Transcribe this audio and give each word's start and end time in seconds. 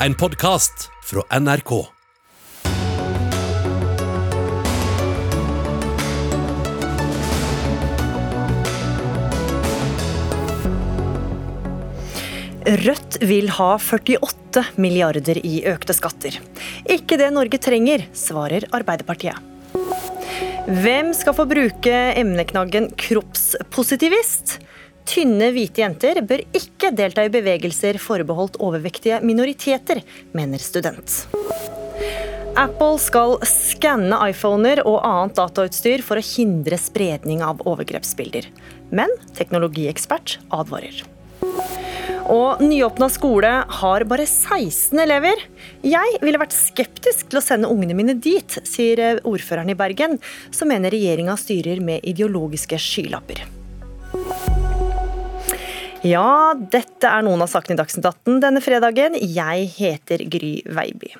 En 0.00 0.12
podkast 0.14 0.90
fra 1.04 1.22
NRK. 1.40 1.70
Rødt 12.66 13.16
vil 13.24 13.48
ha 13.48 13.70
48 13.80 14.66
milliarder 14.76 15.40
i 15.40 15.62
økte 15.64 15.96
skatter. 15.96 16.36
Ikke 16.84 17.16
det 17.16 17.30
Norge 17.32 17.56
trenger, 17.56 18.04
svarer 18.12 18.68
Arbeiderpartiet. 18.76 19.40
Hvem 20.66 21.14
skal 21.16 21.40
få 21.40 21.48
bruke 21.48 21.96
emneknaggen 22.20 22.92
kroppspositivist? 23.00 24.58
Tynne, 25.06 25.52
hvite 25.54 25.84
jenter 25.84 26.18
bør 26.26 26.42
ikke 26.56 26.90
delta 26.96 27.24
i 27.26 27.32
bevegelser 27.32 27.98
forbeholdt 28.02 28.58
overvektige 28.62 29.20
minoriteter, 29.22 30.02
mener 30.34 30.62
student. 30.62 31.22
Apple 32.56 32.96
skal 32.98 33.36
skanne 33.46 34.16
iPhoner 34.30 34.80
og 34.88 35.02
annet 35.04 35.36
datautstyr 35.36 36.02
for 36.04 36.18
å 36.18 36.24
hindre 36.24 36.78
spredning 36.80 37.42
av 37.44 37.60
overgrepsbilder. 37.68 38.48
Men 38.90 39.12
teknologiekspert 39.36 40.38
advarer. 40.56 41.04
Og 42.32 42.62
nyåpna 42.64 43.06
skole 43.12 43.50
har 43.78 44.04
bare 44.10 44.26
16 44.26 44.98
elever. 45.04 45.44
Jeg 45.86 46.18
ville 46.24 46.40
vært 46.42 46.56
skeptisk 46.56 47.28
til 47.30 47.38
å 47.38 47.44
sende 47.44 47.70
ungene 47.70 47.94
mine 47.94 48.16
dit, 48.18 48.58
sier 48.66 49.20
ordføreren 49.22 49.70
i 49.70 49.78
Bergen, 49.78 50.18
som 50.50 50.72
mener 50.72 50.90
regjeringa 50.96 51.36
styrer 51.38 51.84
med 51.84 52.08
ideologiske 52.08 52.80
skylapper. 52.82 53.44
Ja, 56.06 56.54
dette 56.54 57.08
er 57.08 57.24
noen 57.26 57.40
av 57.42 57.48
sakene 57.50 57.74
i 57.74 57.78
Dagsnytt 57.80 58.04
18 58.06 58.36
denne 58.44 58.60
fredagen. 58.62 59.16
Jeg 59.18 59.64
heter 59.74 60.22
Gry 60.30 60.60
Veiby. 60.76 61.10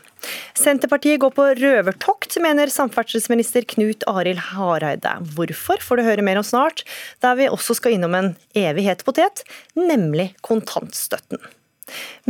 Senterpartiet 0.54 1.18
går 1.22 1.32
på 1.34 1.46
røvertokt, 1.59 2.37
mener 2.45 2.70
samferdselsminister 2.70 3.66
Knut 3.73 4.06
Arild 4.10 4.45
Hareide. 4.52 5.16
Hvorfor 5.34 5.82
får 5.82 5.98
du 5.98 6.06
høre 6.06 6.26
mer 6.26 6.38
om 6.38 6.46
snart, 6.46 6.84
der 7.24 7.34
vi 7.40 7.51
også 7.51 7.78
skal 7.80 7.96
innom 7.96 8.15
en 8.18 8.32
evig 8.54 8.87
het 8.87 9.02
potet, 9.06 9.43
nemlig 9.74 10.34
kontantstøtten. 10.46 11.43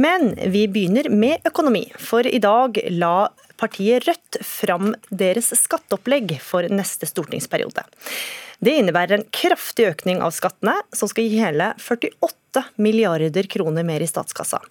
Men 0.01 0.33
vi 0.53 0.65
begynner 0.71 1.11
med 1.13 1.45
økonomi, 1.49 1.87
for 2.01 2.25
i 2.25 2.41
dag 2.41 2.81
la 2.95 3.29
partiet 3.61 4.07
Rødt 4.09 4.41
fram 4.47 4.95
deres 5.11 5.53
skatteopplegg 5.59 6.39
for 6.45 6.67
neste 6.73 7.09
stortingsperiode. 7.09 7.87
Det 8.65 8.73
innebærer 8.79 9.19
en 9.19 9.29
kraftig 9.35 9.91
økning 9.91 10.23
av 10.25 10.33
skattene, 10.33 10.79
som 10.97 11.11
skal 11.11 11.27
gi 11.29 11.41
hele 11.43 11.73
48 11.77 12.63
milliarder 12.81 13.45
kroner 13.53 13.85
mer 13.85 14.01
i 14.01 14.09
statskassa. 14.09 14.63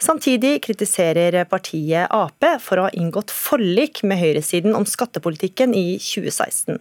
Samtidig 0.00 0.62
kritiserer 0.64 1.36
partiet 1.50 2.08
Ap 2.08 2.46
for 2.64 2.80
å 2.80 2.86
ha 2.86 2.94
inngått 2.96 3.32
forlik 3.34 4.00
med 4.08 4.22
høyresiden 4.22 4.72
om 4.76 4.86
skattepolitikken 4.88 5.74
i 5.76 5.98
2016. 6.00 6.80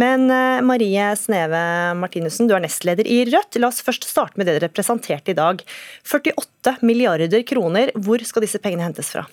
Men 0.00 0.28
eh, 0.28 0.60
Marie 0.66 1.08
Sneve 1.16 1.62
Martinussen, 1.96 2.50
du 2.50 2.56
er 2.56 2.66
nestleder 2.66 3.08
i 3.08 3.22
Rødt. 3.30 3.56
La 3.62 3.72
oss 3.72 3.80
først 3.86 4.04
starte 4.08 4.36
med 4.36 4.50
det 4.50 4.58
dere 4.58 4.72
presenterte 4.72 5.32
i 5.32 5.38
dag. 5.38 5.64
48 6.04 6.76
milliarder 6.84 7.48
kroner, 7.48 7.94
hvor 7.96 8.20
skal 8.28 8.44
disse 8.44 8.60
pengene 8.60 8.84
hentes 8.90 9.14
fra? 9.14 9.24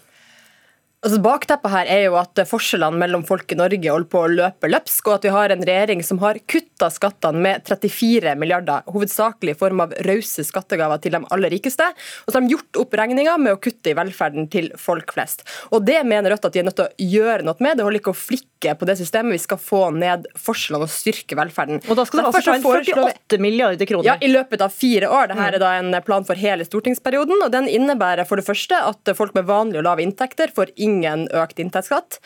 Altså, 1.02 1.18
bakteppet 1.18 1.72
her 1.74 1.88
er 1.90 2.04
jo 2.04 2.18
at 2.20 2.38
forskjellene 2.46 3.00
mellom 3.02 3.24
folk 3.26 3.50
i 3.50 3.56
Norge 3.58 3.90
holder 3.90 4.10
på 4.12 4.20
å 4.22 4.28
løpe 4.30 4.70
løpsk, 4.70 5.08
og 5.10 5.16
at 5.16 5.24
vi 5.26 5.32
har 5.34 5.50
en 5.50 5.64
regjering 5.66 6.04
som 6.06 6.20
har 6.22 6.38
kutta 6.46 6.92
skattene 6.94 7.42
med 7.42 7.64
34 7.66 8.36
milliarder, 8.38 8.86
hovedsakelig 8.86 9.56
i 9.56 9.58
form 9.58 9.82
av 9.82 9.96
rause 10.06 10.46
skattegaver 10.46 11.02
til 11.02 11.18
de 11.18 11.24
aller 11.34 11.54
rikeste. 11.56 11.88
Og 12.28 12.30
så 12.30 12.38
har 12.38 12.46
de 12.46 12.54
gjort 12.54 12.82
opp 12.84 12.94
regninga 13.02 13.34
med 13.42 13.56
å 13.56 13.62
kutte 13.64 13.90
i 13.90 13.96
velferden 13.98 14.46
til 14.54 14.70
folk 14.78 15.10
flest. 15.16 15.42
Og 15.74 15.82
Det 15.90 16.04
mener 16.06 16.36
Rødt 16.36 16.46
at 16.46 16.54
de 16.54 16.62
er 16.62 16.68
nødt 16.70 16.78
til 16.78 16.86
å 16.86 17.10
gjøre 17.18 17.48
noe 17.50 17.66
med. 17.66 17.80
Det 17.80 17.88
holder 17.88 18.04
ikke 18.04 18.14
å 18.14 18.20
flikke 18.22 18.76
på 18.78 18.86
det 18.86 18.94
systemet. 19.02 19.34
Vi 19.34 19.42
skal 19.42 19.58
få 19.58 19.82
ned 19.96 20.30
forskjellene 20.38 20.86
og 20.86 20.94
styrke 20.94 21.36
velferden. 21.36 21.82
Og 21.90 21.98
da 21.98 22.06
skal 22.06 22.22
det 22.22 22.28
altså 22.30 22.44
ta 22.46 22.60
inn 22.60 23.02
48 23.02 23.42
milliarder 23.42 23.90
kroner? 23.90 24.06
Ja, 24.06 24.16
i 24.22 24.30
løpet 24.30 24.62
av 24.62 24.70
fire 24.70 25.10
år. 25.10 25.34
Dette 25.34 25.50
er 25.50 25.60
da 25.66 25.74
en 25.80 25.98
plan 26.06 26.30
for 26.30 26.38
hele 26.38 26.70
stortingsperioden, 26.70 27.42
og 27.42 27.50
den 27.58 27.66
innebærer 27.74 28.30
for 28.30 28.38
det 28.38 28.46
første 28.46 28.78
at 28.86 29.16
folk 29.18 29.34
med 29.34 29.50
vanlige 29.50 29.82
og 29.82 29.90
lave 29.90 30.06
inntekter 30.06 30.54
får 30.54 30.76
ingen 30.78 30.91
ingen 30.92 31.28
økt 31.38 31.60
inntektsskatt. 31.62 32.20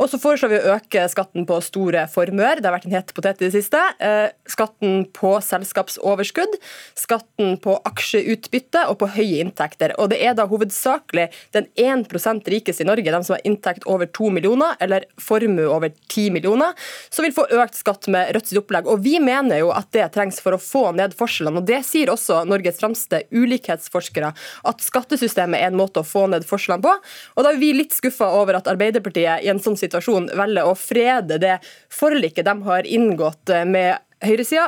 Og 0.00 0.10
så 0.12 0.20
foreslår 0.20 0.52
vi 0.52 0.60
å 0.60 0.76
øke 0.76 1.04
skatten 1.12 1.46
på 1.48 1.58
store 1.64 2.06
formuer. 2.12 2.60
Det 2.60 2.68
har 2.68 2.76
vært 2.76 2.88
en 2.88 2.96
het 2.96 3.12
potet 3.16 3.42
i 3.42 3.48
det 3.48 3.54
siste. 3.56 3.80
Eh, 4.00 4.28
skatten 4.50 5.04
på 5.16 5.34
selskapsoverskudd, 5.44 6.56
skatten 6.98 7.56
på 7.64 7.76
aksjeutbytte 7.88 8.86
og 8.90 9.00
på 9.02 9.10
høye 9.16 9.42
inntekter. 9.44 9.94
Og 10.00 10.12
det 10.12 10.20
er 10.24 10.36
da 10.38 10.48
hovedsakelig 10.50 11.28
den 11.56 11.68
1% 11.80 12.50
rikeste 12.52 12.84
i 12.84 12.88
Norge, 12.88 13.12
de 13.12 13.22
som 13.26 13.36
har 13.36 13.44
inntekt 13.48 13.86
over 13.90 14.08
2 14.08 14.32
millioner 14.36 14.76
eller 14.80 15.06
formue 15.20 15.68
over 15.68 15.92
10 16.08 16.30
millioner, 16.34 16.76
som 17.10 17.26
vil 17.26 17.34
få 17.36 17.46
økt 17.60 17.78
skatt 17.78 18.08
med 18.12 18.32
Rødts 18.36 18.56
opplegg. 18.60 18.88
Og 18.90 19.02
vi 19.04 19.18
mener 19.22 19.62
jo 19.62 19.72
at 19.74 19.90
det 19.96 20.08
trengs 20.14 20.40
for 20.42 20.56
å 20.56 20.62
få 20.62 20.90
ned 20.96 21.14
forskjellene. 21.16 21.62
Og 21.62 21.68
det 21.68 21.82
sier 21.88 22.12
også 22.12 22.42
Norges 22.48 22.80
fremste 22.80 23.22
ulikhetsforskere, 23.34 24.32
at 24.70 24.84
skattesystemet 24.84 25.60
er 25.60 25.70
en 25.70 25.78
måte 25.80 26.02
å 26.02 26.06
få 26.06 26.26
ned 26.30 26.46
forskjellene 26.48 26.84
på. 26.84 26.96
Og 27.36 27.46
da 27.46 27.52
er 27.52 27.60
vi 27.60 27.72
litt 27.76 27.94
skuffa 27.96 28.09
over 28.26 28.58
at 28.58 28.68
Arbeiderpartiet 28.70 29.44
i 29.44 29.50
en 29.52 29.62
sånn 29.62 29.78
situasjon 29.78 30.30
velger 30.36 30.66
å 30.66 30.76
frede 30.78 31.38
det 31.42 31.58
forliket 31.94 32.48
de 32.48 32.56
har 32.66 32.88
inngått 32.88 33.54
med 33.70 33.98
høyresida, 34.24 34.66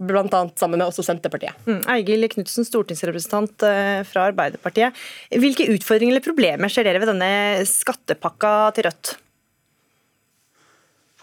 bl.a. 0.00 0.40
sammen 0.56 0.80
med 0.80 0.86
også 0.86 1.04
Senterpartiet. 1.04 1.56
Mm, 1.68 1.82
Eigil 1.92 2.28
Knutsen, 2.32 2.66
stortingsrepresentant 2.66 3.66
eh, 3.68 4.00
fra 4.08 4.28
Arbeiderpartiet. 4.30 4.96
Hvilke 5.42 5.68
utfordringer 5.74 6.16
eller 6.16 6.24
problemer 6.24 6.72
ser 6.72 6.88
dere 6.88 7.02
ved 7.02 7.12
denne 7.12 7.66
skattepakka 7.68 8.54
til 8.76 8.88
Rødt? 8.88 9.14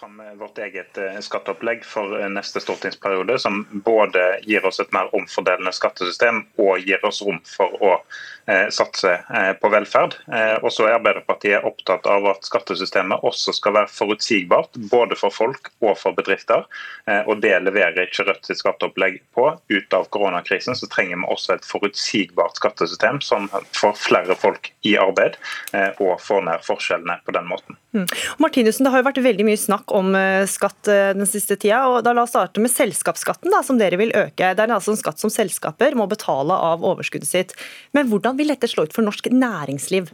Fram 0.02 0.22
vårt 0.38 0.58
eget 0.58 0.98
eh, 0.98 1.20
skatteopplegg 1.20 1.86
for 1.86 2.22
eh, 2.22 2.30
neste 2.30 2.60
stortingsperiode, 2.60 3.40
som 3.40 3.68
både 3.72 4.40
gir 4.42 4.66
oss 4.66 4.80
et 4.80 4.92
mer 4.96 5.12
omfordelende 5.16 5.74
skattesystem 5.76 6.42
og 6.58 6.80
gir 6.82 7.04
oss 7.06 7.22
rom 7.22 7.38
for 7.46 7.76
å 7.86 7.92
eh, 8.50 8.68
satse 8.74 9.14
på 9.62 9.70
velferd. 9.70 10.16
Og 10.62 10.72
så 10.74 10.88
er 10.88 10.96
Arbeiderpartiet 10.98 11.66
opptatt 11.68 12.08
av 12.10 12.26
at 12.32 12.48
skattesystemet 12.48 13.24
også 13.28 13.54
skal 13.56 13.76
være 13.78 13.92
forutsigbart, 13.94 14.80
både 14.92 15.18
for 15.20 15.34
folk 15.34 15.70
og 15.84 15.94
for 16.00 16.18
bedrifter. 16.18 16.66
Og 17.30 17.42
det 17.44 17.54
leverer 17.64 18.06
ikke 18.06 18.26
Rødt 18.28 18.46
sitt 18.46 18.62
skatteopplegg 18.62 19.20
på. 19.36 19.48
Ut 19.72 19.96
av 19.98 20.08
koronakrisen 20.14 20.78
så 20.78 20.90
trenger 20.92 21.22
vi 21.22 21.30
også 21.34 21.56
et 21.56 21.68
forutsigbart 21.68 22.60
skattesystem 22.60 23.22
som 23.26 23.48
får 23.78 23.96
flere 23.98 24.38
folk 24.38 24.72
i 24.88 24.98
arbeid, 25.02 25.38
og 26.00 26.20
får 26.22 26.46
ned 26.50 26.66
forskjellene 26.68 27.18
på 27.26 27.38
den 27.38 27.50
måten. 27.50 27.80
Mm. 27.94 28.06
Martinussen, 28.40 28.86
Det 28.86 28.92
har 28.94 29.02
jo 29.02 29.08
vært 29.10 29.18
veldig 29.20 29.44
mye 29.44 29.60
snakk 29.60 29.92
om 29.92 30.14
eh, 30.16 30.46
skatt 30.48 30.88
eh, 30.88 31.12
den 31.12 31.28
siste 31.28 31.58
tida. 31.60 31.82
og 31.92 32.06
da 32.06 32.14
La 32.16 32.24
oss 32.24 32.32
starte 32.32 32.64
med 32.64 32.72
selskapsskatten, 32.72 33.52
da, 33.52 33.60
som 33.68 33.80
dere 33.80 34.00
vil 34.00 34.14
øke. 34.16 34.54
Det 34.56 34.64
er 34.64 34.72
altså 34.72 34.94
en 34.94 35.00
skatt 35.00 35.20
som 35.20 35.32
selskaper 35.34 35.98
må 36.00 36.08
betale 36.08 36.56
av 36.56 36.86
overskuddet 36.88 37.28
sitt. 37.28 37.52
Men 37.92 38.08
hvordan 38.08 38.38
vil 38.40 38.54
dette 38.54 38.70
slå 38.72 38.86
ut 38.88 38.96
for 38.96 39.04
norsk 39.04 39.28
næringsliv? 39.36 40.08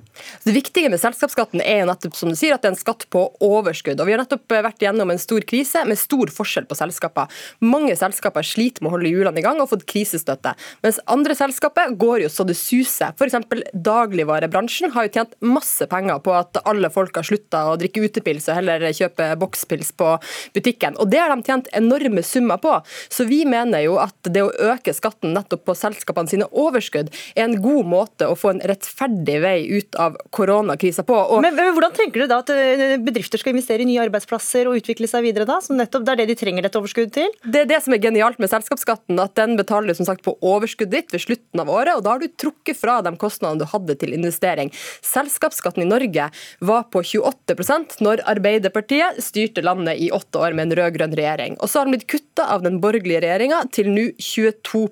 Det 0.46 0.56
viktige 0.56 0.90
med 0.90 1.02
selskapsskatten 1.04 1.62
er 1.62 1.86
nettopp 1.86 2.18
som 2.18 2.34
du 2.34 2.38
sier, 2.40 2.56
at 2.56 2.66
det 2.66 2.72
er 2.72 2.74
en 2.74 2.80
skatt 2.80 3.06
på 3.14 3.28
overskudd. 3.46 4.02
Og 4.02 4.10
Vi 4.10 4.16
har 4.16 4.24
nettopp 4.24 4.58
eh, 4.58 4.66
vært 4.66 4.82
gjennom 4.82 5.14
en 5.14 5.22
stor 5.22 5.46
krise 5.46 5.86
med 5.86 6.02
stor 6.02 6.34
forskjell 6.34 6.66
på 6.66 6.80
selskaper. 6.82 7.30
Mange 7.62 7.94
selskaper 8.00 8.48
sliter 8.48 8.82
med 8.82 8.90
å 8.90 8.96
holde 8.98 9.14
hjulene 9.14 9.38
i 9.38 9.46
gang 9.46 9.62
og 9.62 9.68
har 9.68 9.74
fått 9.76 9.86
krisestøtte. 9.94 10.56
Mens 10.82 10.98
andre 11.06 11.38
selskaper 11.38 11.94
går 11.94 12.26
jo 12.26 12.34
så 12.34 12.48
det 12.48 12.58
suser. 12.58 13.14
F.eks. 13.14 13.38
dagligvarebransjen 13.86 14.98
har 14.98 15.06
jo 15.06 15.16
tjent 15.20 15.38
masse 15.46 15.86
penger 15.94 16.26
på 16.26 16.34
at 16.34 16.64
alle 16.66 16.90
folk 16.90 17.22
har 17.22 17.30
slutta 17.30 17.67
å 17.74 17.80
drikke 17.80 18.04
utepils 18.06 18.48
og 18.50 18.60
heller 18.60 18.86
kjøpe 18.96 19.30
bokspils 19.40 19.94
på 19.98 20.14
butikken. 20.56 20.98
Og 21.02 21.10
Det 21.12 21.22
har 21.22 21.34
de 21.34 21.46
tjent 21.46 21.70
enorme 21.78 22.24
summer 22.24 22.62
på. 22.62 22.74
Så 23.10 23.28
vi 23.30 23.44
mener 23.46 23.84
jo 23.86 23.98
at 24.02 24.16
det 24.24 24.44
å 24.44 24.52
øke 24.72 24.94
skatten 24.96 25.34
nettopp 25.36 25.66
på 25.68 25.76
selskapene 25.78 26.32
sine 26.32 26.48
overskudd 26.52 27.12
er 27.36 27.46
en 27.46 27.58
god 27.62 27.90
måte 27.90 28.28
å 28.30 28.38
få 28.38 28.56
en 28.56 28.64
rettferdig 28.68 29.40
vei 29.44 29.58
ut 29.78 29.98
av 30.00 30.18
koronakrisa 30.36 31.06
på. 31.08 31.18
Og 31.18 31.42
men, 31.46 31.56
men, 31.58 31.74
Hvordan 31.78 31.94
tenker 31.94 32.24
du 32.24 32.32
da 32.32 32.40
at 32.42 32.52
eh, 32.54 32.98
bedrifter 33.02 33.42
skal 33.42 33.54
investere 33.54 33.84
i 33.84 33.90
nye 33.90 34.02
arbeidsplasser 34.08 34.70
og 34.70 34.80
utvikle 34.82 35.10
seg 35.10 35.26
videre 35.28 35.48
da? 35.50 35.60
Som 35.64 35.78
nettopp, 35.80 36.06
det 36.08 36.16
er 36.16 36.22
det 36.24 36.30
de 36.32 36.38
trenger 36.40 36.66
dette 36.66 36.80
overskuddet 36.80 37.14
til? 37.18 37.34
Det 37.46 37.64
er 37.64 37.70
det 37.70 37.82
som 37.86 37.94
er 37.96 38.02
genialt 38.02 38.42
med 38.42 38.52
selskapsskatten, 38.52 39.20
at 39.22 39.36
den 39.38 39.58
betaler 39.60 39.92
du 39.92 40.00
som 40.00 40.08
sagt 40.10 40.26
på 40.26 40.36
overskuddet 40.42 40.98
ditt 40.98 41.14
ved 41.16 41.24
slutten 41.24 41.64
av 41.64 41.72
året, 41.72 41.98
og 41.98 42.06
da 42.06 42.16
har 42.16 42.24
du 42.24 42.30
trukket 42.32 42.80
fra 42.80 43.00
de 43.06 43.14
kostnadene 43.20 43.62
du 43.62 43.70
hadde 43.70 43.98
til 44.02 44.16
investering. 44.16 44.72
Selskapsskatten 45.06 45.86
i 45.86 45.90
Norge 45.90 46.30
var 46.60 46.88
på 46.94 47.04
28 47.04 47.57
når 48.04 48.24
Arbeiderpartiet 48.30 49.22
styrte 49.24 49.64
landet 49.66 49.98
i 50.04 50.12
åtte 50.12 50.40
år 50.40 50.54
med 50.58 50.68
en 50.68 50.78
rød-grønn 50.80 51.16
regjering. 51.18 51.58
Og 51.62 51.70
så 51.70 51.80
har 51.80 51.88
den 51.88 51.98
blitt 51.98 52.10
kutta 52.12 52.48
av 52.54 52.64
den 52.66 52.82
borgerlige 52.84 53.24
regjeringa 53.26 53.64
til 53.74 53.90
nå 53.94 54.10
22 54.22 54.86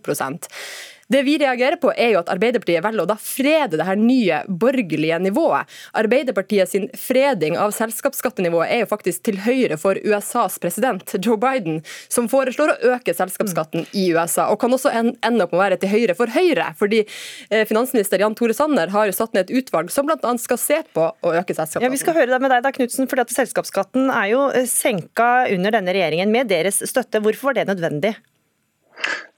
Det 1.11 1.21
vi 1.21 1.35
reagerer 1.37 1.77
på, 1.77 1.91
er 1.93 2.15
jo 2.15 2.21
at 2.23 2.29
Arbeiderpartiet 2.33 2.81
velger 2.81 3.03
å 3.03 3.09
da 3.09 3.15
frede 3.21 3.77
det 3.77 3.85
her 3.85 3.99
nye 3.99 4.39
borgerlige 4.49 5.19
nivået. 5.21 5.69
Arbeiderpartiet 5.93 6.71
sin 6.71 6.87
freding 6.97 7.59
av 7.61 7.75
selskapsskattenivået 7.77 8.73
er 8.73 8.81
jo 8.81 8.89
faktisk 8.89 9.27
til 9.27 9.37
høyre 9.45 9.77
for 9.77 9.99
USAs 10.01 10.57
president, 10.63 11.15
Joe 11.21 11.37
Biden, 11.41 11.83
som 12.09 12.29
foreslår 12.31 12.73
å 12.73 12.95
øke 12.95 13.13
selskapsskatten 13.13 13.85
i 13.93 14.07
USA. 14.17 14.47
Og 14.49 14.57
kan 14.63 14.73
også 14.73 14.95
ende 14.97 15.45
opp 15.45 15.53
med 15.53 15.59
å 15.59 15.61
være 15.61 15.79
til 15.81 15.93
høyre 15.93 16.17
for 16.17 16.33
Høyre, 16.35 16.71
fordi 16.79 17.03
eh, 17.05 17.63
finansminister 17.69 18.19
Jan 18.19 18.33
Tore 18.35 18.57
Sanner 18.57 18.89
har 18.91 19.05
jo 19.05 19.13
satt 19.15 19.37
ned 19.37 19.45
et 19.45 19.61
utvalg 19.61 19.93
som 19.93 20.09
bl.a. 20.09 20.33
skal 20.41 20.59
se 20.59 20.81
på 20.95 21.05
å 21.05 21.35
øke 21.37 21.53
selskapsskatten. 21.53 21.85
Ja, 21.85 21.93
Vi 21.93 22.01
skal 22.01 22.17
høre 22.17 22.33
det 22.33 22.41
med 22.41 22.51
deg 22.51 22.65
da, 22.65 22.73
Knudsen, 22.73 23.05
fordi 23.11 23.27
at 23.27 23.35
selskapsskatten 23.37 24.09
er 24.09 24.31
jo 24.33 24.47
eh, 24.49 24.65
senka 24.69 25.45
under 25.53 25.77
denne 25.77 25.93
regjeringen 25.93 26.33
med 26.33 26.49
deres 26.49 26.81
støtte. 26.89 27.21
Hvorfor 27.21 27.53
var 27.53 27.61
det 27.61 27.69
nødvendig? 27.69 28.17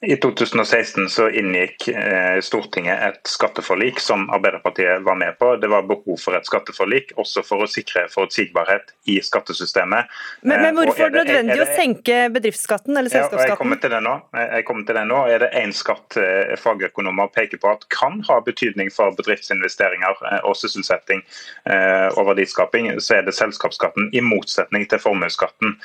I 0.02 0.16
2016 0.16 1.10
så 1.10 1.24
inngikk 1.34 1.88
eh, 1.90 2.38
Stortinget 2.46 3.00
et 3.02 3.30
skatteforlik 3.32 3.98
som 4.00 4.28
Arbeiderpartiet 4.30 5.02
var 5.02 5.16
med 5.18 5.40
på. 5.40 5.56
Det 5.58 5.72
var 5.72 5.88
behov 5.90 6.20
for 6.22 6.38
et 6.38 6.46
skatteforlik, 6.46 7.16
også 7.18 7.42
for 7.42 7.66
å 7.66 7.68
sikre 7.72 8.04
forutsigbarhet 8.14 8.94
i 9.10 9.16
skattesystemet. 9.26 10.12
Men, 10.44 10.62
men 10.62 10.68
eh, 10.70 10.76
hvorfor 10.78 11.08
er 11.08 11.16
det, 11.16 11.24
nødvendig 11.24 11.56
er 11.56 11.64
det, 11.64 11.66
å 11.66 11.80
senke 11.80 12.20
bedriftsskatten 12.36 12.94
eller 12.94 13.10
selskapsskatten? 13.10 13.42
Ja, 13.42 13.56
jeg 13.56 13.62
kommer 13.64 13.82
til 13.82 13.96
det 13.96 14.04
nå. 14.06 14.14
Jeg 14.44 14.68
kommer 14.70 14.86
til 14.92 15.00
det 15.00 15.06
nå. 15.10 15.24
Er 15.34 15.44
det 15.48 15.50
én 15.64 15.74
skatt 15.80 16.20
eh, 16.22 16.54
fagøkonomer 16.62 17.34
peker 17.34 17.64
på 17.66 17.74
at 17.74 17.90
kan 17.98 18.22
ha 18.30 18.38
betydning 18.46 18.94
for 18.94 19.18
bedriftsinvesteringer 19.18 20.22
og 20.44 20.54
sysselsetting 20.60 21.26
og 21.68 22.22
verdiskaping, 22.30 22.90
så 23.04 23.18
er 23.18 23.26
det 23.26 23.34
selskapsskatten, 23.36 24.10
i 24.16 24.22
motsetning 24.24 24.86
til 24.90 25.02
formuesskatten. 25.02 25.76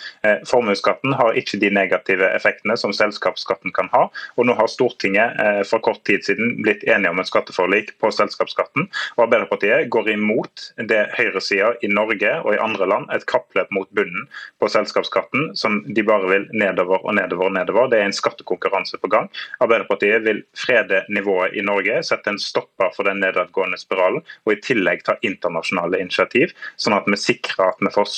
Formuesskatten 0.48 1.14
har 1.18 1.38
ikke 1.38 1.58
de 1.62 1.70
negative 1.74 2.28
effektene 2.36 2.76
som 2.78 2.94
selskapsskatten 2.96 3.74
kan 3.74 3.88
ha. 3.94 4.01
Og 4.36 4.48
nå 4.48 4.56
har 4.58 4.70
Stortinget 4.70 5.38
eh, 5.42 5.62
for 5.68 5.82
kort 5.84 6.02
tid 6.08 6.24
siden 6.26 6.56
blitt 6.62 6.84
enige 6.88 7.12
om 7.12 7.20
et 7.22 7.30
skatteforlik 7.30 7.94
på 8.02 8.10
selskapsskatten. 8.14 8.88
og 9.16 9.24
Arbeiderpartiet 9.26 9.90
går 9.92 10.12
imot 10.14 10.68
det 10.90 11.02
høyresida 11.16 11.72
i 11.82 11.90
Norge 11.92 12.34
og 12.42 12.54
i 12.54 12.60
andre 12.62 12.88
land, 12.88 13.08
et 13.12 13.26
kappløp 13.30 13.70
mot 13.74 13.90
bunnen 13.96 14.28
på 14.62 14.70
selskapsskatten, 14.72 15.52
som 15.58 15.82
de 15.86 16.04
bare 16.06 16.28
vil 16.30 16.48
nedover 16.52 17.04
og 17.04 17.16
nedover 17.18 17.50
og 17.50 17.56
nedover. 17.56 17.90
Det 17.92 18.00
er 18.00 18.10
en 18.10 18.16
skattekonkurranse 18.16 19.00
på 19.02 19.10
gang. 19.12 19.28
Arbeiderpartiet 19.60 20.24
vil 20.26 20.42
frede 20.58 21.02
nivået 21.08 21.56
i 21.58 21.64
Norge, 21.66 22.02
sette 22.06 22.32
en 22.32 22.40
stopper 22.40 22.92
for 22.96 23.08
den 23.08 23.22
nedadgående 23.22 23.78
spiralen, 23.80 24.22
og 24.46 24.54
i 24.54 24.60
tillegg 24.64 25.04
ta 25.06 25.16
internasjonale 25.26 26.00
initiativ, 26.02 26.54
sånn 26.80 26.96
at 26.96 27.08
vi 27.10 27.18
sikrer 27.20 27.72
at 27.72 27.82
vi 27.82 27.92
får 27.92 28.08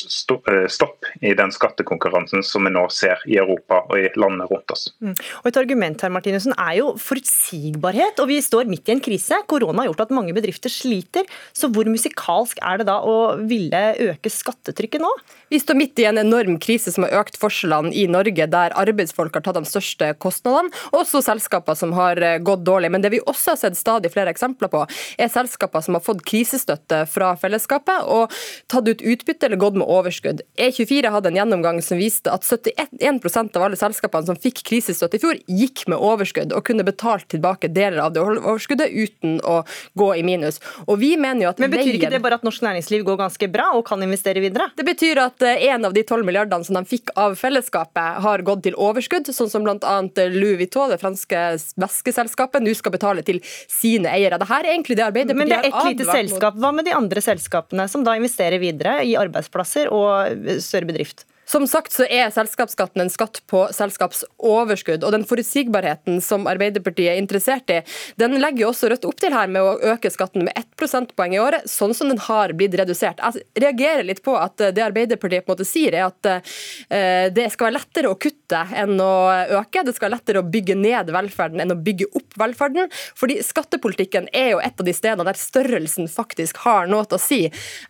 eh, 0.52 0.66
stopp 0.72 1.08
i 1.22 1.34
den 1.36 1.52
skattekonkurransen 1.54 2.44
som 2.46 2.66
vi 2.66 2.74
nå 2.74 2.86
ser 2.92 3.22
i 3.30 3.38
Europa 3.40 3.82
og 3.88 3.98
i 3.98 4.10
landene 4.18 4.48
rundt 4.50 4.74
oss. 4.74 4.88
Mm. 5.04 5.14
Og 5.14 5.50
Et 5.50 5.60
argument 5.74 6.02
her, 6.04 6.12
Martinussen, 6.14 6.54
er 6.54 6.78
jo 6.78 6.92
forutsigbarhet. 7.00 8.20
og 8.22 8.28
Vi 8.30 8.38
står 8.42 8.68
midt 8.70 8.88
i 8.88 8.94
en 8.94 9.02
krise. 9.02 9.34
Korona 9.50 9.82
har 9.82 9.90
gjort 9.90 10.04
at 10.06 10.14
mange 10.14 10.34
bedrifter 10.34 10.70
sliter. 10.70 11.26
Så 11.52 11.68
hvor 11.72 11.88
musikalsk 11.90 12.58
er 12.62 12.78
det 12.80 12.86
da 12.88 13.00
å 13.02 13.36
ville 13.42 13.82
øke 14.10 14.30
skattetrykket 14.30 15.02
nå? 15.02 15.10
Vi 15.50 15.60
står 15.60 15.78
midt 15.78 15.98
i 15.98 16.06
en 16.08 16.18
enorm 16.22 16.58
krise 16.62 16.92
som 16.94 17.06
har 17.06 17.24
økt 17.24 17.38
forskjellene 17.40 17.92
i 17.94 18.06
Norge, 18.10 18.46
der 18.50 18.74
arbeidsfolk 18.78 19.34
har 19.34 19.44
tatt 19.44 19.58
de 19.58 19.68
største 19.68 20.12
kostnadene, 20.22 20.72
også 20.94 21.22
selskaper 21.24 21.76
som 21.78 21.94
har 21.96 22.18
eh, 22.22 22.38
gått 22.42 22.64
dårlig. 22.66 22.92
Men 22.94 23.04
det 23.04 23.12
vi 23.14 23.22
også 23.24 23.54
har 23.54 23.60
sett 23.60 23.78
stadig 23.78 24.12
flere 24.14 24.32
eksempler 24.34 24.70
på, 24.72 24.84
er 25.18 25.32
selskaper 25.32 25.84
som 25.84 25.98
har 25.98 26.04
fått 26.04 26.24
krisestøtte 26.26 27.04
fra 27.10 27.34
fellesskapet 27.40 28.08
og 28.10 28.32
tatt 28.70 28.88
ut 28.88 29.02
utbytte 29.04 29.48
eller 29.48 29.60
gått 29.60 29.78
med 29.78 29.90
overskudd. 29.90 30.44
E24 30.58 31.12
hadde 31.14 31.32
en 31.32 31.40
gjennomgang 31.40 31.80
som 31.84 32.00
viste 32.00 32.32
at 32.32 32.46
71 32.46 33.56
av 33.56 33.66
alle 33.66 33.78
selskapene 33.78 34.28
som 34.28 34.38
fikk 34.38 34.62
krisestøtte 34.68 35.18
i 35.18 35.22
fjor, 35.22 35.38
gikk 35.46 35.63
med 35.90 36.00
overskudd 36.00 36.54
og 36.54 36.64
kunne 36.66 36.84
betalt 36.86 37.26
tilbake 37.32 37.70
deler 37.72 38.02
av 38.04 38.14
det 38.14 38.22
overskuddet 38.24 38.92
uten 38.92 39.38
å 39.44 39.60
gå 39.98 40.08
i 40.18 40.24
minus. 40.26 40.60
Og 40.86 40.98
vi 41.02 41.14
mener 41.20 41.46
jo 41.46 41.52
at 41.52 41.62
Men 41.62 41.72
Betyr 41.74 41.98
ikke 41.98 42.12
det 42.12 42.22
bare 42.24 42.38
at 42.38 42.46
norsk 42.46 42.62
næringsliv 42.64 43.04
går 43.06 43.18
ganske 43.20 43.48
bra 43.52 43.70
og 43.78 43.84
kan 43.88 44.02
investere 44.04 44.42
videre? 44.44 44.70
Det 44.78 44.86
betyr 44.86 45.20
at 45.24 45.44
eh, 45.44 45.66
en 45.70 45.88
av 45.88 45.96
de 45.96 46.04
12 46.04 46.26
milliardene 46.26 46.66
som 46.66 46.78
de 46.78 46.84
fikk 46.88 47.12
av 47.20 47.36
fellesskapet, 47.38 48.20
har 48.24 48.44
gått 48.46 48.64
til 48.66 48.78
overskudd, 48.80 49.28
sånn 49.34 49.50
som 49.50 49.66
bl.a. 49.66 49.96
Louis 50.34 50.58
Vuitton, 50.60 50.92
det 50.92 51.00
franske 51.02 51.44
væskeselskapet, 51.80 52.62
nå 52.64 52.74
skal 52.78 52.94
betale 52.94 53.24
til 53.26 53.40
sine 53.44 54.12
eiere. 54.14 54.38
Dette 54.40 54.60
er 54.60 54.72
egentlig 54.74 54.98
det 54.98 55.06
Arbeiderpartiet 55.08 55.40
Men 55.40 55.52
det 55.52 55.60
er 55.60 55.70
ett 55.70 55.92
lite 55.92 56.08
selskap. 56.10 56.58
Hva 56.60 56.72
med 56.74 56.88
de 56.88 56.96
andre 56.96 57.22
selskapene 57.24 57.88
som 57.90 58.06
da 58.06 58.16
investerer 58.18 58.62
videre 58.62 59.00
i 59.06 59.16
arbeidsplasser 59.18 59.92
og 59.94 60.60
større 60.64 60.90
bedrift? 60.90 61.26
Som 61.46 61.66
sagt 61.68 61.92
så 61.92 62.06
er 62.08 62.32
selskapsskatten 62.32 63.04
en 63.04 63.12
skatt 63.12 63.42
på 63.50 63.66
selskapsoverskudd. 63.74 65.04
og 65.04 65.12
Den 65.12 65.26
forutsigbarheten 65.28 66.20
som 66.24 66.48
Arbeiderpartiet 66.50 67.12
er 67.12 67.20
interessert 67.20 67.70
i, 67.70 67.80
den 68.20 68.38
legger 68.40 68.64
jo 68.64 68.70
også 68.72 68.90
Rødt 68.94 69.06
opp 69.08 69.20
til 69.20 69.32
her 69.34 69.50
med 69.50 69.64
å 69.64 69.92
øke 69.94 70.10
skatten 70.12 70.44
med 70.46 70.56
1 70.58 70.74
prosentpoeng 70.78 71.34
i 71.36 71.40
året, 71.40 71.68
sånn 71.70 71.94
som 71.96 72.10
den 72.10 72.20
har 72.26 72.52
blitt 72.56 72.76
redusert. 72.78 73.20
Jeg 73.20 73.64
reagerer 73.64 74.04
litt 74.06 74.22
på 74.24 74.36
at 74.38 74.60
det 74.76 74.84
Arbeiderpartiet 74.84 75.44
på 75.44 75.52
en 75.52 75.56
måte 75.56 75.68
sier, 75.68 75.96
er 75.96 76.08
at 76.08 76.28
uh, 76.28 77.28
det 77.34 77.46
skal 77.52 77.68
være 77.68 77.78
lettere 77.78 78.12
å 78.12 78.18
kutte 78.20 78.60
enn 78.76 78.96
å 79.00 79.14
øke. 79.60 79.84
Det 79.84 79.94
skal 79.96 80.08
være 80.08 80.16
lettere 80.18 80.42
å 80.42 80.48
bygge 80.48 80.76
ned 80.78 81.12
velferden 81.14 81.64
enn 81.64 81.74
å 81.74 81.78
bygge 81.80 82.10
opp 82.12 82.38
velferden. 82.40 82.90
fordi 83.18 83.40
skattepolitikken 83.44 84.28
er 84.32 84.50
jo 84.54 84.60
et 84.64 84.80
av 84.80 84.86
de 84.86 84.94
stedene 84.96 85.26
der 85.26 85.38
størrelsen 85.38 86.08
faktisk 86.10 86.60
har 86.64 86.88
noe 86.90 87.06
til 87.08 87.18
å 87.18 87.22
si. 87.22 87.40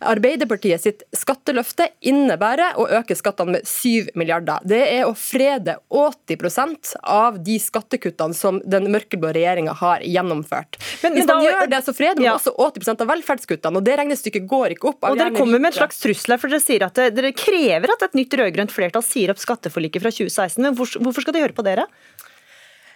Arbeiderpartiet 0.01 0.81
sitt 0.81 1.03
skatteløfte 1.15 1.89
innebærer 2.05 2.79
å 2.79 2.87
øke 2.99 3.17
skattene 3.17 3.44
skattene 3.45 3.51
med 3.51 3.67
7 3.67 4.09
milliarder. 4.15 4.59
Det 4.63 4.81
er 4.81 5.05
å 5.05 5.13
frede 5.13 5.77
80% 5.89 6.95
av 7.03 7.43
de 7.43 7.57
skattekuttene 7.59 8.33
som 8.33 8.61
den 8.65 8.91
mørkeblå 8.91 9.33
regjeringa 9.33 9.73
har 9.73 10.01
gjennomført. 10.01 10.77
Men, 11.03 11.13
Hvis 11.13 11.27
man 11.27 11.43
da, 11.43 11.45
gjør 11.45 11.69
det, 11.69 11.81
så 11.85 11.93
freder 11.93 12.19
man 12.19 12.25
ja. 12.25 12.35
også 12.35 12.55
80% 12.55 13.01
av 13.01 13.11
velferdskuttene, 13.11 13.77
og 13.77 13.85
det 13.85 13.97
regnestykket 13.99 14.47
går 14.47 14.75
ikke 14.75 14.91
opp. 14.91 15.03
Og 15.05 15.17
Dere 15.17 15.35
kommer 15.35 15.59
med 15.59 15.71
en 15.71 15.77
slags 15.77 15.99
trussel 16.01 16.35
her, 16.35 16.41
for 16.41 16.51
dere 16.51 16.63
sier 16.63 16.85
at 16.85 16.95
dere 17.15 17.33
krever 17.35 17.93
at 17.93 18.07
et 18.07 18.17
nytt 18.17 18.33
rød-grønt 18.33 18.73
flertall 18.73 19.05
sier 19.05 19.33
opp 19.33 19.41
skatteforliket 19.41 20.03
fra 20.03 20.13
2016. 20.13 20.61
Men 20.63 20.75
hvorfor 20.77 21.21
skal 21.25 21.35
de 21.35 21.43
høre 21.45 21.55
på 21.55 21.65
dere? 21.65 21.87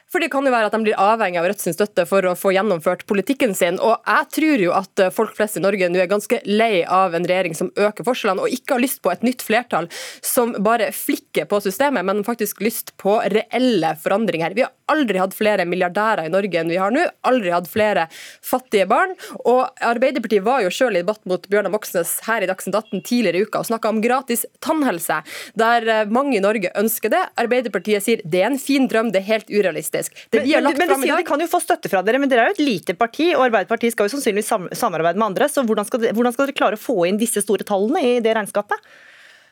For 0.10 0.18
det 0.24 0.32
kan 0.34 0.46
jo 0.48 0.50
være 0.50 0.72
at 0.72 0.74
de 0.74 0.82
blir 0.88 0.98
avhengig 0.98 1.38
av 1.38 1.46
Rødt 1.52 1.62
sin 1.62 1.76
støtte 1.76 2.02
for 2.10 2.26
å 2.26 2.34
få 2.38 2.50
gjennomført 2.56 3.04
politikken 3.10 3.52
sin. 3.54 3.78
Og 3.78 4.00
jeg 4.10 4.30
tror 4.34 4.64
jo 4.64 4.72
at 4.74 5.02
eh, 5.04 5.12
folk 5.14 5.36
flest 5.38 5.60
i 5.60 5.62
Norge 5.62 5.86
nå 5.92 6.00
er 6.02 6.10
ganske 6.10 6.40
lei 6.50 6.82
av 6.82 7.14
en 7.14 7.28
regjering 7.30 7.54
som 7.58 7.70
øker 7.78 8.08
forskjellene, 8.08 8.42
og 8.42 8.56
ikke 8.56 8.74
har 8.74 8.82
lyst 8.82 9.04
på 9.06 9.12
et 9.14 9.26
nytt 9.26 9.46
flertall 9.46 9.86
som 10.26 10.56
bare 10.66 10.90
flikker 10.98 11.46
på 11.50 11.60
systemet, 11.62 12.08
men 12.10 12.24
faktisk 12.26 12.64
lyst 12.66 12.96
på 12.98 13.20
reelle 13.36 13.92
forandringer. 14.02 14.56
Vi 14.58 14.66
har 14.66 14.74
aldri 14.90 15.22
hatt 15.22 15.36
flere 15.38 15.68
milliardærer 15.70 16.26
i 16.26 16.34
Norge 16.34 16.58
enn 16.58 16.74
vi 16.74 16.82
har 16.82 16.94
nå, 16.96 17.06
aldri 17.30 17.54
hatt 17.54 17.70
flere 17.70 18.08
fattige 18.10 18.90
barn. 18.90 19.14
Og 19.44 19.68
Arbeiderpartiet 19.86 20.46
var 20.46 20.66
jo 20.66 20.74
sjøl 20.74 20.98
i 20.98 21.04
debatt 21.04 21.22
mot 21.30 21.46
Bjørnar 21.54 21.76
Moxnes 21.76 22.16
her 22.26 22.42
i 22.42 22.50
Dagsnytt 22.50 22.80
18 22.80 23.06
tidligere 23.06 23.44
i 23.44 23.46
uka 23.46 23.62
og 23.62 23.70
snakka 23.70 23.94
om 23.94 24.02
gratis 24.02 24.48
tannhelse, 24.66 25.22
der 25.54 25.86
eh, 25.86 26.10
mange 26.10 26.40
i 26.40 26.44
Norge 26.44 26.74
ønsker 26.82 27.14
det. 27.14 27.22
Arbeiderpartiet 27.38 28.10
sier 28.10 28.26
det 28.26 28.42
er 28.42 28.50
en 28.50 28.62
fin 28.62 28.90
drøm, 28.90 29.14
det 29.14 29.22
er 29.22 29.30
helt 29.36 29.54
urealistisk 29.54 29.99
faktisk. 30.00 30.30
Det 30.30 30.40
vi 30.40 30.54
har 30.54 30.62
lagt 30.62 30.78
men, 30.78 30.88
men, 30.88 31.00
men, 31.00 31.18
de 31.18 31.24
kan 31.24 31.42
jo 31.42 31.48
få 31.48 31.60
støtte 31.64 31.90
fra 31.92 32.02
dere, 32.06 32.20
men 32.20 32.30
dere 32.30 32.48
er 32.48 32.54
jo 32.54 32.58
et 32.58 32.64
lite 32.64 32.96
parti, 32.96 33.32
og 33.36 33.48
Arbeiderpartiet 33.50 33.94
skal 33.94 34.08
jo 34.08 34.16
sannsynligvis 34.16 34.78
samarbeide 34.78 35.20
med 35.20 35.32
andre. 35.32 35.50
så 35.50 35.64
hvordan 35.64 35.86
skal, 35.86 36.02
de, 36.04 36.14
hvordan 36.16 36.34
skal 36.34 36.48
dere 36.48 36.58
klare 36.58 36.80
å 36.80 36.82
få 36.82 37.06
inn 37.10 37.20
disse 37.20 37.44
store 37.44 37.68
tallene 37.68 38.04
i 38.04 38.20
det 38.24 38.36
regnskapet? 38.38 38.90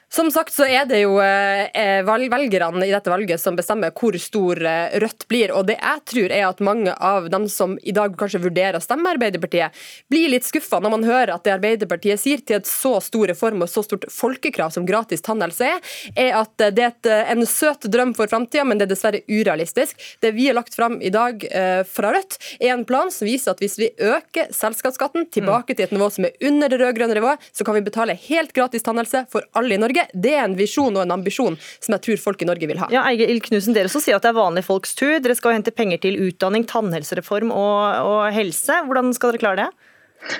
Som 0.09 0.29
sagt 0.31 0.53
så 0.55 0.63
er 0.63 0.85
det 0.87 1.01
jo 1.01 1.17
eh, 1.19 1.99
velgerne 2.07 2.85
i 2.85 2.93
dette 2.93 3.11
valget 3.11 3.41
som 3.41 3.57
bestemmer 3.57 3.91
hvor 3.91 4.15
stor 4.21 4.61
eh, 4.63 4.95
Rødt 5.03 5.25
blir. 5.27 5.51
Og 5.51 5.65
det 5.67 5.75
jeg 5.75 6.03
tror 6.07 6.33
er 6.33 6.45
at 6.47 6.61
mange 6.63 6.93
av 6.93 7.27
dem 7.29 7.49
som 7.51 7.75
i 7.83 7.91
dag 7.91 8.15
kanskje 8.17 8.39
vurderer 8.45 8.79
å 8.79 8.83
stemme 8.83 9.11
Arbeiderpartiet, 9.11 9.75
blir 10.07 10.31
litt 10.31 10.47
skuffa 10.47 10.79
når 10.79 10.93
man 10.95 11.03
hører 11.07 11.33
at 11.35 11.43
det 11.43 11.57
Arbeiderpartiet 11.57 12.21
sier 12.23 12.39
til 12.39 12.61
et 12.61 12.69
så 12.69 12.95
stor 13.03 13.27
reform 13.33 13.65
og 13.65 13.71
så 13.71 13.83
stort 13.83 14.07
folkekrav 14.13 14.71
som 14.73 14.87
gratis 14.87 15.25
tannhelse 15.25 15.67
er, 15.67 15.83
er 16.15 16.39
at 16.39 16.55
det 16.77 16.87
er 16.87 17.11
eh, 17.11 17.33
en 17.35 17.43
søt 17.43 17.89
drøm 17.91 18.15
for 18.15 18.31
framtida, 18.31 18.63
men 18.63 18.79
det 18.79 18.87
er 18.87 18.93
dessverre 18.93 19.21
urealistisk. 19.27 19.99
Det 20.23 20.31
vi 20.39 20.47
har 20.47 20.55
lagt 20.55 20.75
fram 20.77 21.01
i 21.03 21.11
dag 21.13 21.43
fra 21.89 22.13
Rødt, 22.15 22.37
er 22.61 22.71
en 22.73 22.85
plan 22.87 23.09
som 23.11 23.27
viser 23.27 23.51
at 23.51 23.61
hvis 23.61 23.75
vi 23.79 23.89
øker 23.99 24.51
selskapsskatten 24.55 25.27
tilbake 25.33 25.75
til 25.75 25.87
et 25.87 25.93
nivå 25.95 26.07
som 26.13 26.27
er 26.27 26.47
under 26.47 26.71
det 26.71 26.79
rød-grønne 26.81 27.17
nivået, 27.17 27.43
så 27.51 27.67
kan 27.67 27.75
vi 27.75 27.83
betale 27.85 28.15
helt 28.27 28.53
gratis 28.55 28.85
tannhelse 28.85 29.25
for 29.31 29.45
alle 29.57 29.75
i 29.75 29.81
Norge. 29.81 29.96
Norge. 29.97 30.21
Det 30.21 30.33
er 30.35 30.45
en 30.45 30.55
visjon 30.57 30.95
og 30.95 31.03
en 31.03 31.15
ambisjon 31.17 31.57
som 31.79 31.95
jeg 31.95 32.03
tror 32.05 32.21
folk 32.21 32.41
i 32.41 32.49
Norge 32.49 32.69
vil 32.69 32.79
ha. 32.81 32.87
Ja, 32.93 33.05
Eigil 33.09 33.41
Knudsen, 33.41 33.75
Dere 33.75 33.89
også 33.89 34.01
sier 34.03 34.17
at 34.17 34.25
det 34.25 34.31
er 34.31 34.37
vanlige 34.37 34.67
folks 34.67 34.95
tur. 34.97 35.19
Dere 35.19 35.35
skal 35.37 35.57
hente 35.57 35.73
penger 35.73 36.01
til 36.03 36.19
utdanning, 36.27 36.65
tannhelsereform 36.67 37.51
og, 37.51 37.81
og 38.07 38.33
helse. 38.35 38.83
Hvordan 38.87 39.13
skal 39.15 39.33
dere 39.33 39.43
klare 39.43 39.65
det? 39.65 39.93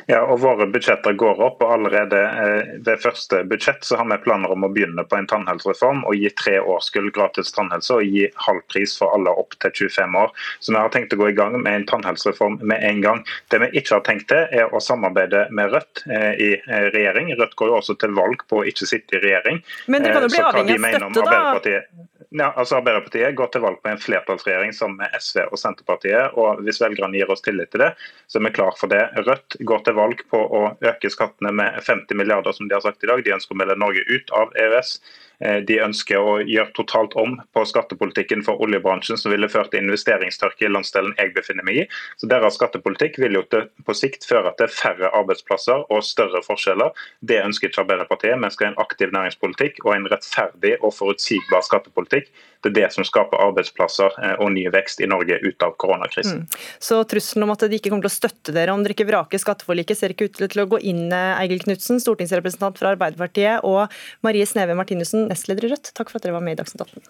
Ja, 0.08 0.22
og 0.26 0.40
Våre 0.42 0.68
budsjetter 0.72 1.16
går 1.18 1.42
opp. 1.44 1.62
og 1.64 1.74
Allerede 1.78 2.20
eh, 2.20 2.74
ved 2.86 3.02
første 3.04 3.44
budsjett 3.48 3.86
så 3.86 4.00
har 4.00 4.08
vi 4.10 4.20
planer 4.24 4.52
om 4.54 4.66
å 4.66 4.72
begynne 4.74 5.06
på 5.08 5.18
en 5.18 5.28
tannhelsereform 5.30 6.04
og 6.08 6.18
gi 6.18 6.32
tre 6.40 6.58
årskull 6.60 7.10
gratis 7.16 7.54
tannhelse 7.56 8.00
og 8.00 8.08
gi 8.08 8.28
halv 8.48 8.64
pris 8.72 8.98
for 9.00 9.14
alle 9.16 9.34
opp 9.44 9.58
til 9.64 9.74
25 9.90 10.20
år. 10.24 10.34
Så 10.60 10.74
Vi 10.74 10.80
har 10.80 10.94
tenkt 10.94 11.16
å 11.16 11.22
gå 11.22 11.32
i 11.32 11.38
gang 11.38 11.58
med 11.62 11.82
en 11.82 11.88
tannhelsereform 11.90 12.60
med 12.62 12.84
en 12.84 13.02
gang. 13.06 13.24
Det 13.52 13.62
vi 13.64 13.72
ikke 13.82 14.00
har 14.00 14.06
tenkt 14.08 14.30
til, 14.32 14.46
er 14.52 14.74
å 14.74 14.84
samarbeide 14.84 15.48
med 15.56 15.74
Rødt 15.74 16.06
eh, 16.10 16.34
i 16.36 16.52
eh, 16.58 16.90
regjering. 16.96 17.34
Rødt 17.40 17.58
går 17.60 17.74
jo 17.74 17.80
også 17.82 17.98
til 18.02 18.16
valg 18.18 18.44
på 18.50 18.62
å 18.62 18.68
ikke 18.68 18.90
sitte 18.90 19.18
i 19.18 19.24
regjering. 19.24 19.64
Men 19.88 20.06
det 20.06 20.14
kan 20.16 20.28
jo 20.28 20.34
bli 20.34 20.46
avhengig 20.46 20.80
av 20.82 21.12
støtte, 21.12 21.28
da? 21.32 22.17
Ja, 22.30 22.50
altså 22.60 22.82
Arbeiderpartiet 22.82 23.36
går 23.40 23.48
til 23.54 23.62
valg 23.64 23.78
på 23.80 23.88
en 23.88 24.02
flertallsregjering 24.04 24.74
sammen 24.76 25.00
med 25.00 25.14
SV 25.16 25.46
og 25.46 25.60
Senterpartiet. 25.62 26.34
og 26.36 26.60
Hvis 26.66 26.82
velgerne 26.84 27.16
gir 27.16 27.30
oss 27.32 27.44
tillit 27.46 27.72
til 27.72 27.86
det, 27.86 27.94
så 28.28 28.40
er 28.40 28.44
vi 28.50 28.52
klar 28.58 28.76
for 28.76 28.92
det. 28.92 29.00
Rødt 29.24 29.56
går 29.70 29.86
til 29.86 29.96
valg 29.96 30.24
på 30.34 30.42
å 30.60 30.62
øke 30.92 31.12
skattene 31.14 31.54
med 31.56 31.80
50 31.80 32.20
milliarder, 32.20 32.52
som 32.52 32.68
de 32.68 32.76
har 32.76 32.84
sagt 32.84 33.06
i 33.06 33.08
dag. 33.08 33.24
De 33.24 33.32
ønsker 33.38 33.56
å 33.56 33.62
melde 33.62 33.80
Norge 33.80 34.04
ut 34.12 34.36
av 34.36 34.52
EØS. 34.60 34.98
Eh, 35.39 35.60
de 35.70 35.77
ønsker 35.84 36.17
å 36.17 36.38
gjøre 36.41 36.74
totalt 36.77 37.13
om 37.20 37.36
på 37.53 37.63
skattepolitikken 37.70 38.41
for 38.46 38.62
oljebransjen, 38.63 39.20
som 39.22 39.34
ville 39.34 39.50
ført 39.51 39.70
til 39.74 39.84
investeringstørke 39.86 40.65
i 40.65 40.72
landsdelen 40.72 41.13
jeg 41.20 41.34
befinner 41.36 41.67
meg 41.67 41.84
i. 41.84 41.86
Så 42.17 42.29
Deres 42.32 42.58
skattepolitikk 42.58 43.20
vil 43.22 43.38
jo 43.38 43.44
på 43.48 43.98
sikt 43.98 44.25
føre 44.25 44.53
til 44.58 44.72
færre 44.74 45.12
arbeidsplasser 45.13 45.86
og 45.94 46.06
større 46.06 46.41
forskjeller. 46.46 46.94
Det 47.22 47.41
ønsker 47.44 47.70
ikke 47.70 47.86
Arbeiderpartiet. 47.86 48.41
Vi 48.41 48.53
skal 48.56 48.70
ha 48.70 48.74
en 48.74 48.84
aktiv 48.84 49.13
næringspolitikk 49.13 49.84
og 49.86 49.94
en 49.96 50.10
rettferdig 50.12 50.77
og 50.82 50.96
forutsigbar 50.98 51.65
skattepolitikk. 51.65 52.32
Det 52.64 52.72
er 52.72 52.76
det 52.78 52.88
som 52.96 53.06
skaper 53.08 53.42
arbeidsplasser 53.48 54.18
eh, 54.24 54.36
og 54.44 54.52
ny 54.56 54.68
vekst 54.74 55.02
i 55.04 55.10
Norge 55.10 55.40
ut 55.44 55.66
av 55.66 55.76
koronakrisen. 55.82 56.46
Mm. 56.46 56.66
Så 56.90 57.02
trusselen 57.10 57.48
om 57.48 57.54
at 57.54 57.68
de 57.68 57.80
ikke 57.80 57.92
kommer 57.94 58.08
til 58.08 58.14
å 58.14 58.18
støtte 58.18 58.56
dere 58.56 58.74
om 58.74 58.84
dere 58.86 58.98
ikke 58.98 59.10
vraker 59.10 59.42
skatteforliket, 59.42 60.00
ser 60.00 60.16
ikke 60.16 60.30
ut 60.30 60.42
til 60.42 60.64
å 60.64 60.70
gå 60.74 60.82
inn, 60.90 61.06
eh, 61.12 61.38
Eigil 61.42 61.64
Knutsen, 61.66 62.02
stortingsrepresentant 62.04 62.82
fra 62.82 62.96
Arbeiderpartiet, 62.96 63.64
og 63.68 63.94
Marie 64.26 64.48
Sneve 64.50 64.78
Martinussen, 64.78 65.28
nestleder 65.32 65.70
i 65.70 65.74
Rødt. 65.76 65.94
Takk 65.94 66.12
for 66.12 66.20
at 66.20 66.28
dere 66.28 66.38
var 66.40 66.46
med 66.46 66.58
i 66.58 66.62
Dagsnytt 66.62 66.86
18. 66.88 67.06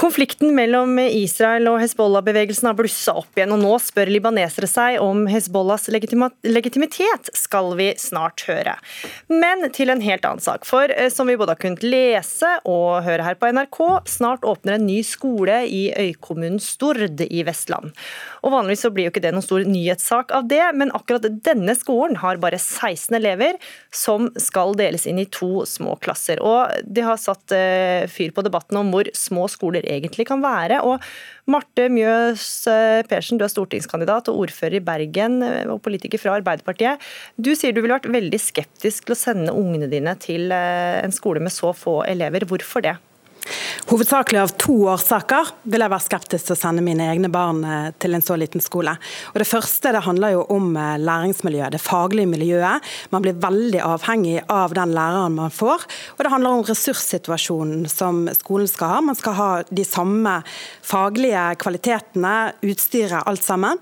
Konflikten 0.00 0.54
mellom 0.56 0.94
Israel 0.96 1.66
og 1.68 1.82
Hezbollah-bevegelsen 1.82 2.70
har 2.70 2.76
blussa 2.78 3.12
opp 3.20 3.36
igjen, 3.36 3.50
og 3.52 3.60
nå 3.60 3.74
spør 3.84 4.08
libanesere 4.08 4.64
seg 4.64 4.94
om 5.04 5.26
Hezbollahs 5.28 5.90
legitimitet, 5.92 7.28
skal 7.36 7.74
vi 7.76 7.90
snart 8.00 8.46
høre. 8.48 8.78
Men 9.28 9.66
til 9.76 9.92
en 9.92 10.00
helt 10.00 10.24
annen 10.24 10.40
sak. 10.40 10.64
For 10.64 10.88
eh, 10.88 11.10
som 11.12 11.28
vi 11.28 11.36
både 11.36 11.52
har 11.52 11.60
kunnet 11.60 11.84
lese 11.84 12.54
og 12.64 13.02
høre 13.04 13.26
her 13.26 13.36
på 13.36 13.50
NRK, 13.52 13.80
snart 14.08 14.46
åpner 14.48 14.78
en 14.78 14.86
ny 14.88 15.02
skole 15.04 15.58
i 15.68 15.82
øykommunen 15.92 16.56
Stord 16.64 17.20
i 17.26 17.44
Vestland. 17.44 17.92
Og 18.40 18.56
Vanligvis 18.56 18.86
så 18.86 18.92
blir 18.94 19.10
jo 19.10 19.12
ikke 19.12 19.24
det 19.26 19.34
noen 19.36 19.44
stor 19.44 19.68
nyhetssak 19.68 20.32
av 20.32 20.48
det, 20.48 20.62
men 20.80 20.94
akkurat 20.96 21.28
denne 21.44 21.76
skolen 21.76 22.16
har 22.24 22.40
bare 22.40 22.56
16 22.56 23.20
elever 23.20 23.60
som 23.92 24.32
skal 24.40 24.72
deles 24.80 25.04
inn 25.04 25.20
i 25.20 25.28
to 25.28 25.66
små 25.68 26.00
klasser. 26.00 26.40
Og 26.40 26.88
de 26.88 27.04
har 27.04 27.20
satt 27.20 27.52
eh, 27.52 28.08
fyr 28.08 28.32
på 28.32 28.48
debatten 28.48 28.80
om 28.80 28.96
hvor 28.96 29.12
små 29.12 29.44
skoler 29.52 29.89
egentlig 29.90 30.26
kan 30.28 30.42
være. 30.44 30.80
Og 30.86 31.02
Marte 31.50 31.88
Mjøs 31.92 32.46
eh, 32.70 33.02
Persen, 33.10 33.40
du 33.40 33.44
er 33.46 33.52
stortingskandidat 33.52 34.30
og 34.30 34.44
ordfører 34.46 34.78
i 34.78 34.84
Bergen 34.84 35.40
eh, 35.46 35.66
og 35.70 35.82
politiker 35.84 36.22
fra 36.22 36.38
Arbeiderpartiet. 36.38 37.02
Du 37.36 37.52
sier 37.58 37.74
du 37.74 37.82
ville 37.82 37.96
vært 37.98 38.10
veldig 38.10 38.40
skeptisk 38.40 39.08
til 39.08 39.16
å 39.16 39.20
sende 39.20 39.56
ungene 39.56 39.90
dine 39.90 40.16
til 40.22 40.52
eh, 40.54 41.00
en 41.02 41.14
skole 41.14 41.42
med 41.42 41.54
så 41.54 41.74
få 41.76 42.00
elever. 42.08 42.46
Hvorfor 42.48 42.86
det? 42.86 42.96
Hovedsakelig 43.90 44.40
av 44.40 44.52
to 44.60 44.74
årsaker 44.92 45.50
vil 45.70 45.82
jeg 45.82 45.92
være 45.92 46.04
skeptisk 46.04 46.46
til 46.48 46.54
å 46.56 46.60
sende 46.60 46.84
mine 46.84 47.08
egne 47.10 47.30
barn 47.32 47.62
eh, 47.66 47.88
til 48.00 48.14
en 48.16 48.24
så 48.24 48.36
liten 48.38 48.62
skole. 48.62 48.94
Og 49.32 49.38
Det 49.42 49.48
første 49.48 49.92
det 49.94 50.04
handler 50.06 50.36
jo 50.36 50.44
om 50.54 50.70
eh, 50.76 50.96
læringsmiljøet, 51.00 51.74
det 51.74 51.82
faglige 51.82 52.30
miljøet. 52.30 52.86
Man 53.14 53.24
blir 53.24 53.40
veldig 53.40 53.82
avhengig 53.86 54.38
av 54.52 54.76
den 54.78 54.94
læreren 54.96 55.38
man 55.38 55.54
får. 55.54 55.86
Og 56.16 56.24
det 56.24 56.32
handler 56.34 56.56
om 56.58 56.64
ressurssituasjonen 56.68 57.86
som 57.90 58.24
skolen 58.38 58.70
skal 58.70 58.94
ha. 58.94 59.02
Man 59.10 59.18
skal 59.18 59.38
ha 59.38 59.50
de 59.68 59.86
samme 59.86 60.40
faglige 60.86 61.44
kvalitetene, 61.62 62.36
utstyret, 62.66 63.22
alt 63.24 63.44
sammen. 63.44 63.80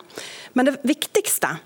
Men 0.57 0.69
det 0.69 0.79
viktigste 0.87 1.57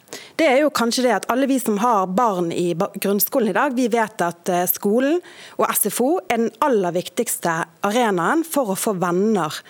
det 0.41 0.49
er 0.49 0.63
jo 0.63 0.73
kanskje 0.75 1.05
det 1.07 1.15
at 1.15 1.29
alle 1.33 1.47
vi 1.51 1.59
som 1.61 1.77
har 1.83 2.09
barn 2.11 2.51
i 2.55 2.73
grunnskolen 2.75 3.53
i 3.53 3.57
dag, 3.57 3.75
vi 3.77 3.89
vet 3.93 4.25
at 4.25 4.49
eh, 4.51 4.65
skolen 4.71 5.21
og 5.59 5.67
SFO 5.77 6.11
er 6.25 6.41
den 6.41 6.53
aller 6.65 6.95
viktigste 6.97 7.59
arenaen 7.87 8.45
for 8.49 8.73
å 8.73 8.79
få 8.79 8.97
venner 9.01 9.61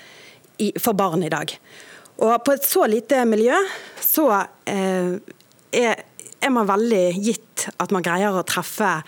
for 0.79 0.95
barn 0.95 1.25
i 1.27 1.33
dag. 1.33 1.51
Og 2.23 2.35
på 2.47 2.55
et 2.55 2.67
så 2.69 2.87
lite 2.87 3.25
miljø 3.27 3.57
så 4.01 4.29
eh, 4.71 5.19
er, 5.73 6.03
er 6.39 6.55
man 6.55 6.69
veldig 6.71 7.05
gitt 7.19 7.69
at 7.77 7.95
man 7.95 8.05
greier 8.05 8.37
å 8.37 8.47
treffe 8.47 9.01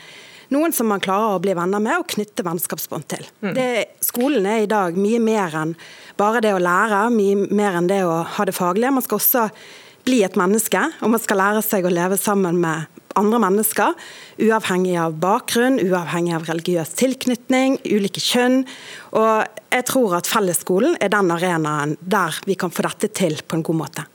noen 0.55 0.75
som 0.75 0.89
man 0.91 1.03
klarer 1.03 1.37
å 1.37 1.43
bli 1.43 1.55
venner 1.57 1.83
med 1.83 2.03
og 2.03 2.11
knytte 2.15 2.45
vennskapsbånd 2.47 3.07
til. 3.11 3.25
Mm. 3.45 3.55
Det, 3.57 3.69
skolen 4.05 4.47
er 4.51 4.65
i 4.65 4.71
dag 4.71 4.99
mye 4.99 5.23
mer 5.23 5.57
enn 5.63 5.75
bare 6.19 6.43
det 6.45 6.53
å 6.55 6.63
lære, 6.63 7.07
mye 7.15 7.49
mer 7.55 7.79
enn 7.81 7.89
det 7.91 8.03
å 8.07 8.21
ha 8.37 8.47
det 8.47 8.55
faglige. 8.57 8.93
Man 8.95 9.05
skal 9.07 9.21
også 9.21 9.47
bli 10.05 10.23
et 10.27 10.37
menneske, 10.39 10.81
og 11.01 11.15
man 11.15 11.23
skal 11.23 11.41
lære 11.41 11.65
seg 11.65 11.87
å 11.87 11.93
leve 11.93 12.19
sammen 12.21 12.61
med 12.63 12.91
andre 13.19 13.39
mennesker, 13.43 13.95
uavhengig 14.43 14.97
av 14.99 15.15
bakgrunn, 15.23 15.79
uavhengig 15.83 16.35
av 16.37 16.49
religiøs 16.51 16.95
tilknytning, 16.99 17.79
ulike 17.87 18.23
kjønn. 18.23 18.65
Og 19.15 19.61
jeg 19.75 19.87
tror 19.91 20.17
at 20.19 20.31
fellesskolen 20.31 20.97
er 21.03 21.13
den 21.15 21.31
arenaen 21.35 21.95
der 22.01 22.41
vi 22.49 22.59
kan 22.59 22.75
få 22.75 22.87
dette 22.89 23.13
til 23.15 23.39
på 23.47 23.59
en 23.59 23.65
god 23.67 23.81
måte. 23.85 24.07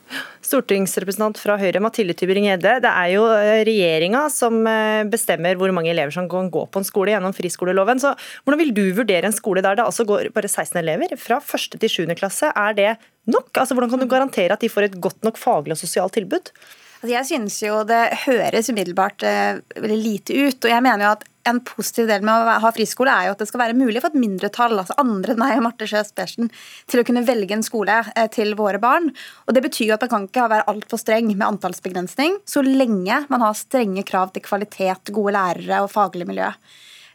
Stortingsrepresentant 0.44 1.38
fra 1.38 1.54
Høyre, 1.60 1.82
Mathilde 1.84 2.16
Tybring-Gjedde. 2.18 2.78
Det 2.82 2.90
er 2.90 3.12
jo 3.12 3.26
eh, 3.30 3.60
regjeringa 3.68 4.24
som 4.32 4.58
eh, 4.66 5.04
bestemmer 5.10 5.58
hvor 5.60 5.70
mange 5.76 5.92
elever 5.92 6.14
som 6.14 6.26
kan 6.30 6.48
gå 6.50 6.64
på 6.66 6.80
en 6.80 6.88
skole 6.88 7.14
gjennom 7.14 7.36
friskoleloven. 7.36 8.02
Så 8.02 8.12
hvordan 8.42 8.62
vil 8.64 8.74
du 8.74 8.82
vurdere 8.96 9.30
en 9.30 9.36
skole 9.36 9.62
der 9.64 9.78
det 9.78 9.86
altså 9.86 10.08
går 10.08 10.32
bare 10.34 10.50
16 10.50 10.80
elever 10.82 11.14
fra 11.20 11.38
1. 11.44 11.78
til 11.78 11.94
7. 12.02 12.16
klasse? 12.18 12.50
Er 12.50 12.74
det 12.76 12.90
nok? 13.28 13.50
Altså, 13.54 13.76
hvordan 13.76 13.92
kan 13.92 14.04
du 14.04 14.10
garantere 14.10 14.56
at 14.56 14.62
de 14.62 14.70
får 14.72 14.88
et 14.88 15.00
godt 15.02 15.20
nok 15.26 15.40
faglig 15.40 15.76
og 15.76 15.82
sosialt 15.82 16.16
tilbud? 16.16 16.52
Altså 17.00 17.14
jeg 17.14 17.28
synes 17.30 17.54
jo 17.64 17.80
det 17.88 18.00
høres 18.26 18.68
umiddelbart 18.68 19.24
eh, 19.24 19.60
veldig 19.72 20.00
lite 20.02 20.36
ut. 20.36 20.58
og 20.60 20.68
jeg 20.68 20.84
mener 20.84 21.06
jo 21.06 21.12
at 21.14 21.24
en 21.48 21.60
positiv 21.64 22.10
del 22.10 22.24
med 22.26 22.36
å 22.36 22.56
ha 22.60 22.70
friskole 22.76 23.12
er 23.12 23.28
jo 23.28 23.32
at 23.32 23.40
det 23.40 23.46
skal 23.48 23.62
være 23.62 23.76
mulig 23.78 24.02
for 24.02 24.12
et 24.12 24.20
mindretall, 24.20 24.76
altså 24.76 24.96
andre 25.00 25.32
enn 25.32 25.40
meg 25.40 25.54
og 25.56 25.64
Marte 25.64 25.88
Sjøs 25.88 26.12
Persen, 26.12 26.50
til 26.90 27.00
å 27.00 27.06
kunne 27.08 27.24
velge 27.24 27.56
en 27.56 27.64
skole 27.64 27.96
eh, 28.12 28.28
til 28.32 28.52
våre 28.58 28.82
barn. 28.82 29.08
Og 29.48 29.56
Det 29.56 29.64
betyr 29.64 29.88
jo 29.88 29.96
at 29.96 30.04
man 30.04 30.12
kan 30.12 30.28
ikke 30.28 30.50
være 30.52 30.68
altfor 30.74 31.00
streng 31.00 31.32
med 31.32 31.46
antallsbegrensning, 31.48 32.36
så 32.44 32.64
lenge 32.66 33.24
man 33.32 33.46
har 33.46 33.56
strenge 33.56 34.04
krav 34.04 34.34
til 34.34 34.44
kvalitet, 34.44 35.14
gode 35.16 35.32
lærere 35.38 35.80
og 35.86 35.92
faglig 35.94 36.28
miljø. 36.28 36.52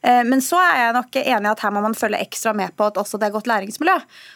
Eh, 0.05 0.21
men 0.27 0.41
så 0.43 0.59
er 0.61 0.79
jeg 0.83 0.95
nok 0.95 1.19
enig 1.21 1.49
i 1.49 1.51
at 1.51 1.63
her 1.65 1.73
må 1.73 1.81
man 1.85 1.97
følge 1.97 2.21
ekstra 2.21 2.53
med 2.57 2.75
på 2.77 2.89
at 2.89 2.99
også 3.01 3.19
det 3.21 3.29
er 3.29 3.35
godt 3.35 3.49
læringsmiljø. 3.49 3.95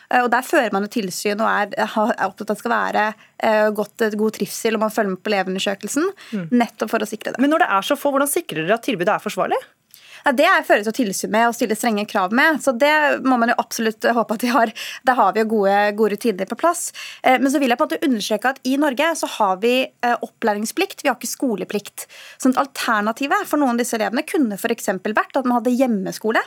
Eh, 0.09 0.23
og 0.23 0.29
Der 0.33 0.45
fører 0.45 0.73
man 0.73 0.87
jo 0.87 0.93
tilsyn 0.97 1.43
og 1.43 1.49
er, 1.49 1.75
er 1.77 1.97
opptatt 1.97 2.23
av 2.25 2.45
at 2.45 2.53
det 2.53 2.59
skal 2.61 2.75
være 2.75 3.07
eh, 3.45 3.67
godt, 3.77 4.07
god 4.17 4.37
trivsel, 4.39 4.77
og 4.77 4.85
man 4.87 4.95
følger 4.95 5.13
med 5.13 5.23
på 5.23 5.33
elevundersøkelsen. 5.33 6.09
Mm. 6.33 6.47
Nettopp 6.63 6.95
for 6.95 7.05
å 7.05 7.09
sikre 7.09 7.35
det. 7.35 7.43
Men 7.43 7.53
når 7.53 7.65
det 7.65 7.69
er 7.77 7.89
så 7.91 7.99
få, 7.99 8.13
hvordan 8.15 8.31
sikrer 8.31 8.65
dere 8.65 8.79
at 8.79 8.87
tilbudet 8.87 9.13
er 9.13 9.23
forsvarlig? 9.23 9.59
Ja, 10.25 10.33
det 10.35 10.49
føres 10.67 10.87
jo 10.89 10.93
tilsyn 10.95 11.31
med 11.33 11.47
og 11.49 11.55
stille 11.55 11.77
strenge 11.77 12.05
krav 12.09 12.33
med. 12.35 12.61
så 12.63 12.71
Det 12.71 13.23
må 13.25 13.37
man 13.39 13.51
jo 13.53 13.57
absolutt 13.61 14.03
håpe 14.03 14.35
at 14.35 14.43
de 14.43 14.51
har. 14.53 14.73
Der 15.07 15.17
har 15.17 15.33
vi 15.33 15.43
jo 15.43 15.49
gode, 15.55 15.77
gode 15.97 16.15
rutiner 16.15 16.49
på 16.49 16.57
plass. 16.59 16.91
Eh, 17.23 17.39
men 17.39 17.51
så 17.51 17.61
vil 17.61 17.71
jeg 17.71 17.79
på 17.79 17.87
en 17.87 17.91
måte 17.91 18.09
understreke 18.09 18.53
at 18.53 18.61
i 18.67 18.75
Norge 18.81 19.11
så 19.19 19.29
har 19.37 19.59
vi 19.63 19.73
eh, 19.85 20.15
opplæringsplikt, 20.15 21.03
vi 21.03 21.11
har 21.11 21.17
ikke 21.17 21.31
skoleplikt. 21.31 22.07
Så 22.37 22.51
at 22.51 22.61
Alternativet 22.63 23.47
for 23.47 23.61
noen 23.61 23.77
av 23.77 23.83
disse 23.83 23.97
elevene 23.97 24.25
kunne 24.27 24.59
f.eks. 24.59 24.91
vært 25.05 25.39
at 25.39 25.47
man 25.47 25.59
hadde 25.59 25.75
hjemmeskole. 25.75 26.41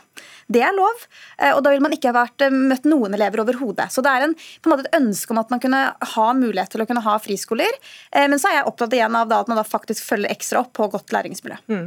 Det 0.52 0.62
er 0.64 0.75
lov, 0.76 1.07
eh, 1.38 1.52
og 1.52 1.62
da 1.64 1.73
ville 1.73 1.85
man 1.85 1.97
ikke 1.97 2.14
vært, 2.14 2.47
møtt 2.52 2.87
noen 2.88 3.17
elever 3.17 3.45
overhodet. 3.45 3.88
Så 3.93 4.05
det 4.05 4.12
er 4.12 4.26
en, 4.26 4.35
på 4.35 4.69
en 4.69 4.75
måte 4.75 4.88
et 4.88 4.99
ønske 5.00 5.35
om 5.35 5.41
at 5.43 5.52
man 5.52 5.62
kunne 5.62 5.83
ha 6.14 6.29
mulighet 6.37 6.75
til 6.75 6.85
å 6.85 6.88
kunne 6.88 7.05
ha 7.05 7.17
friskoler. 7.23 7.79
Men 8.12 8.38
så 8.41 8.50
er 8.50 8.59
jeg 8.59 8.69
opptatt 8.69 8.95
igjen 8.97 9.14
av 9.17 9.31
at 9.33 9.49
man 9.50 9.59
da 9.59 9.64
faktisk 9.67 10.05
følger 10.05 10.33
ekstra 10.33 10.62
opp 10.62 10.73
på 10.76 10.88
godt 10.93 11.12
læringsmiljø. 11.14 11.59
Mm. 11.73 11.87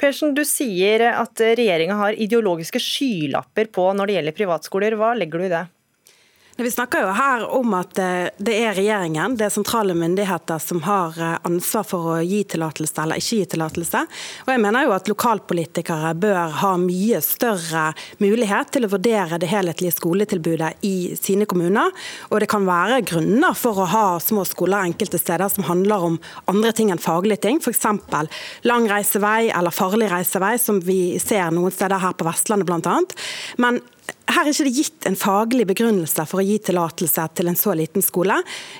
Persen, 0.00 0.34
du 0.36 0.42
sier 0.46 1.06
at 1.10 1.23
at 1.24 1.44
regjeringa 1.58 1.96
har 1.98 2.20
ideologiske 2.20 2.80
skylapper 2.82 3.72
på 3.74 3.90
når 3.96 4.06
det 4.06 4.18
gjelder 4.18 4.38
privatskoler. 4.38 4.96
Hva 5.00 5.14
legger 5.18 5.42
du 5.42 5.48
i 5.48 5.54
det? 5.54 5.64
Vi 6.56 6.70
snakker 6.70 7.02
jo 7.02 7.06
her 7.10 7.44
om 7.50 7.72
at 7.74 7.98
eh, 7.98 8.28
det 8.38 8.52
er 8.62 8.76
regjeringen, 8.76 9.32
det 9.34 9.48
er 9.48 9.50
sentrale 9.50 9.94
myndigheter 9.98 10.60
som 10.62 10.84
har 10.86 11.16
eh, 11.18 11.32
ansvar 11.48 11.82
for 11.88 12.10
å 12.12 12.18
gi 12.22 12.44
tillatelse 12.52 12.94
eller 13.02 13.18
ikke 13.18 13.38
gi 13.40 13.48
tillatelse. 13.56 14.02
Og 14.44 14.52
jeg 14.52 14.60
mener 14.62 14.86
jo 14.86 14.92
at 14.94 15.10
lokalpolitikere 15.10 16.12
bør 16.22 16.54
ha 16.60 16.70
mye 16.78 17.18
større 17.26 17.88
mulighet 18.22 18.70
til 18.76 18.86
å 18.86 18.90
vurdere 18.92 19.40
det 19.42 19.50
helhetlige 19.50 19.96
skoletilbudet 19.96 20.86
i 20.86 20.94
sine 21.18 21.48
kommuner. 21.50 21.90
Og 22.30 22.38
det 22.44 22.50
kan 22.54 22.68
være 22.68 23.00
grunner 23.10 23.58
for 23.58 23.82
å 23.82 23.88
ha 23.90 24.04
små 24.22 24.46
skoler 24.46 24.86
enkelte 24.92 25.18
steder 25.18 25.50
som 25.50 25.66
handler 25.66 26.06
om 26.06 26.20
andre 26.54 26.70
ting 26.70 26.94
enn 26.94 27.02
faglige 27.02 27.48
ting. 27.48 27.58
F.eks. 27.58 27.82
lang 28.70 28.86
reisevei 28.92 29.50
eller 29.50 29.74
farlig 29.74 30.12
reisevei, 30.14 30.54
som 30.62 30.78
vi 30.86 31.18
ser 31.18 31.50
noen 31.50 31.74
steder 31.74 31.98
her 31.98 32.14
på 32.14 32.30
Vestlandet 32.30 32.70
bl.a. 32.70 33.00
Men 33.58 33.82
her 34.24 34.40
er 34.40 34.50
ikke 34.50 34.66
det 34.66 34.74
gitt 34.78 35.06
en 35.08 35.16
faglig 35.18 35.66
begrunnelse 35.68 36.24
for 36.28 36.40
å 36.40 36.44
gi 36.46 36.56
tillatelse 36.64 37.26
til 37.36 37.50
en 37.50 37.58
så 37.58 37.74
liten 37.76 38.04
skole 38.04 38.38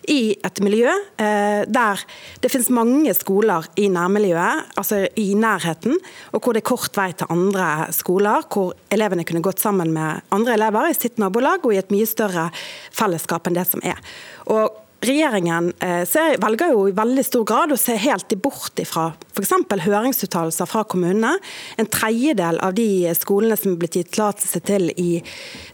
i 0.08 0.34
et 0.34 0.60
miljø 0.64 0.88
eh, 0.90 1.64
der 1.68 2.04
det 2.40 2.50
finnes 2.52 2.70
mange 2.72 3.12
skoler 3.16 3.66
i 3.80 3.90
nærmiljøet, 3.92 4.74
altså 4.80 5.02
i 5.20 5.26
nærheten, 5.38 5.98
og 6.32 6.40
hvor 6.40 6.56
det 6.56 6.64
er 6.64 6.70
kort 6.70 6.96
vei 6.96 7.10
til 7.12 7.30
andre 7.34 7.90
skoler, 7.94 8.46
hvor 8.48 8.72
elevene 8.94 9.26
kunne 9.28 9.44
gått 9.44 9.62
sammen 9.62 9.92
med 9.94 10.24
andre 10.34 10.56
elever 10.56 10.88
i 10.88 10.96
sitt 10.96 11.20
nabolag 11.20 11.66
og 11.66 11.74
i 11.74 11.82
et 11.82 11.92
mye 11.92 12.08
større 12.08 12.48
fellesskap 12.94 13.48
enn 13.48 13.58
det 13.58 13.68
som 13.68 13.84
er. 13.84 14.00
Og 14.48 14.83
regjeringen 15.08 15.70
eh, 15.84 16.02
ser, 16.08 16.38
velger 16.42 16.72
jo 16.74 16.86
i 16.88 16.94
veldig 16.96 17.24
stor 17.26 17.44
grad 17.48 17.74
å 17.74 17.78
se 17.80 17.96
helt 18.00 18.34
bort 18.42 18.80
fra 18.88 19.10
f.eks. 19.34 19.52
høringsuttalelser 19.84 20.70
fra 20.70 20.84
kommunene. 20.88 21.34
En 21.80 21.90
tredjedel 21.90 22.60
av 22.64 22.76
de 22.78 22.88
skolene 23.18 23.58
som 23.58 23.74
er 23.74 23.80
blitt 23.82 23.98
gitt 23.98 24.12
tillatelse 24.14 24.62
til 24.66 24.90
i, 25.00 25.20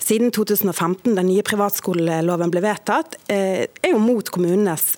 siden 0.03 0.33
2015, 0.35 1.15
den 1.15 1.31
nye 1.31 1.47
privatskoleloven 1.47 2.53
ble 2.53 2.65
vedtatt, 2.65 3.19
eh, 3.29 3.67
er 3.69 3.95
jo 3.95 4.03
mot 4.03 4.33
kommunenes 4.33 4.95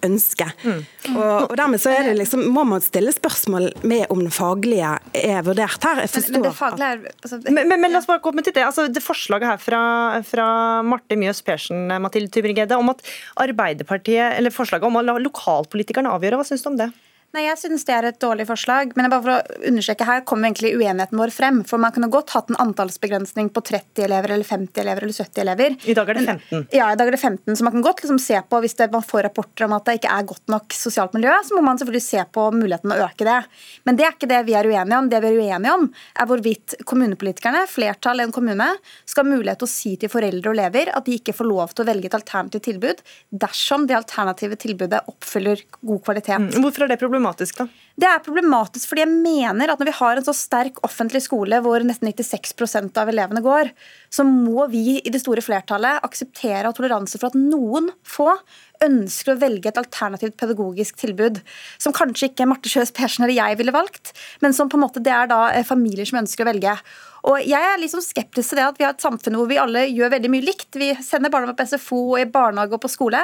eh, 0.00 0.06
ønske. 0.08 0.46
Mm. 0.64 0.80
Og, 1.14 1.50
og, 1.50 1.54
dermed 1.58 1.82
så 1.82 1.92
er 1.94 2.08
det 2.08 2.16
liksom, 2.18 2.44
må 2.54 2.64
man 2.68 2.84
stille 2.84 3.12
spørsmål 3.14 3.70
med 3.82 4.06
om 4.12 4.22
det 4.24 4.32
faglige 4.34 4.94
er 5.20 5.44
vurdert 5.46 5.86
her. 5.86 6.02
Jeg 6.04 6.14
men, 6.14 6.32
men, 6.32 6.46
det 6.48 6.54
faglige 6.56 6.90
er, 6.94 7.04
altså, 7.20 7.40
men, 7.46 7.60
men, 7.62 7.76
men, 7.76 7.92
la 7.92 8.00
oss 8.02 8.08
bare 8.10 8.24
komme 8.24 8.44
til 8.46 8.56
det. 8.56 8.64
Altså, 8.66 8.88
det 8.88 9.04
forslaget 9.04 9.52
her 9.52 9.60
fra, 9.60 9.82
fra 10.26 10.48
Marte 10.86 11.18
Mjøs 11.20 11.42
Persen 11.46 11.88
Mathilde 12.00 12.32
Tybring-Gjedde 12.34 12.80
om 12.80 12.92
at 12.94 13.04
Arbeiderpartiet, 13.40 14.38
eller 14.38 14.54
forslaget 14.54 14.88
om 14.88 15.00
å 15.00 15.04
la 15.04 15.18
lokalpolitikerne 15.20 16.12
avgjøre, 16.16 16.40
hva 16.40 16.48
syns 16.48 16.64
du 16.64 16.72
om 16.72 16.80
det? 16.80 16.90
Nei, 17.30 17.44
Jeg 17.46 17.58
synes 17.60 17.84
det 17.86 17.94
er 17.94 18.06
et 18.08 18.18
dårlig 18.18 18.42
forslag. 18.48 18.90
Men 18.98 19.06
bare 19.12 19.22
for 19.22 19.32
å 19.36 19.66
understreke 19.70 20.06
her 20.06 20.24
kommer 20.26 20.48
egentlig 20.48 20.72
uenigheten 20.74 21.18
vår 21.18 21.30
frem. 21.34 21.60
For 21.68 21.78
Man 21.78 21.94
kunne 21.94 22.10
godt 22.10 22.32
hatt 22.34 22.50
en 22.50 22.58
antallsbegrensning 22.58 23.52
på 23.54 23.62
30 23.62 24.02
elever 24.08 24.34
eller 24.34 24.48
50 24.48 24.82
elever 24.82 25.06
eller 25.06 25.14
70 25.14 25.42
elever. 25.44 25.76
I 25.86 25.94
dag 25.94 26.10
er 26.10 26.18
det 26.18 26.24
15. 26.26 26.64
Ja, 26.74 26.88
i 26.90 26.98
dag 26.98 27.06
er 27.06 27.14
det 27.14 27.20
15. 27.22 27.54
Så 27.54 27.66
man 27.66 27.76
kan 27.76 27.84
godt 27.86 28.02
liksom 28.02 28.18
se 28.18 28.40
på, 28.42 28.60
hvis 28.64 28.74
det, 28.80 28.90
man 28.90 29.06
får 29.06 29.28
rapporter 29.28 29.68
om 29.68 29.76
at 29.78 29.86
det 29.86 30.00
ikke 30.00 30.16
er 30.16 30.26
godt 30.32 30.50
nok 30.50 30.74
sosialt 30.74 31.14
miljø, 31.14 31.36
så 31.46 31.54
må 31.54 31.62
man 31.68 31.78
selvfølgelig 31.78 32.06
se 32.08 32.24
på 32.34 32.48
muligheten 32.56 32.96
å 32.96 32.98
øke 33.06 33.28
det. 33.28 33.38
Men 33.86 34.00
det 34.00 34.08
er 34.08 34.16
ikke 34.16 34.30
det 34.34 34.42
vi 34.50 34.58
er 34.58 34.66
uenige 34.66 34.98
om. 34.98 35.12
Det 35.12 35.22
vi 35.22 35.30
er 35.30 35.38
uenige 35.38 35.76
om, 35.76 35.86
er 36.18 36.30
hvorvidt 36.30 36.80
kommunepolitikerne, 36.90 37.62
flertall 37.70 38.24
i 38.24 38.26
en 38.26 38.34
kommune, 38.34 38.68
skal 39.06 39.26
ha 39.26 39.36
mulighet 39.36 39.62
til 39.62 39.70
å 39.70 39.74
si 39.76 39.94
til 40.00 40.10
foreldre 40.10 40.50
og 40.50 40.58
elever 40.58 40.90
at 40.96 41.06
de 41.06 41.14
ikke 41.20 41.36
får 41.36 41.46
lov 41.46 41.76
til 41.76 41.86
å 41.86 41.90
velge 41.92 42.10
et 42.10 42.18
alternativt 42.18 42.66
tilbud 42.66 43.06
dersom 43.30 43.86
det 43.86 43.94
alternative 43.94 44.58
tilbudet 44.58 45.04
oppfyller 45.10 45.62
god 45.86 46.04
kvalitet. 46.08 46.50
Mm. 46.50 46.66
Hvorfor 46.66 46.86
er 46.88 46.90
det 46.90 46.98
problematisk? 46.98 47.19
Problematisk, 47.20 47.60
da? 47.60 47.68
Det 48.00 48.08
er 48.08 48.22
problematisk 48.24 48.88
fordi 48.88 49.02
jeg 49.02 49.12
mener 49.12 49.70
at 49.72 49.80
når 49.80 49.90
vi 49.90 49.96
har 49.98 50.16
en 50.16 50.24
så 50.24 50.32
sterk 50.36 50.78
offentlig 50.86 51.20
skole 51.26 51.58
hvor 51.60 51.82
nesten 51.84 52.08
96 52.08 52.96
av 52.96 53.10
elevene 53.12 53.42
går, 53.44 53.72
så 54.08 54.24
må 54.24 54.64
vi 54.72 55.00
i 55.00 55.12
det 55.12 55.20
store 55.20 55.44
flertallet 55.44 56.00
akseptere 56.06 56.68
og 56.68 56.78
toleranse 56.78 57.20
for 57.20 57.28
at 57.28 57.36
noen 57.36 57.90
få 58.08 58.30
ønsker 58.80 59.34
å 59.34 59.40
velge 59.42 59.68
et 59.68 59.80
alternativt 59.80 60.38
pedagogisk 60.40 60.96
tilbud, 61.02 61.42
som 61.76 61.92
kanskje 61.92 62.30
ikke 62.30 62.48
Marte 62.48 62.72
Kjøs 62.72 62.94
Persen 62.96 63.26
eller 63.26 63.36
jeg 63.36 63.60
ville 63.60 63.74
valgt, 63.76 64.14
men 64.40 64.56
som 64.56 64.70
på 64.70 64.80
en 64.80 64.86
måte 64.86 65.04
det 65.04 65.12
er 65.12 65.28
da 65.28 65.50
eh, 65.52 65.66
familier 65.66 66.08
som 66.08 66.22
ønsker 66.22 66.46
å 66.46 66.48
velge. 66.48 66.78
Og 67.28 67.42
jeg 67.44 67.60
er 67.60 67.80
liksom 67.80 68.02
skeptisk 68.04 68.52
til 68.52 68.60
det 68.60 68.66
at 68.66 68.78
vi 68.80 68.86
har 68.86 68.94
et 68.94 69.04
samfunn 69.04 69.36
hvor 69.36 69.48
vi 69.50 69.58
alle 69.60 69.86
gjør 69.90 70.14
veldig 70.14 70.30
mye 70.32 70.46
likt. 70.46 70.68
Vi 70.80 70.92
sender 71.04 71.32
barna 71.32 71.54
på 71.56 71.66
SFO 71.68 72.00
og 72.14 72.20
i 72.22 72.28
barnehage 72.30 72.76
og 72.76 72.84
på 72.84 72.92
skole. 72.92 73.22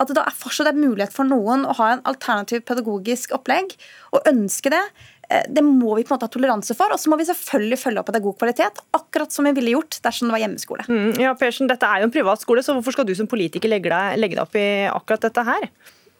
At 0.00 0.10
det 0.10 0.16
da 0.18 0.24
er 0.28 0.36
fortsatt 0.36 0.70
er 0.70 0.78
mulighet 0.78 1.14
for 1.14 1.28
noen 1.28 1.66
å 1.68 1.76
ha 1.80 1.90
en 1.94 2.04
alternativ 2.08 2.64
pedagogisk 2.68 3.34
opplegg 3.36 3.76
og 4.14 4.30
ønske 4.30 4.72
det. 4.72 4.82
Eh, 5.28 5.44
det 5.48 5.64
må 5.64 5.94
vi 5.96 6.04
på 6.04 6.12
en 6.12 6.16
måte 6.16 6.28
ha 6.28 6.32
toleranse 6.32 6.76
for. 6.78 6.92
Og 6.94 7.00
så 7.00 7.12
må 7.12 7.18
vi 7.20 7.28
selvfølgelig 7.28 7.80
følge 7.80 8.02
opp 8.02 8.10
at 8.10 8.16
det 8.16 8.22
er 8.22 8.28
god 8.28 8.38
kvalitet, 8.40 8.80
akkurat 8.96 9.34
som 9.34 9.48
vi 9.48 9.54
ville 9.58 9.76
gjort 9.76 10.00
dersom 10.04 10.30
det 10.30 10.36
var 10.36 10.44
hjemmeskole. 10.44 10.88
Mm, 10.88 11.12
ja, 11.22 11.34
Persen, 11.38 11.68
Dette 11.70 11.88
er 11.88 12.02
jo 12.02 12.08
en 12.08 12.14
privatskole, 12.14 12.64
så 12.64 12.76
hvorfor 12.76 12.96
skal 12.96 13.08
du 13.08 13.14
som 13.18 13.30
politiker 13.30 13.72
legge 13.72 13.92
deg, 13.92 14.18
legge 14.20 14.38
deg 14.38 14.44
opp 14.46 14.58
i 14.58 14.66
akkurat 14.90 15.28
dette 15.28 15.46
her? 15.46 15.68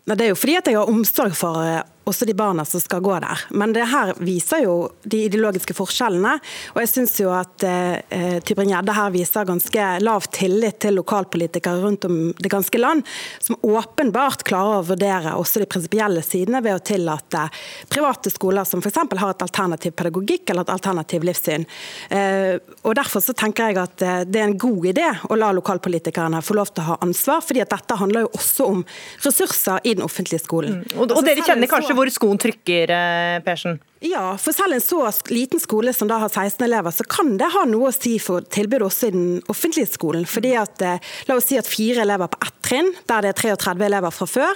Det 0.04 0.20
er 0.20 0.34
jo 0.34 0.36
fordi 0.36 0.58
at 0.60 0.68
jeg 0.68 0.76
har 0.76 0.90
omsorg 0.92 1.36
for 1.36 1.64
eh, 1.64 1.80
også 2.04 2.26
de 2.28 2.34
barna 2.36 2.64
som 2.64 2.80
skal 2.80 3.02
gå 3.04 3.14
der. 3.22 3.44
Men 3.50 3.72
det 3.72 3.86
her 3.90 4.12
viser 4.24 4.64
jo 4.64 4.74
de 5.02 5.24
ideologiske 5.28 5.74
forskjellene. 5.76 6.36
Og 6.74 6.80
jeg 6.82 6.90
syns 6.92 7.16
jo 7.20 7.30
at 7.34 7.64
eh, 7.66 8.38
Tybring-Gjedde 8.44 8.96
her 8.96 9.14
viser 9.14 9.48
ganske 9.48 9.88
lav 10.04 10.28
tillit 10.34 10.80
til 10.84 10.98
lokalpolitikere 10.98 11.82
rundt 11.82 12.06
om 12.08 12.18
det 12.38 12.52
ganske 12.52 12.80
land, 12.80 13.04
som 13.40 13.58
åpenbart 13.62 14.44
klarer 14.48 14.80
å 14.80 14.88
vurdere 14.90 15.34
også 15.38 15.62
de 15.62 15.68
prinsipielle 15.70 16.22
sidene 16.24 16.62
ved 16.64 16.76
å 16.76 16.82
tillate 16.84 17.46
private 17.92 18.32
skoler 18.32 18.68
som 18.68 18.82
f.eks. 18.84 19.00
har 19.00 19.34
et 19.34 19.46
alternativ 19.46 19.94
pedagogikk 19.96 20.50
eller 20.50 20.66
et 20.66 20.74
alternativ 20.74 21.24
livssyn. 21.26 21.66
Eh, 22.10 22.56
og 22.82 22.94
Derfor 22.94 23.24
så 23.24 23.34
tenker 23.36 23.70
jeg 23.72 23.80
at 23.82 24.04
eh, 24.04 24.20
det 24.28 24.40
er 24.40 24.48
en 24.50 24.58
god 24.60 24.90
idé 24.92 25.06
å 25.30 25.38
la 25.38 25.50
lokalpolitikerne 25.56 26.42
få 26.44 26.58
lov 26.58 26.72
til 26.72 26.84
å 26.84 26.88
ha 26.92 26.98
ansvar, 27.06 27.42
fordi 27.44 27.64
at 27.64 27.72
dette 27.72 27.98
handler 27.98 28.26
jo 28.26 28.32
også 28.36 28.68
om 28.70 28.84
ressurser 29.24 29.80
i 29.84 29.96
den 29.96 30.04
offentlige 30.06 30.42
skolen. 30.44 30.82
Mm. 30.82 30.94
Og, 30.98 31.08
og 31.08 31.24
dere 31.24 31.40
altså, 31.40 31.50
kjenner 31.52 31.70
kanskje 31.70 31.93
hvor 31.96 32.10
skoen 32.12 32.40
trykker, 32.40 32.90
eh, 32.90 33.40
Persen? 33.44 33.78
Ja, 34.04 34.36
for 34.36 34.52
selv 34.52 34.76
en 34.76 34.82
så 34.84 35.00
liten 35.32 35.60
skole 35.62 35.94
som 35.96 36.08
da 36.10 36.18
har 36.20 36.28
16 36.28 36.66
elever, 36.66 36.92
så 36.92 37.06
kan 37.08 37.38
det 37.40 37.48
ha 37.54 37.64
noe 37.64 37.88
å 37.88 37.94
si 37.94 38.18
for 38.20 38.44
tilbudet 38.52 38.84
også 38.84 39.08
i 39.08 39.14
den 39.14 39.28
offentlige 39.48 39.88
skolen. 39.88 40.26
Fordi 40.28 40.52
at, 40.60 40.82
eh, 40.82 40.98
La 41.28 41.36
oss 41.36 41.46
si 41.46 41.56
at 41.56 41.66
fire 41.66 42.02
elever 42.02 42.28
på 42.28 42.38
ett 42.44 42.60
trinn, 42.62 42.92
der 43.06 43.22
det 43.22 43.30
er 43.32 43.56
33 43.56 43.86
elever 43.86 44.12
fra 44.12 44.26
før, 44.26 44.54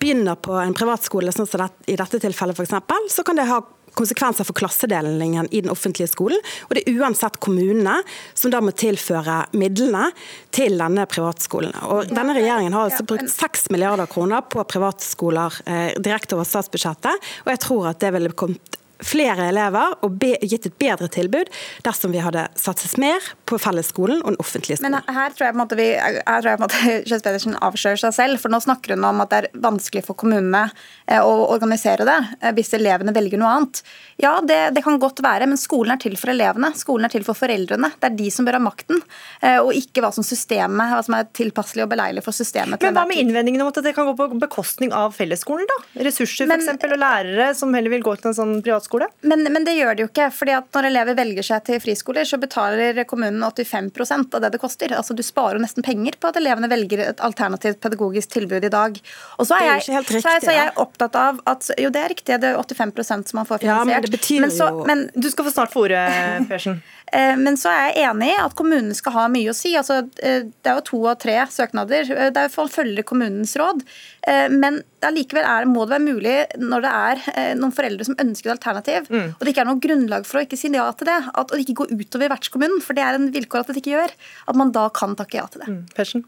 begynner 0.00 0.36
på 0.36 0.56
en 0.62 0.74
privatskole, 0.74 1.28
sånn 1.32 1.48
som 1.48 1.68
i 1.86 1.96
dette 1.96 2.20
tilfellet 2.20 2.56
f.eks., 2.56 3.12
så 3.12 3.24
kan 3.24 3.36
det 3.36 3.46
ha 3.46 3.60
konsekvenser 3.96 4.46
for 4.46 4.56
klassedelingen 4.58 5.48
i 5.50 5.62
den 5.64 5.72
offentlige 5.72 6.10
skolen. 6.12 6.40
Og 6.68 6.76
det 6.76 6.84
er 6.84 7.00
uansett 7.00 7.40
kommunene 7.42 7.98
som 8.34 8.52
da 8.52 8.62
må 8.64 8.74
tilføre 8.76 9.42
midlene 9.56 10.10
til 10.54 10.78
denne 10.80 11.06
privatskolen. 11.10 11.74
Og 11.88 12.12
denne 12.12 12.36
regjeringen 12.36 12.76
har 12.76 12.90
altså 12.90 13.06
brukt 13.08 13.30
6 13.32 13.70
milliarder 13.74 14.08
kroner 14.10 14.44
på 14.52 14.64
privatskoler 14.68 15.60
eh, 15.66 15.92
direkte 16.00 16.36
over 16.38 16.48
statsbudsjettet, 16.48 17.28
og 17.44 17.54
jeg 17.54 17.62
tror 17.64 17.92
at 17.92 18.02
det 18.02 18.12
ville 18.16 18.34
kommet 18.36 18.76
flere 19.04 19.48
elever 19.50 19.96
og 20.04 20.16
be, 20.20 20.34
gitt 20.40 20.68
et 20.68 20.76
bedre 20.80 21.08
tilbud 21.12 21.50
dersom 21.84 22.14
vi 22.14 22.22
hadde 22.24 22.46
satset 22.58 22.96
mer 23.00 23.24
på 23.48 23.58
fellesskolen 23.60 24.22
og 24.22 24.34
den 24.34 24.40
offentlige 24.42 24.80
skolen. 24.80 24.96
Men 24.96 25.16
her 25.16 25.34
tror 25.34 25.48
jeg 25.48 25.54
på 25.54 25.58
en 25.58 25.62
måte 25.62 25.78
vi, 25.78 25.88
her 25.98 26.42
tror 26.42 26.50
jeg 26.50 26.60
på 26.60 26.64
en 26.64 26.66
måte 26.66 26.94
Kjøs 27.10 27.24
Pedersen 27.26 27.58
avslører 27.60 28.02
seg 28.06 28.16
selv. 28.16 28.40
for 28.42 28.52
Nå 28.52 28.60
snakker 28.64 28.96
hun 28.96 29.06
om 29.08 29.22
at 29.24 29.32
det 29.32 29.40
er 29.42 29.62
vanskelig 29.66 30.04
for 30.06 30.18
kommunene 30.18 30.66
eh, 31.04 31.20
å 31.20 31.34
organisere 31.52 32.06
det 32.08 32.18
eh, 32.40 32.54
hvis 32.56 32.72
elevene 32.78 33.14
velger 33.16 33.40
noe 33.42 33.52
annet. 33.58 33.82
Ja, 34.22 34.38
det, 34.40 34.58
det, 34.76 34.84
kan 34.86 34.98
godt 35.02 35.20
være, 35.24 35.48
men 35.50 35.60
skolen 35.60 35.96
er 35.96 36.00
til 36.00 36.16
for 36.20 36.32
elevene. 36.32 36.72
Skolen 36.78 37.08
er 37.08 37.12
til 37.12 37.26
for 37.26 37.38
foreldrene. 37.38 37.92
Det 38.00 38.10
er 38.10 38.16
de 38.16 38.30
som 38.32 38.48
bør 38.48 38.58
ha 38.58 38.62
makten, 38.64 39.02
eh, 39.42 39.58
og 39.60 39.74
ikke 39.76 40.04
hva 40.04 40.12
som, 40.14 40.24
systemet, 40.26 40.94
hva 40.94 41.02
som 41.04 41.18
er 41.18 41.28
tilpasselig 41.36 41.84
og 41.84 41.92
beleilig 41.92 42.24
for 42.24 42.36
systemet. 42.36 42.80
Men 42.80 42.96
hva 42.96 43.04
med 43.08 43.20
innvendingen 43.20 43.64
om 43.64 43.72
at 43.72 43.82
det 43.84 43.92
kan 43.96 44.08
gå 44.08 44.16
på 44.16 44.30
bekostning 44.40 44.94
av 44.96 45.12
fellesskolen, 45.16 45.68
da? 45.68 45.78
Ressurser 46.06 46.48
f.eks. 46.48 46.72
og 46.88 46.98
lærere 47.00 47.52
som 47.58 47.74
heller 47.76 47.92
vil 47.92 48.04
gå 48.06 48.16
til 48.16 48.32
en 48.32 48.38
sånn 48.38 48.56
privat 48.64 48.85
privatskole? 48.86 49.08
Men, 49.20 49.42
men, 49.52 49.64
det 49.64 49.74
gjør 49.76 49.94
det 49.94 50.02
jo 50.02 50.08
ikke. 50.08 50.30
fordi 50.30 50.52
at 50.56 50.66
Når 50.74 50.88
elever 50.90 51.14
velger 51.16 51.42
seg 51.42 51.64
til 51.64 51.80
friskoler, 51.80 52.24
så 52.24 52.38
betaler 52.38 53.04
kommunen 53.04 53.42
85% 53.42 54.34
av 54.34 54.40
det 54.40 54.52
det 54.52 54.60
koster. 54.60 54.92
Altså 54.94 55.14
Du 55.14 55.22
sparer 55.22 55.56
jo 55.56 55.62
nesten 55.62 55.82
penger 55.82 56.16
på 56.20 56.28
at 56.28 56.36
elevene 56.36 56.68
velger 56.68 57.02
et 57.06 57.20
alternativt 57.20 57.80
pedagogisk 57.80 58.30
tilbud 58.30 58.64
i 58.64 58.68
dag. 58.72 58.98
Og 59.38 59.46
så 59.46 59.56
er, 59.58 59.66
jeg, 59.76 59.98
riktig, 59.98 60.22
så 60.22 60.34
er, 60.34 60.40
så 60.40 60.52
er 60.52 60.60
jeg 60.60 60.74
opptatt 60.76 61.16
av 61.16 61.40
at 61.46 61.70
Jo, 61.78 61.90
det 61.90 62.02
er 62.02 62.12
riktig, 62.12 62.40
det 62.40 62.52
er 62.52 62.60
85% 62.60 63.32
som 63.32 63.40
man 63.40 63.48
får 63.48 63.64
finansiert. 63.64 63.90
Ja, 63.90 64.00
men 64.00 64.06
det 64.06 64.12
betyr 64.14 64.40
men 64.44 64.54
så, 64.54 64.70
men, 64.86 65.08
Du 65.14 65.30
skal 65.30 65.48
få 65.48 65.54
snart 65.54 65.72
få 65.72 65.86
ordet, 65.86 66.06
Persen. 66.50 66.80
Eh, 67.16 67.34
men 67.40 67.56
så 67.58 67.70
er 67.72 67.90
jeg 67.94 68.10
enig 68.10 68.28
i 68.34 68.40
at 68.42 68.54
kommunene 68.58 68.96
skal 68.96 69.14
ha 69.14 69.24
mye 69.32 69.52
å 69.52 69.56
si. 69.56 69.72
Altså, 69.78 70.02
eh, 70.20 70.48
det 70.50 70.70
er 70.70 70.80
jo 70.80 70.86
to 70.90 71.00
av 71.08 71.18
tre 71.22 71.38
søknader. 71.52 72.10
Eh, 72.12 72.30
det 72.34 72.44
er 72.44 72.52
for 72.52 72.66
å 72.66 72.72
følge 72.72 73.06
kommunens 73.06 73.56
råd. 73.58 73.84
Men 74.26 74.80
allikevel 75.06 75.68
må 75.70 75.84
det 75.86 75.92
være 75.92 76.02
mulig 76.02 76.32
når 76.58 76.82
det 76.82 76.90
er 76.90 77.52
noen 77.54 77.74
foreldre 77.76 78.08
som 78.08 78.16
ønsker 78.18 78.50
et 78.50 78.56
alternativ, 78.56 79.06
mm. 79.06 79.36
og 79.36 79.44
det 79.44 79.52
ikke 79.52 79.62
er 79.62 79.68
noe 79.68 79.82
grunnlag 79.84 80.26
for 80.26 80.40
å 80.40 80.42
ikke 80.42 80.58
si 80.58 80.72
ja 80.74 80.88
til 80.98 81.06
det, 81.06 81.18
at 81.30 81.52
det 81.52 81.60
ikke 81.62 81.76
går 81.84 81.92
utover 82.00 82.32
vertskommunen, 82.32 82.80
for 82.82 82.98
det 82.98 83.04
er 83.06 83.20
en 83.20 83.28
vilkår 83.30 83.62
at 83.62 83.70
det 83.70 83.84
ikke 83.84 83.92
gjør, 83.92 84.16
at 84.50 84.58
man 84.58 84.74
da 84.74 84.88
kan 84.90 85.14
takke 85.14 85.38
ja 85.38 85.46
til 85.46 85.62
det. 85.62 85.68
Mm. 85.70 85.78
Persen? 85.94 86.26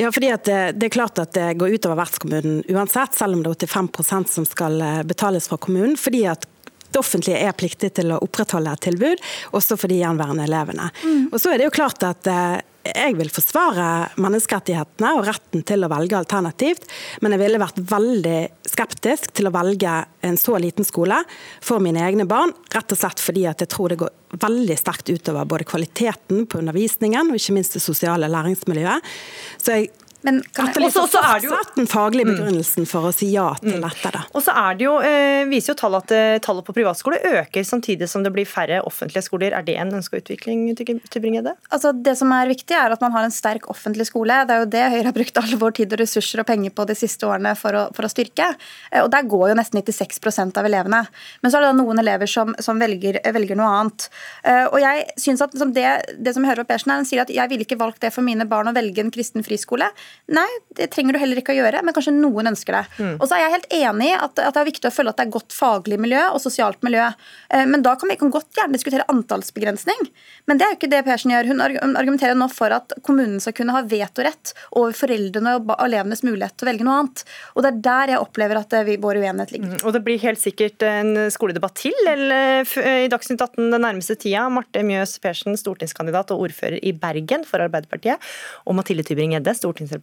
Ja, 0.00 0.08
fordi 0.08 0.32
det, 0.48 0.58
det, 0.80 0.88
er 0.88 0.96
klart 0.96 1.20
at 1.20 1.36
det 1.36 1.50
går 1.60 1.76
utover 1.76 2.00
vertskommunen 2.00 2.62
uansett, 2.72 3.12
selv 3.20 3.36
om 3.36 3.44
det 3.44 3.52
er 3.52 3.74
85% 3.76 4.32
som 4.38 4.48
skal 4.48 4.80
betales 5.04 5.52
fra 5.52 5.60
kommunen. 5.60 6.00
fordi 6.00 6.24
at 6.32 6.48
det 6.98 7.04
offentlige 7.04 7.42
er 7.46 7.54
pliktig 7.54 7.92
til 7.98 8.10
å 8.10 8.22
opprettholde 8.24 8.72
et 8.74 8.86
tilbud, 8.88 9.22
også 9.54 9.78
for 9.78 9.90
de 9.90 10.00
gjenværende 10.02 10.48
elevene. 10.48 10.90
Mm. 11.04 11.28
Og 11.30 11.38
så 11.38 11.52
er 11.52 11.60
det 11.60 11.68
jo 11.68 11.76
klart 11.76 12.02
at 12.06 12.26
eh, 12.30 12.58
jeg 12.88 13.16
vil 13.18 13.30
forsvare 13.32 13.86
menneskerettighetene 14.18 15.12
og 15.18 15.26
retten 15.28 15.62
til 15.66 15.84
å 15.84 15.90
velge 15.92 16.18
alternativt, 16.18 16.88
men 17.22 17.34
jeg 17.34 17.42
ville 17.42 17.60
vært 17.62 17.78
veldig 17.90 18.38
skeptisk 18.68 19.30
til 19.36 19.50
å 19.50 19.54
velge 19.54 19.94
en 20.26 20.40
så 20.40 20.56
liten 20.58 20.86
skole 20.86 21.20
for 21.64 21.82
mine 21.84 22.02
egne 22.06 22.26
barn, 22.28 22.54
rett 22.74 22.94
og 22.94 23.00
slett 23.00 23.22
fordi 23.22 23.46
at 23.50 23.62
jeg 23.62 23.72
tror 23.74 23.92
det 23.92 24.00
går 24.02 24.42
veldig 24.42 24.78
sterkt 24.80 25.12
utover 25.12 25.48
både 25.48 25.68
kvaliteten 25.68 26.46
på 26.48 26.62
undervisningen 26.62 27.30
og 27.30 27.38
ikke 27.38 27.56
minst 27.56 27.78
det 27.78 27.84
sosiale 27.84 28.30
læringsmiljøet. 28.32 29.16
Så 29.60 29.78
jeg 29.78 29.92
men 30.26 30.40
kan 30.52 30.66
jeg... 30.72 30.82
Også, 30.88 31.04
også 31.06 31.20
er 31.22 31.38
det 31.40 31.46
jo 31.46 31.58
den 31.76 31.86
faglige 31.90 32.26
mm. 32.26 32.32
begrunnelsen 32.32 32.86
for 32.90 33.06
å 33.08 33.12
si 33.14 33.30
ja 33.30 33.46
til 33.60 33.76
mm. 33.76 33.84
dette. 33.84 34.10
Da. 34.14 34.24
Og 34.34 34.42
så 34.42 34.54
er 34.58 34.78
det 34.78 34.86
jo, 34.86 34.96
eh, 35.04 35.44
viser 35.50 35.72
jo 35.72 35.76
tallet 35.78 36.08
at 36.08 36.14
eh, 36.16 36.40
tallet 36.42 36.66
på 36.66 36.74
privatskole 36.74 37.20
øker 37.38 37.66
samtidig 37.66 38.08
som 38.10 38.24
det 38.26 38.32
blir 38.34 38.48
færre 38.48 38.80
offentlige 38.88 39.22
skoler. 39.28 39.54
Er 39.54 39.66
det 39.66 39.76
en 39.78 39.94
ønska 40.00 40.18
utvikling? 40.18 40.66
Tybring-Gjedde? 40.74 41.54
Altså, 41.70 41.92
det 41.94 42.16
som 42.18 42.32
er 42.34 42.50
viktig, 42.50 42.74
er 42.74 42.94
at 42.94 43.04
man 43.04 43.14
har 43.14 43.28
en 43.28 43.34
sterk 43.34 43.68
offentlig 43.70 44.08
skole. 44.10 44.40
Det 44.48 44.56
er 44.56 44.64
jo 44.64 44.70
det 44.74 44.84
Høyre 44.96 45.06
har 45.10 45.16
brukt 45.20 45.38
all 45.42 45.54
vår 45.60 45.76
tid 45.78 45.94
og 45.94 46.02
ressurser 46.02 46.42
og 46.42 46.48
penger 46.50 46.74
på 46.74 46.88
de 46.88 46.98
siste 46.98 47.28
årene 47.28 47.54
for 47.58 47.78
å, 47.78 47.84
for 47.94 48.08
å 48.08 48.10
styrke. 48.10 48.50
Eh, 48.90 49.04
og 49.04 49.12
Der 49.14 49.28
går 49.30 49.52
jo 49.52 49.58
nesten 49.60 49.78
96% 49.84 50.58
av 50.58 50.66
elevene. 50.66 51.04
Men 51.44 51.54
så 51.54 51.60
er 51.60 51.68
det 51.68 51.70
da 51.70 51.78
noen 51.78 52.02
elever 52.02 52.30
som, 52.30 52.56
som 52.64 52.82
velger, 52.82 53.20
velger, 53.22 53.58
noe 53.58 53.70
annet. 53.84 54.10
Eh, 54.42 54.66
og 54.66 54.80
jeg 54.82 55.06
synes 55.14 55.46
at 55.46 55.54
det, 55.78 55.88
det, 56.18 56.34
som 56.34 56.42
jeg 56.42 56.56
hører 56.56 56.66
på 56.66 56.74
Persen 56.74 56.90
her, 56.90 57.02
han 57.04 57.08
sier 57.08 57.22
at 57.22 57.32
jeg 57.32 57.54
ville 57.54 57.66
ikke 57.68 57.78
valgt 57.78 58.02
det 58.02 58.10
for 58.14 58.26
mine 58.26 58.48
barn 58.50 58.70
å 58.70 58.74
velge 58.74 59.04
en 59.04 59.14
kristen 59.14 59.46
friskole. 59.46 59.86
Nei, 60.28 60.48
det 60.76 60.90
trenger 60.92 61.16
du 61.16 61.20
heller 61.22 61.40
ikke 61.40 61.54
å 61.54 61.56
gjøre, 61.56 61.80
men 61.80 61.94
kanskje 61.96 62.12
noen 62.12 62.50
ønsker 62.50 62.76
det. 62.76 62.82
Mm. 62.98 63.14
Og 63.16 63.24
så 63.24 63.36
er 63.36 63.46
jeg 63.46 63.52
helt 63.54 63.70
enig 63.78 64.10
i 64.10 64.16
at, 64.16 64.34
at, 64.36 64.54
det 64.54 64.60
er 64.60 64.68
viktig 64.68 64.90
å 64.90 64.92
følge 64.92 65.14
at 65.14 65.20
det 65.20 65.24
er 65.24 65.32
godt 65.32 65.54
faglig 65.56 65.96
miljø 66.04 66.20
og 66.34 66.42
sosialt 66.44 66.82
miljø. 66.84 67.06
Eh, 67.48 67.64
men 67.68 67.84
da 67.84 67.94
kan 67.96 68.12
vi 68.12 68.18
kan 68.20 68.32
godt 68.34 68.58
gjerne 68.58 68.76
diskutere 68.76 69.06
antallsbegrensning. 69.08 70.10
Men 70.50 70.60
det 70.60 70.66
er 70.66 70.74
jo 70.74 70.78
ikke 70.78 70.90
det 70.92 71.00
Persen 71.06 71.32
gjør. 71.32 71.48
Hun 71.48 71.64
argumenterer 71.64 72.36
nå 72.36 72.50
for 72.52 72.74
at 72.76 72.92
kommunen 73.06 73.40
skal 73.40 73.56
kunne 73.56 73.76
ha 73.76 73.80
vetorett 73.88 74.52
over 74.76 74.92
foreldrene 74.96 75.56
og 75.62 75.72
elevenes 75.78 76.24
mulighet 76.26 76.58
til 76.58 76.68
å 76.68 76.70
velge 76.72 76.88
noe 76.88 76.98
annet. 77.00 77.24
Og 77.54 77.64
det 77.64 77.72
er 77.72 77.80
der 77.88 78.14
jeg 78.14 78.26
opplever 78.26 78.60
at 78.60 78.78
vi, 78.84 78.98
vår 79.00 79.22
uenighet 79.22 79.56
ligger. 79.56 79.78
Mm. 79.78 79.82
Og 79.88 79.96
det 79.96 80.04
blir 80.04 80.20
helt 80.26 80.42
sikkert 80.42 80.84
en 80.84 81.14
skoledebatt 81.32 81.78
til 81.80 81.96
eller, 82.04 82.68
i 82.68 83.08
Dagsnytt 83.08 83.40
18 83.40 83.72
den 83.72 83.84
nærmeste 83.86 84.18
tida. 84.20 84.44
Marte 84.52 84.84
Mjøs 84.84 85.16
Persen, 85.24 85.56
stortingskandidat 85.56 86.36
og 86.36 86.44
ordfører 86.50 86.76
i 86.84 86.92
Bergen 86.92 87.48
for 87.48 87.64
Arbeiderpartiet, 87.64 88.20
og 88.68 88.76
Mathilde 88.76 89.08
Tybring-Gjedde, 89.08 89.56
stortingsrepresentant 89.56 89.97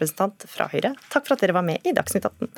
fra 0.51 0.69
Høyre. 0.71 0.95
Takk 1.11 1.27
for 1.27 1.35
at 1.35 1.45
dere 1.45 1.55
var 1.57 1.65
med 1.65 1.85
i 1.85 1.93
Dagsnytt 1.95 2.27
18. 2.27 2.51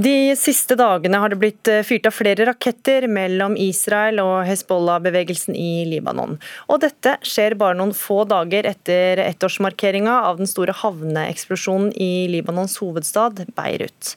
De 0.00 0.32
siste 0.38 0.76
dagene 0.78 1.18
har 1.20 1.32
det 1.32 1.36
blitt 1.40 1.68
eh, 1.68 1.82
fyrt 1.84 2.06
av 2.08 2.14
flere 2.14 2.46
raketter 2.48 3.04
mellom 3.10 3.56
Israel 3.60 4.20
og 4.22 4.46
Hezbollah-bevegelsen 4.48 5.56
i 5.58 5.82
Libanon. 5.90 6.38
Og 6.70 6.80
dette 6.84 7.16
skjer 7.26 7.56
bare 7.60 7.76
noen 7.76 7.92
få 7.96 8.22
dager 8.30 8.68
etter 8.70 9.20
ettårsmarkeringa 9.26 10.14
av 10.30 10.40
den 10.40 10.48
store 10.48 10.76
havneeksplosjonen 10.80 11.92
i 12.00 12.30
Libanons 12.32 12.78
hovedstad, 12.80 13.44
Beirut. 13.58 14.14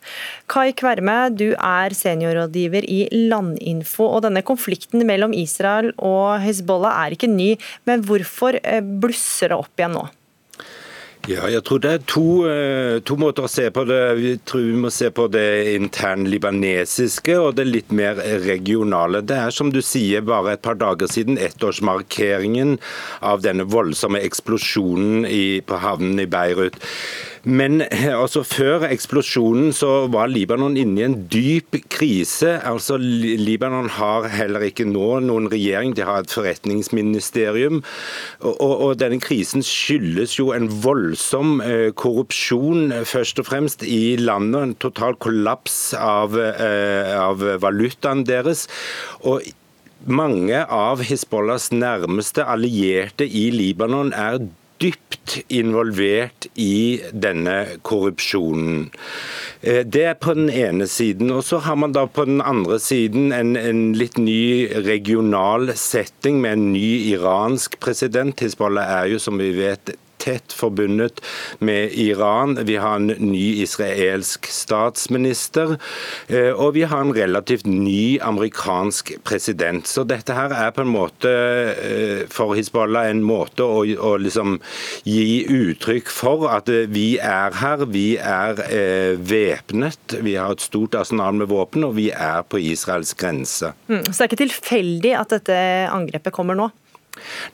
Kai 0.48 0.72
Kverme, 0.78 1.18
du 1.36 1.50
er 1.58 1.98
seniorrådgiver 1.98 2.88
i 2.88 3.04
Landinfo. 3.34 4.08
og 4.08 4.24
Denne 4.30 4.46
konflikten 4.46 5.04
mellom 5.10 5.36
Israel 5.36 5.92
og 5.98 6.38
Hezbollah 6.46 7.02
er 7.04 7.18
ikke 7.18 7.34
ny, 7.34 7.56
men 7.90 8.08
hvorfor 8.08 8.62
eh, 8.62 8.80
blusser 8.80 9.52
det 9.52 9.64
opp 9.66 9.74
igjen 9.82 9.98
nå? 10.00 10.08
Ja, 11.24 11.46
jeg 11.48 11.64
tror 11.64 11.80
det 11.80 11.92
er 11.96 12.02
to, 12.04 12.24
eh, 12.52 12.98
to, 13.08 13.16
måter 13.16 13.46
å 13.46 13.52
se 13.52 13.70
på 13.72 13.86
det. 13.88 14.00
Vi 14.18 14.32
tror 14.44 14.66
vi 14.66 14.80
må 14.84 14.90
se 14.92 15.08
på 15.08 15.30
det 15.32 15.72
intern 15.72 16.26
libanesiske 16.28 17.38
og 17.40 17.56
det 17.56 17.64
litt 17.70 17.94
mer 17.96 18.20
regionale. 18.44 19.22
Det 19.24 19.38
er 19.40 19.56
som 19.56 19.72
du 19.72 19.80
sier, 19.80 20.20
bare 20.20 20.58
et 20.58 20.62
par 20.62 20.76
dager 20.76 21.08
siden 21.08 21.40
ettårsmarkeringen 21.40 22.76
av 23.22 23.40
denne 23.40 23.64
voldsomme 23.64 24.20
eksplosjonen 24.20 25.24
i, 25.24 25.62
på 25.64 25.80
havnen 25.80 26.20
i 26.20 26.28
Beirut. 26.28 26.76
Men 27.44 27.82
altså, 27.92 28.40
før 28.48 28.86
eksplosjonen 28.88 29.74
så 29.76 30.06
var 30.12 30.30
Libanon 30.32 30.78
inne 30.80 31.02
i 31.02 31.06
en 31.06 31.16
dyp 31.28 31.76
krise. 31.92 32.56
Altså, 32.64 32.96
Libanon 32.98 33.90
har 33.98 34.30
heller 34.32 34.64
ikke 34.70 34.88
nå 34.88 35.20
noen 35.26 35.50
regjering, 35.52 35.92
de 35.98 36.06
har 36.08 36.24
et 36.24 36.32
forretningsministerium. 36.32 37.82
Og, 38.40 38.54
og, 38.54 38.76
og 38.88 38.94
denne 39.02 39.20
krisen 39.24 39.66
skyldes 39.66 40.38
jo 40.40 40.54
en 40.56 40.70
voldsom 40.86 41.60
eh, 41.66 41.90
korrupsjon, 42.00 42.96
først 43.08 43.44
og 43.44 43.50
fremst 43.52 43.84
i 43.84 44.16
landet. 44.22 44.70
En 44.70 44.78
total 44.80 45.20
kollaps 45.20 45.92
av, 46.00 46.40
eh, 46.40 47.12
av 47.18 47.44
valutaen 47.64 48.24
deres. 48.28 48.70
Og 49.28 49.44
mange 50.08 50.64
av 50.64 51.04
Hizbollahs 51.04 51.74
nærmeste 51.76 52.44
allierte 52.48 53.28
i 53.28 53.50
Libanon 53.52 54.16
er 54.16 54.42
dypt 54.84 55.38
involvert 55.54 56.48
i 56.60 57.00
denne 57.12 57.80
korrupsjonen. 57.88 58.90
Eh, 59.62 59.82
det 59.88 60.04
er 60.12 60.20
på 60.20 60.36
den 60.38 60.50
ene 60.52 60.88
siden. 60.92 61.32
Og 61.32 61.46
så 61.48 61.62
har 61.64 61.80
man 61.80 61.96
da 61.96 62.06
på 62.06 62.26
den 62.28 62.42
andre 62.44 62.80
siden 62.84 63.32
en, 63.36 63.56
en 63.58 63.84
litt 63.98 64.20
ny 64.20 64.68
regional 64.86 65.72
setting 65.80 66.42
med 66.44 66.58
en 66.58 66.72
ny 66.76 66.90
iransk 67.14 67.80
president. 67.84 68.44
Hizbollah 68.44 68.98
er 69.00 69.14
jo, 69.14 69.22
som 69.24 69.40
vi 69.40 69.54
vet, 69.58 69.96
tett 70.24 70.56
forbundet 70.56 71.22
med 71.60 71.94
Iran. 72.00 72.58
Vi 72.66 72.78
har 72.82 72.96
en 72.96 73.12
ny 73.20 73.62
israelsk 73.64 74.48
statsminister, 74.52 75.76
eh, 76.28 76.52
og 76.52 76.74
vi 76.78 76.86
har 76.88 77.04
en 77.04 77.16
relativt 77.16 77.68
ny 77.68 78.20
amerikansk 78.24 79.14
president. 79.28 79.88
Så 79.88 80.06
dette 80.08 80.36
her 80.36 80.54
er 80.56 80.72
på 80.76 80.84
en 80.86 80.94
måte 80.94 81.32
eh, 81.32 82.24
for 82.32 82.56
Hizbollah 82.58 83.10
en 83.12 83.24
måte 83.26 83.66
å, 83.66 83.84
å 83.84 84.16
liksom 84.22 84.60
gi 85.08 85.44
uttrykk 85.52 86.12
for 86.14 86.48
at 86.52 86.72
eh, 86.72 86.88
vi 86.94 87.18
er 87.20 87.56
her, 87.60 87.86
vi 87.92 88.08
er 88.18 88.64
eh, 88.68 89.20
væpnet, 89.20 90.20
vi 90.24 90.38
har 90.40 90.56
et 90.56 90.64
stort 90.64 90.96
arsenal 91.00 91.36
med 91.40 91.52
våpen, 91.52 91.86
og 91.88 91.98
vi 92.00 92.10
er 92.14 92.44
på 92.48 92.62
Israels 92.62 93.14
grense. 93.18 93.74
Mm, 93.90 94.06
så 94.08 94.16
det 94.16 94.24
er 94.24 94.32
ikke 94.32 94.44
tilfeldig 94.46 95.18
at 95.20 95.36
dette 95.38 95.60
angrepet 95.92 96.36
kommer 96.36 96.58
nå? 96.58 96.70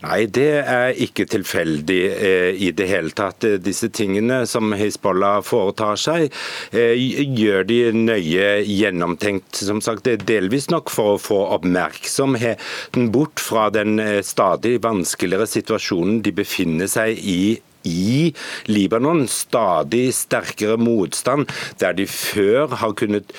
Nei, 0.03 0.25
det 0.31 0.49
er 0.61 0.97
ikke 1.05 1.27
tilfeldig 1.29 1.99
eh, 2.09 2.49
i 2.67 2.71
det 2.75 2.87
hele 2.89 3.13
tatt. 3.15 3.45
Disse 3.63 3.89
tingene 3.93 4.41
som 4.49 4.73
Hizbollah 4.77 5.39
foretar 5.45 5.99
seg, 5.99 6.29
eh, 6.71 6.95
gjør 6.95 7.67
de 7.69 7.79
nøye 7.95 8.49
gjennomtenkt. 8.65 9.61
Som 9.69 9.83
sagt, 9.85 10.05
det 10.07 10.17
er 10.17 10.27
delvis 10.33 10.69
nok 10.73 10.91
for 10.93 11.15
å 11.15 11.21
få 11.21 11.39
oppmerksomheten 11.57 13.09
bort 13.13 13.41
fra 13.43 13.69
den 13.73 13.99
eh, 14.03 14.19
stadig 14.25 14.77
vanskeligere 14.85 15.49
situasjonen 15.49 16.21
de 16.25 16.35
befinner 16.35 16.89
seg 16.91 17.19
i 17.19 17.41
i 17.87 18.33
Libanon 18.69 19.25
stadig 19.31 20.09
sterkere 20.15 20.77
motstand, 20.79 21.49
der 21.79 21.95
de 21.97 22.05
før 22.09 22.75
har 22.81 22.95
kunnet 22.99 23.31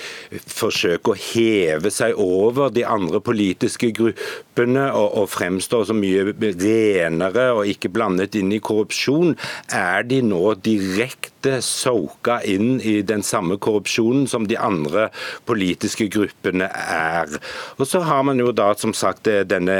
forsøke 0.46 1.12
å 1.12 1.18
heve 1.18 1.92
seg 1.92 2.18
over 2.20 2.72
de 2.74 2.84
andre 2.88 3.20
politiske 3.24 3.92
gruppene 3.96 4.88
og, 4.96 5.08
og 5.22 5.30
fremstå 5.32 5.82
så 5.88 5.96
mye 5.96 6.32
renere 6.40 7.50
og 7.56 7.68
ikke 7.70 7.92
blandet 7.92 8.38
inn 8.38 8.52
i 8.54 8.62
korrupsjon, 8.62 9.36
er 9.68 10.06
de 10.08 10.22
nå 10.24 10.54
direkte 10.64 11.39
soka 11.64 12.40
inn 12.42 12.80
i 12.80 13.00
den 13.02 13.22
samme 13.22 13.56
korrupsjonen 13.56 14.26
som 14.28 14.46
de 14.48 14.58
andre 14.58 15.08
politiske 15.48 16.08
gruppene 16.12 16.68
er. 16.70 17.30
Og 17.78 17.86
så 17.88 18.02
har 18.04 18.22
man 18.26 18.40
jo 18.40 18.52
da 18.52 18.72
som 18.78 18.94
sagt 18.96 19.28
denne, 19.50 19.78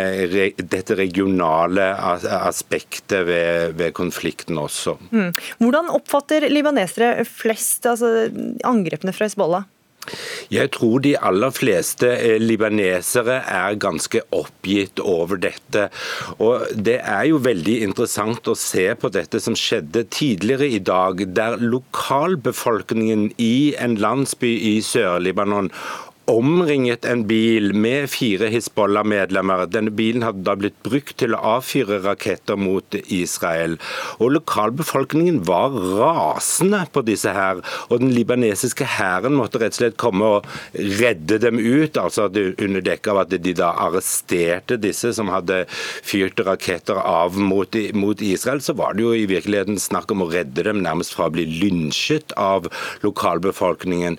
dette 0.57 0.97
regionale 0.99 1.91
aspektet 2.41 3.27
ved, 3.29 3.77
ved 3.81 3.95
konflikten 3.97 4.59
også. 4.61 4.97
Mm. 5.11 5.33
Hvordan 5.61 5.93
oppfatter 5.93 6.49
libanesere 6.51 7.25
flest 7.29 7.87
altså, 7.87 8.29
angrepene 8.67 9.15
fra 9.17 9.29
Hizbollah? 9.29 9.69
Jeg 10.53 10.73
tror 10.77 11.03
de 11.05 11.15
aller 11.17 11.53
fleste 11.55 12.09
eh, 12.17 12.37
libanesere 12.43 13.41
er 13.47 13.79
ganske 13.81 14.23
oppgitt 14.35 15.01
over 15.03 15.41
dette. 15.41 15.89
Og 16.39 16.67
Det 16.75 16.99
er 17.01 17.29
jo 17.31 17.41
veldig 17.45 17.81
interessant 17.87 18.49
å 18.51 18.57
se 18.59 18.89
på 18.99 19.13
dette 19.13 19.41
som 19.43 19.57
skjedde 19.59 20.07
tidligere 20.11 20.69
i 20.71 20.83
dag, 20.83 21.25
der 21.35 21.59
lokalbefolkningen 21.61 23.31
i 23.39 23.75
en 23.79 23.97
landsby 24.01 24.53
i 24.75 24.77
Sør-Libanon 24.85 25.71
omringet 26.31 27.05
en 27.09 27.25
bil 27.29 27.75
med 27.75 28.11
fire 28.11 28.49
Hizbollah-medlemmer. 28.53 29.67
Denne 29.71 29.93
bilen 29.95 30.25
hadde 30.25 30.45
da 30.47 30.55
blitt 30.59 30.79
brukt 30.87 31.17
til 31.21 31.35
å 31.37 31.41
avfyre 31.57 32.01
raketter 32.05 32.59
mot 32.61 32.97
Israel. 33.01 33.77
Og 34.19 34.35
Lokalbefolkningen 34.37 35.43
var 35.49 35.75
rasende 35.75 36.83
på 36.93 37.03
disse 37.07 37.35
her. 37.35 37.63
Og 37.89 38.03
den 38.03 38.15
libanesiske 38.15 38.87
hæren 38.97 39.37
måtte 39.39 39.61
rett 39.63 39.77
og 39.77 39.81
slett 39.81 39.99
komme 40.01 40.31
og 40.37 40.49
redde 40.75 41.41
dem 41.43 41.59
ut. 41.59 41.97
altså 41.97 42.29
Under 42.31 42.85
dekke 42.85 43.13
av 43.13 43.25
at 43.25 43.35
de 43.37 43.57
da 43.57 43.73
arresterte 43.87 44.79
disse 44.81 45.13
som 45.17 45.33
hadde 45.33 45.65
fyrt 45.71 46.41
raketter 46.47 47.01
av 47.01 47.39
mot, 47.39 47.77
mot 47.95 48.23
Israel, 48.23 48.63
så 48.63 48.77
var 48.79 48.95
det 48.95 49.07
jo 49.07 49.15
i 49.17 49.29
virkeligheten 49.31 49.81
snakk 49.81 50.13
om 50.15 50.25
å 50.25 50.31
redde 50.33 50.65
dem 50.67 50.83
nærmest 50.85 51.15
fra 51.17 51.29
å 51.29 51.35
bli 51.35 51.47
lynsjet 51.49 52.35
av 52.39 52.71
lokalbefolkningen. 53.05 54.19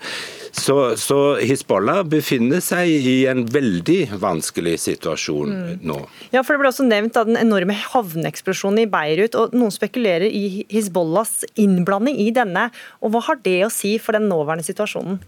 Så, 0.52 0.76
så 1.00 1.18
Hizbollah 1.40 2.02
befinner 2.12 2.60
seg 2.64 2.90
i 2.92 3.16
en 3.32 3.46
veldig 3.48 4.18
vanskelig 4.20 4.76
situasjon 4.84 5.54
mm. 5.54 5.70
nå. 5.88 5.98
Ja, 6.34 6.44
for 6.44 6.56
Det 6.56 6.62
ble 6.62 6.72
også 6.74 6.88
nevnt 6.88 7.16
da, 7.16 7.24
den 7.28 7.40
enorme 7.40 7.76
havneeksplosjonen 7.80 8.84
i 8.84 8.90
Beirut. 8.92 9.38
og 9.40 9.56
Noen 9.56 9.74
spekulerer 9.74 10.28
i 10.28 10.66
Hizbollahs 10.72 11.46
innblanding 11.56 12.20
i 12.20 12.30
denne. 12.36 12.68
og 13.00 13.16
Hva 13.16 13.24
har 13.30 13.42
det 13.46 13.62
å 13.68 13.72
si 13.74 13.96
for 14.02 14.18
den 14.18 14.28
nåværende 14.32 14.68
situasjonen? 14.68 15.22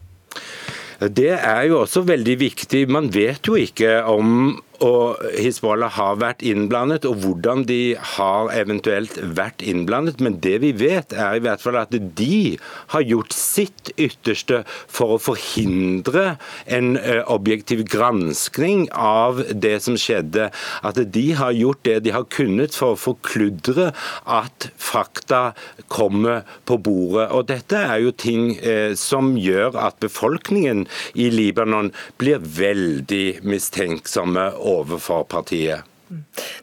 Det 1.04 1.34
er 1.36 1.64
jo 1.68 1.82
også 1.82 2.04
veldig 2.08 2.36
viktig. 2.40 2.86
Man 2.92 3.10
vet 3.12 3.48
jo 3.48 3.58
ikke 3.60 4.02
om 4.08 4.54
og 4.84 5.22
Hizbollah 5.40 5.94
har 5.96 6.18
vært 6.20 6.44
innblandet, 6.46 7.06
og 7.08 7.22
hvordan 7.24 7.64
de 7.70 7.96
har 8.16 8.50
eventuelt 8.56 9.16
vært 9.38 9.64
innblandet. 9.64 10.20
Men 10.24 10.40
det 10.44 10.58
vi 10.64 10.74
vet, 10.76 11.14
er 11.16 11.38
i 11.38 11.44
hvert 11.44 11.64
fall 11.64 11.78
at 11.80 11.94
de 11.94 12.58
har 12.92 13.06
gjort 13.08 13.36
sitt 13.36 13.94
ytterste 13.96 14.64
for 14.68 15.16
å 15.16 15.22
forhindre 15.22 16.36
en 16.68 16.98
objektiv 17.32 17.86
granskning 17.88 18.90
av 18.92 19.42
det 19.54 19.78
som 19.86 19.98
skjedde. 20.00 20.50
At 20.84 21.00
de 21.16 21.26
har 21.40 21.56
gjort 21.56 21.84
det 21.88 22.00
de 22.04 22.16
har 22.16 22.28
kunnet 22.34 22.76
for 22.76 22.94
å 22.94 23.00
forkludre 23.00 23.92
at 24.28 24.70
fakta 24.76 25.54
kommer 25.88 26.44
på 26.68 26.80
bordet. 26.84 27.30
Og 27.32 27.48
Dette 27.54 27.80
er 27.80 28.04
jo 28.04 28.12
ting 28.12 28.52
som 29.00 29.34
gjør 29.40 29.78
at 29.80 30.00
befolkningen 30.04 30.86
i 31.20 31.30
Libanon 31.34 31.94
blir 32.22 32.44
veldig 32.44 33.44
mistenksomme 33.48 34.50
overfor 34.74 35.28
partiet. 35.30 35.90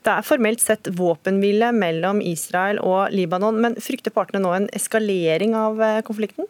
Det 0.05 0.13
er 0.13 0.27
formelt 0.27 0.63
sett 0.63 0.89
våpenhvile 0.97 1.73
mellom 1.75 2.21
Israel 2.23 2.79
og 2.85 3.15
Libanon, 3.15 3.59
men 3.63 3.79
frykter 3.83 4.15
partene 4.15 4.45
nå 4.45 4.53
en 4.55 4.69
eskalering 4.77 5.57
av 5.59 5.81
eh, 5.83 6.01
konflikten? 6.07 6.47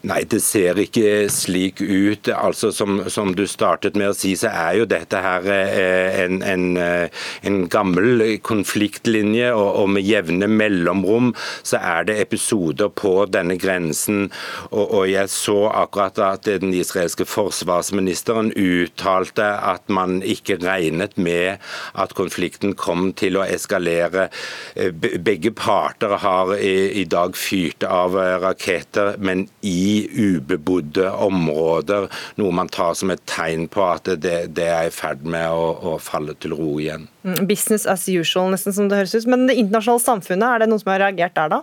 Nei, 0.00 0.22
det 0.24 0.38
ser 0.40 0.78
ikke 0.80 1.26
slik 1.28 1.82
ut. 1.84 2.30
Altså, 2.32 2.70
som, 2.72 3.02
som, 3.12 3.34
du 3.36 3.42
startet 3.44 3.98
med 4.00 4.08
å 4.08 4.16
si, 4.16 4.30
så 4.38 4.48
er 4.48 4.78
jo 4.78 4.86
dette 4.88 5.18
her 5.20 5.44
eh, 5.52 6.22
en, 6.22 6.38
en, 6.40 6.62
eh, 6.80 7.26
en 7.44 7.58
gammel 7.68 8.24
konfliktlinje. 8.40 9.50
Og, 9.52 9.68
og, 9.82 9.90
med 9.92 10.08
jevne 10.08 10.48
mellomrom 10.48 11.34
så 11.60 11.82
er 11.84 12.08
det 12.08 12.16
episoder 12.22 12.88
på 12.96 13.26
denne 13.28 13.58
grensen. 13.60 14.30
Og, 14.70 14.86
og, 14.86 15.04
jeg 15.10 15.28
så 15.34 15.58
akkurat 15.68 16.22
at 16.24 16.48
den 16.48 16.72
israelske 16.72 17.28
forsvarsministeren 17.28 18.54
uttalte 18.56 19.44
at 19.44 19.84
man 19.92 20.22
ikke 20.24 20.62
regnet 20.64 21.20
med 21.20 21.60
at 21.92 22.16
konflikten 22.16 22.72
kom 22.72 23.10
til 23.12 23.36
å 23.36 23.44
eskalere. 23.44 24.30
Eh, 24.72 24.96
begge 24.96 25.52
parter 25.52 26.16
har 26.24 26.56
i, 26.56 27.04
i 27.04 27.04
dag 27.04 27.36
fyrt 27.36 27.84
av 27.84 28.16
raketter, 28.16 29.18
men 29.20 29.44
i 29.60 29.89
ubebodde 30.10 31.08
områder, 31.26 32.08
noe 32.40 32.54
man 32.54 32.70
tar 32.72 32.96
som 32.98 33.12
et 33.12 33.22
tegn 33.30 33.66
på 33.72 33.84
at 33.86 34.10
det, 34.22 34.36
det 34.56 34.68
er 34.68 34.88
i 34.88 34.94
ferd 34.94 35.24
med 35.26 35.48
å, 35.50 35.72
å, 35.92 35.96
falle 36.02 36.36
til 36.40 36.56
ro 36.58 36.76
igjen. 36.82 37.08
Mm, 37.26 37.44
business 37.50 37.86
as 37.90 38.06
usual, 38.08 38.50
nesten 38.54 38.76
som 38.76 38.90
det 38.90 39.00
høres 39.00 39.16
ut. 39.16 39.28
Men 39.30 39.48
det 39.50 39.58
internasjonale 39.60 40.06
samfunnet, 40.06 40.46
er 40.48 40.62
det 40.62 40.70
noen 40.70 40.82
som 40.82 40.92
har 40.94 41.04
reagert 41.06 41.36
der 41.38 41.54
da? 41.58 41.62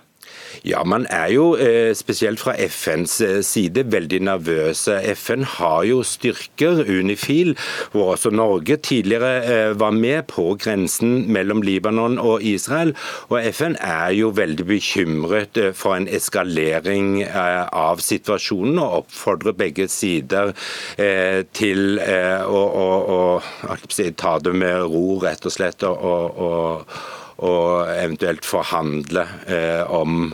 Ja, 0.65 0.83
Man 0.83 1.05
er 1.09 1.27
jo 1.31 1.55
eh, 1.55 1.93
spesielt 1.95 2.39
fra 2.39 2.53
FNs 2.67 3.21
eh, 3.21 3.41
side 3.45 3.85
veldig 3.91 4.19
nervøse. 4.27 4.97
FN 5.15 5.43
har 5.43 5.83
jo 5.87 6.01
styrker, 6.03 6.83
Unifil, 6.87 7.55
hvor 7.91 8.13
også 8.13 8.29
Norge 8.29 8.77
tidligere 8.77 9.31
eh, 9.43 9.79
var 9.79 9.91
med 9.91 10.27
på 10.31 10.55
grensen 10.59 11.31
mellom 11.31 11.61
Libanon 11.61 12.19
og 12.19 12.43
Israel. 12.43 12.95
Og 13.29 13.41
FN 13.53 13.77
er 13.81 14.11
jo 14.17 14.31
veldig 14.35 14.65
bekymret 14.67 15.59
for 15.75 15.97
en 15.97 16.07
eskalering 16.07 17.21
av 17.27 18.01
situasjonen, 18.03 18.79
og 18.79 19.03
oppfordrer 19.03 19.55
begge 19.57 19.87
sider 19.91 20.53
til 21.57 21.99
å, 21.99 22.63
å, 22.83 22.87
å, 23.17 23.21
ta 24.17 24.33
det 24.43 24.53
med 24.55 24.81
ro, 24.91 25.05
rett 25.23 25.45
og 25.47 25.53
slett. 25.53 25.83
og, 25.83 26.87
og 27.37 27.89
eventuelt 27.93 28.45
forhandle 28.45 29.27
eh, 29.47 29.83
om 29.93 30.31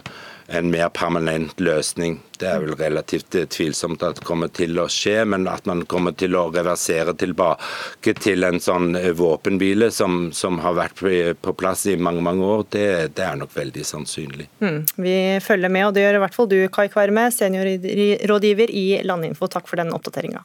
en 0.47 0.71
mer 0.71 0.89
permanent 0.89 1.59
løsning. 1.59 2.19
Det 2.37 2.47
er 2.47 2.59
vel 2.61 2.75
relativt 2.77 3.35
eh, 3.35 3.47
tvilsomt 3.49 4.03
at 4.03 4.19
det 4.19 4.27
kommer 4.27 4.51
til 4.53 4.77
å 4.79 4.87
skje, 4.91 5.23
men 5.29 5.47
at 5.49 5.65
man 5.69 5.85
kommer 5.89 6.15
til 6.19 6.35
å 6.37 6.45
reversere 6.53 7.15
tilbake 7.19 8.15
til 8.19 8.45
en 8.47 8.59
sånn 8.63 8.97
eh, 8.99 9.11
våpenhvile 9.17 9.89
som, 9.91 10.29
som 10.35 10.59
har 10.63 10.77
vært 10.77 11.03
på 11.41 11.55
plass 11.59 11.85
i 11.89 11.97
mange 11.97 12.23
mange 12.25 12.45
år, 12.45 12.67
det, 12.75 12.85
det 13.17 13.25
er 13.25 13.39
nok 13.39 13.55
veldig 13.55 13.87
sannsynlig. 13.87 14.49
Mm. 14.63 14.79
Vi 15.07 15.17
følger 15.43 15.73
med, 15.73 15.87
og 15.87 15.95
det 15.95 16.05
gjør 16.05 16.19
i 16.19 16.23
hvert 16.25 16.37
fall 16.37 16.51
du, 16.51 16.59
Kai 16.73 16.87
Kvarme, 16.93 17.27
seniorrådgiver 17.33 18.71
i 18.71 18.87
Landinfo. 19.07 19.49
Takk 19.51 19.69
for 19.69 19.81
den 19.81 19.93
oppdateringa. 19.95 20.43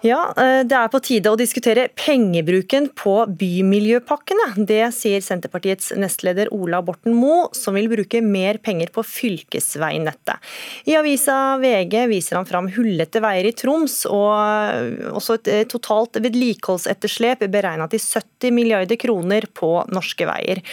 Ja, 0.00 0.32
eh, 0.36 0.64
Det 0.64 0.76
er 0.76 0.88
på 0.88 1.00
tide 1.04 1.28
å 1.28 1.36
diskutere 1.36 1.88
pengebruken 1.92 2.88
på 2.96 3.26
bymiljøpakkene. 3.36 4.64
Det 4.66 4.94
sier 4.96 5.20
Senterpartiets 5.20 5.92
nestleder 5.92 6.48
Ola 6.56 6.80
Borten 6.80 7.12
Moe, 7.12 7.50
som 7.52 7.74
vil 7.74 7.88
bruke 7.88 8.22
mer 8.24 8.56
penger 8.56 8.88
på 8.94 9.04
fylkesveinettet. 9.04 10.40
I 10.86 10.96
avisa 10.96 11.58
VG 11.60 12.06
viser 12.08 12.36
han 12.36 12.48
fram 12.48 12.70
hullete 12.72 13.20
veier 13.20 13.50
i 13.50 13.52
Troms, 13.52 14.06
og 14.06 14.32
eh, 14.40 15.12
også 15.12 15.36
et 15.36 15.52
eh, 15.52 15.64
totalt 15.68 16.16
vedlikeholdsetterslep 16.16 17.44
beregna 17.52 17.90
til 17.92 18.00
70 18.00 18.56
milliarder 18.56 18.96
kroner 18.96 19.44
på 19.52 19.84
norske 19.92 20.24
veier. 20.24 20.64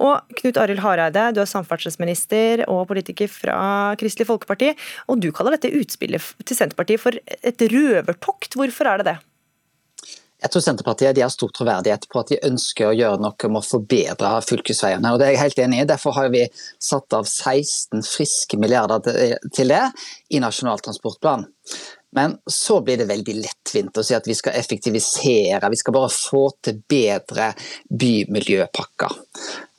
Og 0.00 0.36
Knut 0.38 0.60
Arild 0.60 0.82
Hareide, 0.84 1.28
du 1.34 1.42
er 1.42 1.50
samferdselsminister 1.50 2.64
og 2.68 2.86
politiker 2.90 3.30
fra 3.30 3.58
Kristelig 4.00 4.28
Folkeparti. 4.30 4.72
Og 5.12 5.20
du 5.20 5.30
kaller 5.34 5.58
dette 5.58 5.72
utspillet 5.76 6.32
til 6.46 6.58
Senterpartiet 6.58 7.02
for 7.02 7.18
et 7.42 7.68
røvertokt. 7.72 8.56
Hvorfor 8.58 8.88
er 8.88 9.02
det 9.02 9.12
det? 9.12 9.18
Jeg 10.42 10.50
tror 10.50 10.62
Senterpartiet 10.64 11.18
har 11.22 11.30
stor 11.30 11.52
troverdighet 11.54 12.08
på 12.10 12.18
at 12.18 12.32
de 12.32 12.40
ønsker 12.48 12.88
å 12.88 12.96
gjøre 12.98 13.20
noe 13.22 13.48
med 13.48 13.60
å 13.60 13.66
forbedre 13.66 14.30
fylkesveiene. 14.42 15.12
og 15.12 15.20
Det 15.20 15.28
er 15.28 15.36
jeg 15.36 15.42
helt 15.44 15.60
enig 15.62 15.82
i. 15.82 15.88
Derfor 15.92 16.16
har 16.16 16.32
vi 16.34 16.42
satt 16.82 17.14
av 17.14 17.28
16 17.30 18.02
friske 18.02 18.58
milliarder 18.58 19.36
til 19.54 19.70
det 19.70 19.84
i 20.34 20.42
Nasjonal 20.42 20.82
transportplan. 20.82 21.46
Men 22.16 22.36
så 22.46 22.80
blir 22.84 23.00
det 23.00 23.08
veldig 23.08 23.34
lettvint 23.38 23.96
å 23.96 24.04
si 24.04 24.16
at 24.16 24.26
vi 24.28 24.36
skal 24.36 24.56
effektivisere, 24.58 25.70
vi 25.72 25.80
skal 25.80 25.96
bare 25.96 26.12
få 26.12 26.44
til 26.60 26.82
bedre 26.88 27.52
bymiljøpakker. 27.88 29.14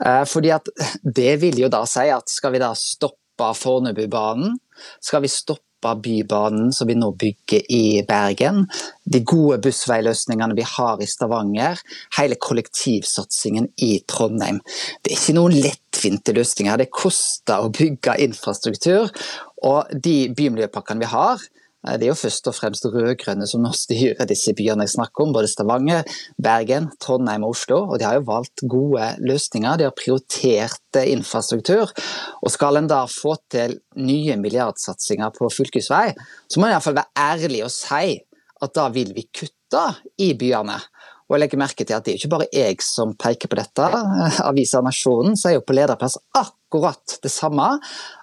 Eh, 0.05 0.23
fordi 0.29 0.53
at 0.55 0.71
det 1.03 1.35
vil 1.43 1.61
jo 1.65 1.69
da 1.73 1.83
si 1.89 2.07
at 2.09 2.33
skal 2.33 2.55
vi 2.55 2.63
da 2.63 2.73
stoppe 2.77 3.19
Fornebubanen, 3.57 4.57
skal 5.01 5.23
vi 5.23 5.31
stoppe 5.31 5.61
Bybanen 5.83 6.69
som 6.71 6.87
vi 6.87 6.95
nå 6.95 7.09
bygger 7.19 7.65
i 7.75 8.03
Bergen, 8.07 8.61
de 9.03 9.19
gode 9.27 9.57
bussveiløsningene 9.65 10.55
vi 10.55 10.63
har 10.67 11.01
i 11.03 11.07
Stavanger, 11.09 11.81
hele 12.17 12.37
kollektivsatsingen 12.39 13.67
i 13.83 13.97
Trondheim. 14.07 14.61
Det 15.03 15.11
er 15.11 15.19
ikke 15.19 15.35
noen 15.35 15.57
lettvinte 15.57 16.35
løsninger. 16.37 16.79
Det 16.79 16.93
koster 16.93 17.65
å 17.65 17.73
bygge 17.73 18.15
infrastruktur. 18.23 19.11
Og 19.63 19.91
de 20.05 20.15
bymiljøpakkene 20.35 21.03
vi 21.03 21.11
har, 21.11 21.43
det 21.83 22.07
er 22.07 22.11
jo 22.13 22.15
først 22.15 22.47
og 22.47 22.55
fremst 22.55 22.85
rød-grønne 22.87 23.47
som 23.49 23.63
nå 23.63 23.73
styrer 23.75 24.27
disse 24.29 24.53
byene 24.55 24.85
jeg 24.85 24.93
snakker 24.95 25.25
om, 25.25 25.33
både 25.35 25.49
Stavanger, 25.51 26.07
Bergen, 26.41 26.87
Trondheim 27.03 27.43
og 27.43 27.57
Oslo. 27.57 27.81
og 27.89 27.99
De 27.99 28.07
har 28.07 28.19
jo 28.19 28.27
valgt 28.29 28.63
gode 28.71 29.09
løsninger, 29.19 29.79
de 29.79 29.89
har 29.89 29.95
prioritert 29.97 30.99
eh, 30.99 31.11
infrastruktur. 31.11 31.91
og 32.39 32.53
Skal 32.53 32.79
en 32.79 32.87
da 32.87 33.03
få 33.11 33.35
til 33.51 33.75
nye 33.99 34.37
milliardsatsinger 34.39 35.35
på 35.35 35.51
fylkesvei, 35.51 36.13
så 36.47 36.59
må 36.59 36.69
en 36.69 36.77
iallfall 36.77 37.01
være 37.01 37.27
ærlig 37.33 37.65
og 37.67 37.73
si 37.75 38.15
at 38.63 38.75
da 38.77 38.87
vil 38.93 39.11
vi 39.15 39.27
kutte 39.27 39.83
i 40.23 40.31
byene. 40.39 40.79
Og 41.27 41.35
jeg 41.35 41.41
legger 41.43 41.59
merke 41.59 41.85
til 41.87 41.95
at 41.95 42.05
Det 42.05 42.13
er 42.13 42.19
ikke 42.19 42.31
bare 42.31 42.47
jeg 42.53 42.83
som 42.85 43.15
peker 43.19 43.49
på 43.49 43.57
dette. 43.59 43.87
Avisa 44.47 44.83
Nasjonen 44.85 45.35
sier 45.39 45.57
jo 45.57 45.65
på 45.65 45.75
lederplass 45.75 46.19
akkurat 46.37 47.17
det 47.23 47.31
samme. 47.31 47.79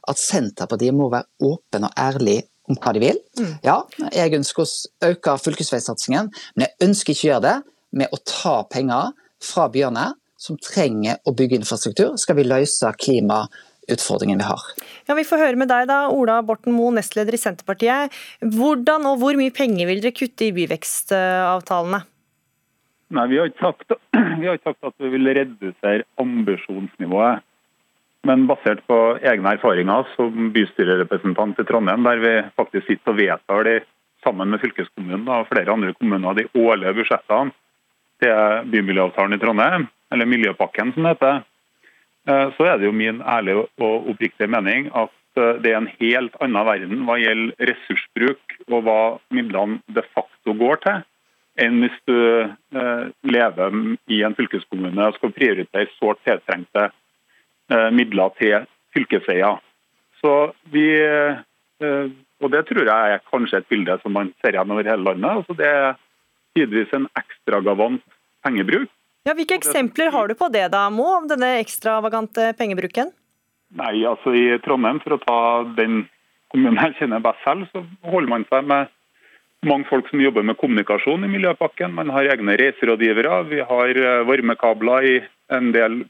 At 0.09 0.21
Senterpartiet 0.21 0.95
må 0.97 1.11
være 1.13 1.29
åpen 1.43 1.89
og 1.89 1.97
ærlig 1.99 2.43
hva 2.79 2.93
de 2.97 3.03
vil. 3.03 3.19
Mm. 3.41 3.53
Ja, 3.67 3.81
jeg 4.15 4.37
ønsker 4.39 4.65
å 4.65 5.11
øke 5.11 5.37
fylkesveisatsingen, 5.45 6.31
men 6.55 6.67
jeg 6.67 6.89
ønsker 6.89 7.15
ikke 7.15 7.27
å 7.27 7.31
gjøre 7.33 7.47
det 7.49 7.57
med 8.01 8.15
å 8.15 8.21
ta 8.29 8.61
penger 8.71 9.11
fra 9.43 9.67
byene 9.73 10.13
som 10.41 10.57
trenger 10.61 11.19
å 11.29 11.35
bygge 11.37 11.59
infrastruktur, 11.61 12.15
skal 12.21 12.39
vi 12.39 12.47
løse 12.49 12.89
klimautfordringen 13.03 14.41
vi 14.41 14.47
har. 14.49 14.63
Ja, 15.09 15.17
Vi 15.19 15.27
får 15.29 15.43
høre 15.43 15.61
med 15.61 15.69
deg 15.69 15.89
da, 15.91 16.07
Ola 16.09 16.41
Borten 16.47 16.73
Moe, 16.73 16.95
nestleder 16.97 17.37
i 17.37 17.41
Senterpartiet. 17.41 18.15
Hvordan 18.41 19.09
og 19.11 19.21
hvor 19.21 19.37
mye 19.37 19.53
penger 19.53 19.91
vil 19.91 20.01
dere 20.01 20.17
kutte 20.17 20.49
i 20.49 20.55
byvekstavtalene? 20.57 22.01
Nei, 23.11 23.27
Vi 23.29 23.41
har 23.41 23.51
ikke 23.51 23.67
sagt, 23.67 23.97
vi 24.41 24.49
har 24.49 24.57
ikke 24.57 24.73
sagt 24.73 24.93
at 24.93 24.97
vi 25.03 25.13
vil 25.13 25.33
redusere 25.41 26.07
ambisjonsnivået. 26.23 27.45
Men 28.29 28.45
basert 28.49 28.83
på 28.89 28.97
egne 29.25 29.55
erfaringer 29.57 30.09
som 30.15 30.51
bystyrerepresentant 30.53 31.61
i 31.61 31.65
Trondheim, 31.69 32.05
der 32.05 32.21
vi 32.21 32.35
faktisk 32.59 32.91
sitter 32.91 33.15
og 33.15 33.21
vedtar 33.21 33.65
de 33.65 33.79
sammen 34.25 34.51
med 34.53 34.61
fylkeskommunen 34.61 35.29
og 35.33 35.49
flere 35.49 35.73
andre 35.73 35.95
kommuner 35.97 36.37
de 36.37 36.49
årlige 36.53 36.93
budsjettene 36.99 37.55
til 38.21 38.69
bymiljøavtalen 38.75 39.37
i 39.37 39.41
Trondheim, 39.41 39.87
eller 40.13 40.29
Miljøpakken 40.29 40.93
som 40.93 41.07
det 41.07 41.15
heter, 41.15 41.41
eh, 42.29 42.47
så 42.57 42.67
er 42.69 42.79
det 42.79 42.91
jo 42.91 42.93
min 42.93 43.23
ærlige 43.23 43.65
og 43.81 44.11
oppriktige 44.13 44.51
mening 44.53 44.91
at 44.93 45.41
eh, 45.41 45.57
det 45.65 45.73
er 45.73 45.79
en 45.81 45.93
helt 46.01 46.37
annen 46.45 46.69
verden 46.69 47.07
hva 47.09 47.17
gjelder 47.21 47.71
ressursbruk 47.73 48.59
og 48.69 48.85
hva 48.85 49.01
midlene 49.33 49.81
de 49.89 50.05
facto 50.13 50.57
går 50.61 50.83
til, 50.85 51.03
enn 51.65 51.81
hvis 51.81 51.97
du 52.09 52.19
eh, 52.21 53.05
lever 53.25 53.81
i 54.13 54.21
en 54.27 54.37
fylkeskommune 54.37 55.09
og 55.09 55.17
skal 55.17 55.33
prioritere 55.37 55.89
sårt 55.97 56.21
tiltrengte 56.29 56.91
midler 57.95 58.33
til 58.39 58.67
fylkesveier. 58.95 59.61
Så 60.21 60.53
vi 60.73 60.87
eh, 61.01 62.09
Og 62.41 62.51
Det 62.53 62.63
tror 62.69 62.89
jeg 62.89 63.15
er 63.15 63.27
kanskje 63.29 63.61
et 63.61 63.69
bilde 63.69 63.99
som 64.03 64.15
man 64.17 64.33
ser 64.41 64.57
igjen 64.57 64.73
over 64.73 64.87
hele 64.89 65.05
landet. 65.05 65.43
Altså 65.43 65.57
det 65.59 65.67
er 65.69 65.99
tidvis 66.57 66.93
en 66.97 67.07
ekstragavant 67.21 68.01
pengebruk. 68.45 68.89
Ja, 69.29 69.35
Hvilke 69.37 69.59
eksempler 69.61 70.09
har 70.15 70.29
du 70.29 70.35
på 70.35 70.49
det, 70.49 70.71
da, 70.73 70.87
Mo, 70.89 71.05
om 71.19 71.27
denne 71.29 71.59
ekstravagante 71.61 72.55
pengebruken? 72.57 73.13
Nei, 73.77 74.01
altså 74.09 74.33
I 74.35 74.57
Trondheim, 74.65 75.03
for 75.05 75.15
å 75.15 75.21
ta 75.21 75.41
den 75.77 76.07
kommunen 76.51 76.81
jeg 76.81 76.97
kjenner 77.03 77.21
best 77.23 77.45
selv, 77.45 77.69
så 77.71 77.85
holder 78.09 78.33
man 78.33 78.47
seg 78.49 78.65
med 78.73 78.89
mange 79.69 79.85
folk 79.91 80.09
som 80.09 80.23
jobber 80.25 80.47
med 80.49 80.57
kommunikasjon 80.59 81.29
i 81.29 81.31
Miljøpakken. 81.31 81.93
Man 81.93 82.09
har 82.15 82.33
egne 82.33 82.57
reiserådgivere. 82.57 83.43
Vi 83.53 83.61
har 83.61 84.01
eh, 84.07 84.25
varmekabler 84.25 85.11
i 85.11 85.17
en 85.53 85.69
del 85.77 86.01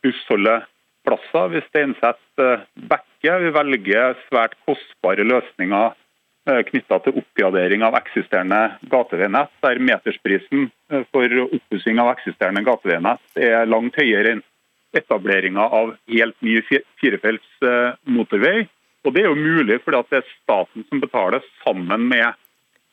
bussholdeplasser. 1.04 1.48
Vi 1.54 1.60
steinsetter 1.68 2.66
bekke. 2.74 3.38
Vi 3.44 3.50
velger 3.56 4.16
svært 4.28 4.56
kostbare 4.66 5.24
løsninger 5.24 5.92
Eh, 6.48 6.62
knytta 6.64 6.96
til 7.04 7.18
oppgradering 7.20 7.82
av 7.84 7.98
eksisterende 7.98 8.78
gateveinett, 8.88 9.50
der 9.60 9.80
metersprisen 9.84 10.70
eh, 10.88 11.02
for 11.12 11.34
oppussing 11.42 12.00
av 12.00 12.14
eksisterende 12.14 12.62
gateveinett 12.64 13.42
er 13.44 13.68
langt 13.68 13.98
høyere 14.00 14.32
enn 14.34 14.40
etableringa 14.96 15.66
av 15.68 15.92
helt 16.08 16.38
ny 16.40 16.56
firefelts 17.02 17.50
eh, 17.60 17.92
motorvei. 18.08 18.64
Og 19.04 19.12
Det 19.12 19.22
er 19.22 19.28
jo 19.28 19.36
mulig 19.36 19.82
fordi 19.84 20.00
det 20.08 20.22
er 20.22 20.32
staten 20.32 20.88
som 20.88 21.00
betaler 21.00 21.44
sammen 21.62 22.08
med, 22.08 22.36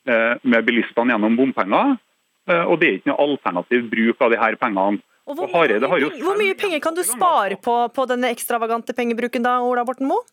med 0.08 0.64
bilistene 0.64 1.12
gjennom 1.12 1.36
bompenger. 1.36 1.98
Og 2.48 2.78
det 2.80 2.88
er 2.88 2.94
ikke 2.96 3.10
noe 3.12 3.26
alternativ 3.26 3.90
bruk 3.92 4.24
av 4.24 4.32
de 4.32 4.40
her 4.40 4.56
pengene. 4.56 5.02
Og 5.28 5.36
hvor, 5.36 5.52
mye, 5.52 6.10
hvor 6.24 6.40
mye 6.40 6.56
penger 6.56 6.80
kan 6.84 6.96
du 6.96 7.04
spare 7.04 7.58
på, 7.60 7.76
på 7.92 8.08
denne 8.08 8.32
ekstravagante 8.32 8.96
pengebruken 8.96 9.44
da, 9.44 9.58
Ola 9.60 9.84
Borten 9.88 10.08
Moe? 10.08 10.24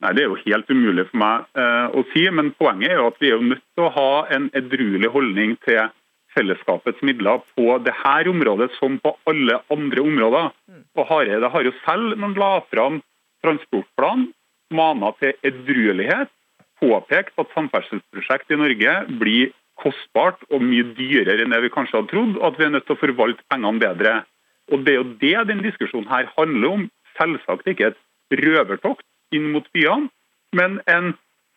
Nei, 0.00 0.12
Det 0.14 0.22
er 0.22 0.30
jo 0.30 0.38
helt 0.44 0.70
umulig 0.70 1.04
for 1.10 1.20
meg 1.20 1.46
eh, 1.58 1.86
å 1.98 2.04
si, 2.12 2.22
men 2.30 2.52
poenget 2.56 2.94
er 2.94 3.00
jo 3.00 3.08
at 3.10 3.18
vi 3.20 3.32
er 3.32 3.36
jo 3.36 3.48
nødt 3.50 3.64
til 3.74 3.84
å 3.84 3.94
ha 3.96 4.10
en 4.36 4.46
edruelig 4.56 5.10
holdning 5.12 5.56
til 5.66 5.90
fellesskapets 6.36 7.02
midler 7.02 7.42
på 7.56 7.76
dette 7.82 8.30
området 8.30 8.70
som 8.78 8.98
på 9.02 9.14
alle 9.28 9.58
andre 9.74 10.04
områder. 10.06 10.50
Og 10.96 11.06
Hareide 11.10 11.50
har 11.52 11.66
jo 11.66 11.74
selv, 11.82 12.14
når 12.14 12.28
han 12.28 12.40
la 12.44 12.50
fram 12.70 13.00
transportplan, 13.44 14.28
mana 14.70 15.12
til 15.18 15.34
edruelighet, 15.46 16.30
påpekt 16.78 17.34
at 17.42 17.54
samferdselsprosjekt 17.56 18.54
i 18.54 18.60
Norge 18.60 18.94
blir 19.18 19.54
kostbart 19.82 20.42
og 20.52 20.62
mye 20.62 20.86
dyrere 20.94 21.42
enn 21.42 21.54
det 21.54 21.62
vi 21.64 21.74
kanskje 21.74 22.00
hadde 22.00 22.12
trodd, 22.12 22.38
at 22.42 22.58
vi 22.58 22.66
er 22.66 22.74
nødt 22.74 22.86
til 22.86 22.96
å 22.96 23.02
forvalte 23.02 23.46
pengene 23.50 23.82
bedre. 23.82 24.14
Og 24.72 24.84
Det 24.84 24.94
er 24.94 25.00
jo 25.00 25.16
det 25.20 25.48
denne 25.48 25.64
diskusjonen 25.64 26.10
her 26.10 26.28
handler 26.38 26.68
om. 26.68 26.84
Selvsagt 27.18 27.66
ikke 27.66 27.92
et 27.92 27.98
røvertokt 28.44 29.04
inn 29.34 29.50
mot 29.52 29.66
byene, 29.74 30.08
men, 30.56 30.78
en, 30.88 31.10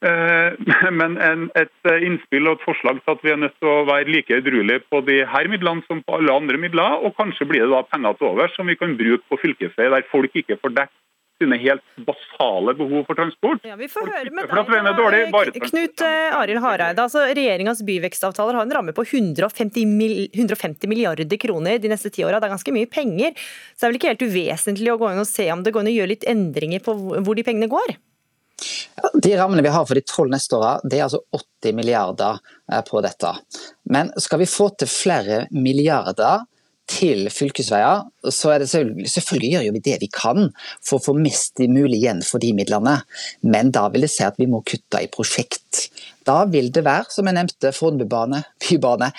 eh, 0.08 0.58
men 1.00 1.17
en, 1.21 1.45
et 1.60 1.91
innspill 2.08 2.50
og 2.50 2.58
et 2.58 2.65
forslag 2.65 3.02
til 3.04 3.13
at 3.15 3.24
vi 3.26 3.34
er 3.34 3.41
nødt 3.43 3.56
til 3.60 3.69
å 3.71 3.86
være 3.88 4.10
like 4.10 4.39
edruelige 4.39 4.84
på 4.89 5.04
de 5.08 5.21
her 5.34 5.52
midlene 5.52 5.86
som 5.88 6.02
på 6.04 6.17
alle 6.17 6.34
andre 6.34 6.58
midler. 6.58 7.00
Og 7.06 7.15
kanskje 7.19 7.47
blir 7.52 7.67
det 7.67 7.74
da 7.76 7.84
penger 7.88 8.17
til 8.17 8.32
over 8.32 8.52
som 8.56 8.67
vi 8.71 8.80
kan 8.80 8.97
bruke 9.00 9.24
på 9.30 9.39
fylkesvei 9.43 9.91
der 9.93 10.10
folk 10.12 10.36
ikke 10.36 10.60
får 10.63 10.78
dekket 10.80 11.00
sine 11.42 11.58
helt 11.62 11.84
basale 12.08 12.76
behov 12.78 13.08
for 13.10 13.18
transport. 13.18 13.66
Ja, 13.68 13.78
vi 13.80 13.90
får 13.92 14.12
høre 14.14 14.34
med 14.36 14.52
deg, 14.52 14.92
dårlig, 14.98 15.22
Knut 15.68 16.04
eh, 16.06 16.38
Arild 16.38 16.62
Hareide. 16.64 17.06
altså 17.06 17.26
Regjeringas 17.32 17.84
byvekstavtaler 17.88 18.60
har 18.60 18.68
en 18.68 18.76
ramme 18.78 18.96
på 18.98 19.06
150, 19.08 19.90
mil, 19.90 20.16
150 20.30 20.92
milliarder 20.92 21.42
kroner 21.42 21.82
de 21.82 21.92
neste 21.92 22.14
ti 22.14 22.26
åra. 22.28 22.40
Det 22.40 22.50
er 22.50 22.56
ganske 22.56 22.76
mye 22.76 22.90
penger. 22.92 23.36
Så 23.74 23.82
det 23.82 23.88
er 23.88 23.92
vel 23.92 24.00
ikke 24.02 24.14
helt 24.14 24.30
uvesentlig 24.30 24.94
å 24.94 25.00
gå 25.02 25.12
inn 25.12 25.26
og 25.26 25.30
se 25.30 25.50
om 25.54 25.66
det 25.66 25.74
går 25.74 25.86
an 25.86 25.92
å 25.92 25.98
gjøre 25.98 26.14
litt 26.14 26.30
endringer 26.30 26.86
på 26.86 26.96
hvor 26.96 27.38
de 27.38 27.46
pengene 27.48 27.72
går? 27.72 27.98
De 29.24 29.34
rammene 29.38 29.64
vi 29.66 29.74
har 29.74 29.86
for 29.88 29.98
de 29.98 30.04
tolv 30.06 30.30
neste 30.34 30.58
åra, 30.58 30.76
det 30.86 31.00
er 31.00 31.08
altså 31.08 31.24
80 31.34 31.78
milliarder 31.78 32.38
eh, 32.72 32.82
på 32.86 33.02
dette. 33.04 33.34
Men 33.90 34.12
skal 34.22 34.44
vi 34.44 34.50
få 34.50 34.70
til 34.78 34.90
flere 34.92 35.46
milliarder 35.56 36.46
til 36.92 37.30
fylkesveier, 37.32 38.06
så 38.30 38.54
er 38.54 38.62
det 38.62 38.70
selvfølgelig, 38.72 39.12
selvfølgelig 39.14 39.52
gjør 39.56 39.76
vi 39.78 39.84
det 39.86 40.00
vi 40.02 40.10
kan 40.14 40.50
for 40.84 40.98
å 40.98 41.06
få 41.06 41.16
mest 41.18 41.62
mulig 41.72 42.02
igjen 42.02 42.24
for 42.26 42.44
de 42.44 42.52
midlene. 42.58 42.98
Men 43.42 43.72
da 43.76 43.88
vil 43.94 44.06
det 44.06 44.12
si 44.14 44.26
at 44.28 44.40
vi 44.42 44.50
må 44.52 44.64
kutte 44.68 45.04
i 45.04 45.12
prosjekt. 45.12 45.88
Da 46.28 46.44
vil 46.52 46.70
det 46.74 46.86
være, 46.86 47.10
som 47.14 47.30
jeg 47.30 47.38
nevnte, 47.38 47.74
Fornebubane, 47.76 48.44
bybane. 48.66 49.12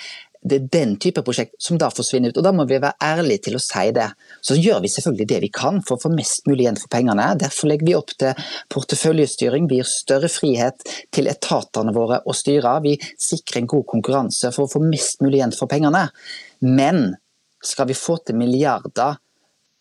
Det 0.43 0.57
er 0.57 0.65
den 0.75 0.97
type 0.99 1.21
prosjekt 1.23 1.55
som 1.63 1.77
da 1.79 1.87
forsvinner 1.93 2.33
ut, 2.33 2.37
og 2.39 2.43
da 2.43 2.51
må 2.55 2.65
vi 2.67 2.75
være 2.75 2.99
ærlige 3.03 3.45
til 3.45 3.55
å 3.55 3.61
si 3.63 3.85
det. 3.95 4.09
Så 4.43 4.57
gjør 4.59 4.81
vi 4.83 4.91
selvfølgelig 4.91 5.27
det 5.29 5.39
vi 5.45 5.49
kan 5.55 5.79
for 5.87 5.95
å 5.95 6.03
få 6.03 6.11
mest 6.11 6.49
mulig 6.49 6.65
igjen 6.65 6.79
for 6.81 6.91
pengene. 6.91 7.29
Derfor 7.39 7.71
legger 7.71 7.87
vi 7.87 7.95
opp 7.95 8.11
til 8.19 8.49
porteføljestyring. 8.75 9.69
Vi 9.71 9.79
gir 9.79 9.87
større 9.87 10.27
frihet 10.31 10.83
til 11.15 11.31
etatene 11.31 11.95
våre 11.95 12.19
å 12.27 12.35
styre. 12.35 12.75
Vi 12.83 12.97
sikrer 13.15 13.63
en 13.63 13.71
god 13.71 13.87
konkurranse 13.95 14.51
for 14.51 14.67
å 14.67 14.73
få 14.75 14.83
mest 14.83 15.23
mulig 15.23 15.39
igjen 15.39 15.55
for 15.55 15.71
pengene. 15.71 16.09
Men 16.63 17.13
skal 17.63 17.87
vi 17.89 17.97
få 17.97 18.17
til 18.25 18.37
milliarder 18.39 19.17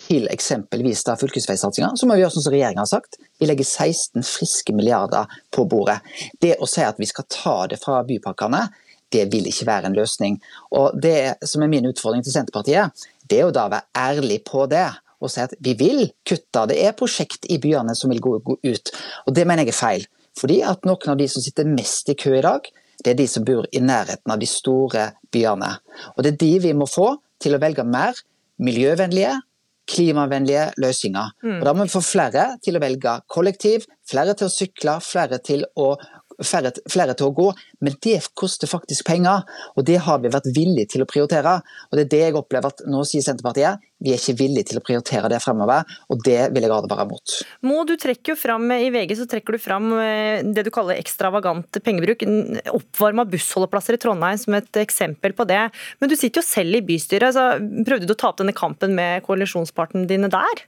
til 0.03 0.27
eksempelvis 0.31 1.05
da 1.07 1.15
fylkesveisatsinga, 1.19 1.93
så 1.97 2.09
må 2.09 2.17
vi 2.17 2.25
gjøre 2.25 2.35
sånn 2.35 2.47
som 2.47 2.55
regjeringa 2.55 2.83
har 2.83 2.91
sagt. 2.91 3.19
Vi 3.39 3.47
legger 3.47 3.69
16 3.69 4.25
friske 4.27 4.75
milliarder 4.75 5.31
på 5.55 5.67
bordet. 5.71 6.01
Det 6.43 6.57
å 6.59 6.69
si 6.71 6.83
at 6.83 6.99
vi 6.99 7.09
skal 7.11 7.29
ta 7.31 7.57
det 7.71 7.79
fra 7.83 8.01
bypakkene, 8.07 8.65
det 9.13 9.27
vil 9.33 9.47
ikke 9.49 9.69
være 9.69 9.91
en 9.91 9.97
løsning. 9.97 10.39
Og 10.79 10.99
Det 11.01 11.37
som 11.47 11.63
er 11.63 11.71
min 11.71 11.87
utfordring 11.91 12.25
til 12.25 12.35
Senterpartiet, 12.35 13.07
det 13.29 13.43
er 13.43 13.49
å 13.49 13.55
da 13.55 13.69
være 13.69 13.91
ærlig 13.97 14.43
på 14.49 14.67
det. 14.71 14.89
Og 15.23 15.31
si 15.31 15.43
at 15.45 15.53
vi 15.63 15.77
vil 15.79 16.09
kutte. 16.27 16.67
Det 16.67 16.81
er 16.83 16.97
prosjekt 16.99 17.47
i 17.53 17.61
byene 17.63 17.95
som 17.95 18.11
vil 18.11 18.23
gå, 18.25 18.39
ut. 18.43 18.95
Og 19.27 19.37
det 19.37 19.47
mener 19.47 19.63
jeg 19.63 19.75
er 19.77 19.79
feil. 19.79 20.07
Fordi 20.39 20.63
at 20.67 20.89
noen 20.89 21.13
av 21.13 21.21
de 21.21 21.29
som 21.31 21.45
sitter 21.45 21.69
mest 21.69 22.09
i 22.11 22.17
kø 22.19 22.33
i 22.39 22.43
dag, 22.43 22.67
det 23.05 23.13
er 23.13 23.19
de 23.21 23.29
som 23.29 23.45
bor 23.45 23.69
i 23.71 23.83
nærheten 23.83 24.33
av 24.33 24.41
de 24.41 24.49
store 24.49 25.13
byene. 25.33 25.71
Og 26.17 26.25
det 26.25 26.33
er 26.33 26.41
de 26.41 26.53
vi 26.67 26.75
må 26.75 26.89
få 26.91 27.13
til 27.43 27.57
å 27.57 27.63
velge 27.63 27.85
mer 27.87 28.19
miljøvennlige, 28.63 29.37
klimavennlige 29.93 30.71
løsninger. 30.81 31.33
Mm. 31.43 31.59
Og 31.59 31.65
Da 31.67 31.75
må 31.75 31.87
vi 31.87 31.95
få 31.95 32.03
flere 32.07 32.47
til 32.63 32.79
å 32.79 32.83
velge 32.83 33.19
kollektiv, 33.31 33.87
flere 34.09 34.37
til 34.39 34.49
å 34.49 34.57
sykle, 34.57 34.99
flere 35.05 35.43
til 35.43 35.67
å 35.77 35.95
Flere, 36.43 36.73
flere, 36.91 37.13
til 37.15 37.29
å 37.29 37.35
gå, 37.37 37.45
men 37.85 37.95
det 38.03 38.17
koster 38.35 38.67
faktisk 38.67 39.05
penger. 39.07 39.45
og 39.77 39.85
Det 39.85 39.99
har 40.01 40.19
vi 40.19 40.31
vært 40.33 40.49
villige 40.57 40.89
til 40.89 41.03
å 41.03 41.07
prioritere. 41.07 41.61
og 41.91 41.93
Det 41.93 42.01
er 42.01 42.09
det 42.09 42.21
jeg 42.23 42.35
opplever 42.35 42.73
at 42.73 42.81
nå 42.89 43.05
sier 43.05 43.23
Senterpartiet. 43.23 43.79
Vi 44.03 44.13
er 44.13 44.19
ikke 44.19 44.39
villige 44.41 44.71
til 44.71 44.81
å 44.81 44.85
prioritere 44.85 45.31
det 45.31 45.41
fremover, 45.45 45.87
og 46.11 46.23
det 46.27 46.41
vil 46.55 46.67
jeg 46.67 46.75
advare 46.75 47.07
mot. 47.09 47.37
Mo, 47.67 47.83
du 47.89 47.95
trekker 48.01 48.35
jo 48.35 48.39
fram, 48.39 48.67
I 48.75 48.91
VG 48.95 49.17
så 49.21 49.29
trekker 49.31 49.57
du 49.57 49.63
fram 49.63 49.93
eh, 50.03 50.43
det 50.43 50.67
du 50.67 50.73
kaller 50.75 50.99
ekstravagant 50.99 51.81
pengebruk. 51.87 52.25
Oppvarma 52.75 53.27
bussholdeplasser 53.31 53.99
i 53.99 54.03
Trondheim 54.03 54.41
som 54.41 54.59
et 54.59 54.83
eksempel 54.83 55.37
på 55.39 55.47
det. 55.49 55.63
Men 56.01 56.11
du 56.11 56.17
sitter 56.19 56.43
jo 56.43 56.49
selv 56.49 56.79
i 56.79 56.85
bystyret. 56.93 57.37
så 57.37 57.53
Prøvde 57.87 58.09
du 58.09 58.15
å 58.17 58.19
ta 58.19 58.33
opp 58.33 58.41
denne 58.43 58.57
kampen 58.57 58.97
med 58.99 59.23
koalisjonspartnerne 59.27 60.11
dine 60.11 60.31
der? 60.33 60.67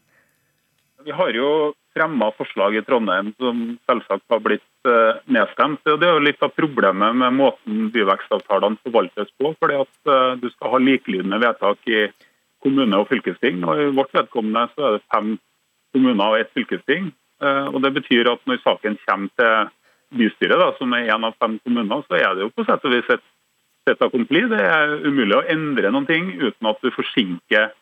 Vi 1.04 1.12
har 1.12 1.34
jo 1.36 1.74
fremma 1.94 2.30
forslag 2.38 2.76
i 2.76 2.82
Trondheim 2.82 3.32
som 3.38 3.64
selvsagt 3.88 4.24
har 4.32 4.40
blitt 4.42 4.88
eh, 4.88 5.20
nedstemt. 5.30 5.82
Det 5.84 6.06
er 6.06 6.16
jo 6.16 6.22
litt 6.24 6.42
av 6.42 6.54
problemet 6.56 7.18
med 7.20 7.36
måten 7.38 7.90
byvekstavtalene 7.94 8.80
forvaltes 8.86 9.30
på. 9.38 9.52
fordi 9.60 9.80
at 9.82 10.14
eh, 10.14 10.30
Du 10.42 10.48
skal 10.50 10.74
ha 10.74 10.80
likelydende 10.82 11.40
vedtak 11.44 11.90
i 11.90 12.06
kommune 12.64 12.98
og 12.98 13.10
fylkesting. 13.10 13.62
og 13.64 13.80
I 13.80 13.92
vårt 13.96 14.14
vedkommende 14.16 14.66
så 14.74 14.88
er 14.88 14.96
det 14.96 15.08
fem 15.14 15.36
kommuner 15.94 16.24
og 16.24 16.40
ett 16.40 16.52
fylkesting. 16.56 17.12
Eh, 17.42 17.66
og 17.70 17.82
Det 17.82 17.92
betyr 18.00 18.32
at 18.32 18.42
når 18.46 18.62
saken 18.64 18.98
kommer 19.06 19.28
til 19.38 19.70
bystyret, 20.18 20.58
da, 20.58 20.72
som 20.78 20.92
er 20.92 21.10
én 21.10 21.26
av 21.26 21.36
fem 21.40 21.58
kommuner, 21.64 22.02
så 22.08 22.18
er 22.18 22.34
det 22.34 22.46
jo 22.46 22.52
på 22.54 22.64
sett 22.64 22.84
og 22.84 22.92
vis 22.94 23.10
et 23.10 23.24
sett 23.88 24.02
accompli. 24.02 24.44
Det 24.48 24.60
er 24.60 25.00
umulig 25.04 25.36
å 25.36 25.46
endre 25.50 25.90
noen 25.92 26.06
ting 26.08 26.30
uten 26.40 26.70
at 26.70 26.80
du 26.80 26.90
forsinker 26.94 27.72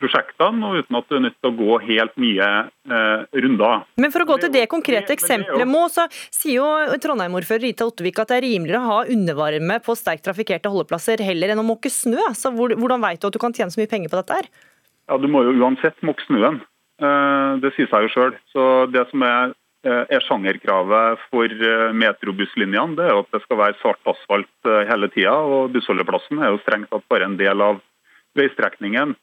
prosjektene, 0.00 0.64
og 0.66 0.80
uten 0.80 0.98
at 0.98 1.10
du 1.10 1.16
er 1.18 1.24
nødt 1.26 1.36
til 1.38 1.50
å 1.50 1.56
gå 1.58 1.78
helt 1.84 2.16
nye 2.20 2.48
eh, 2.66 3.40
runder. 3.44 3.84
Men 4.00 4.14
For 4.14 4.24
å 4.24 4.28
gå 4.32 4.38
til 4.42 4.54
det 4.54 4.64
konkrete 4.72 5.14
eksempelet, 5.14 5.68
må, 5.68 5.84
så 5.92 6.06
sier 6.12 6.58
jo 6.58 6.98
Trondheim-ordfører 7.04 7.68
Rita 7.68 7.86
Ottervik 7.88 8.18
at 8.22 8.32
det 8.32 8.40
er 8.40 8.46
rimeligere 8.48 8.80
å 8.80 8.90
ha 8.90 8.98
undervarme 9.12 9.78
på 9.84 9.96
sterkt 9.98 10.26
trafikkerte 10.26 10.72
holdeplasser 10.72 11.22
heller 11.24 11.54
enn 11.54 11.62
å 11.62 11.68
måke 11.68 11.92
snø. 11.92 12.32
Så 12.36 12.52
Hvordan 12.56 13.04
vet 13.04 13.20
du 13.22 13.28
at 13.28 13.36
du 13.36 13.42
kan 13.42 13.54
tjene 13.56 13.72
så 13.72 13.80
mye 13.82 13.90
penger 13.90 14.12
på 14.12 14.20
dette? 14.20 14.40
her? 14.40 14.50
Ja, 15.10 15.18
Du 15.18 15.26
må 15.28 15.42
jo 15.42 15.56
uansett 15.58 15.98
måke 16.06 16.22
snøen. 16.28 16.60
Eh, 17.00 17.52
det 17.64 17.72
sier 17.74 17.88
seg 17.90 18.06
jo 18.06 18.12
sjøl. 18.14 18.36
Så 18.52 18.66
det 18.92 19.06
som 19.10 19.24
er 19.26 19.54
eh, 19.86 20.04
er 20.16 20.24
sjangerkravet 20.26 21.22
for 21.30 21.48
eh, 21.48 21.86
metrobusslinjene 21.96 22.98
det 22.98 23.08
er 23.08 23.22
at 23.22 23.30
det 23.34 23.42
skal 23.46 23.60
være 23.62 23.78
svart 23.80 24.12
asfalt 24.12 24.70
hele 24.90 25.08
tida. 25.14 25.34
og 25.34 25.72
Bussholdeplassen 25.74 26.42
er 26.42 26.52
jo 26.52 26.62
strengt 26.64 26.92
tatt 26.92 27.08
bare 27.10 27.30
en 27.30 27.38
del 27.40 27.64
av 27.64 27.80
veistrekningen. 28.38 29.16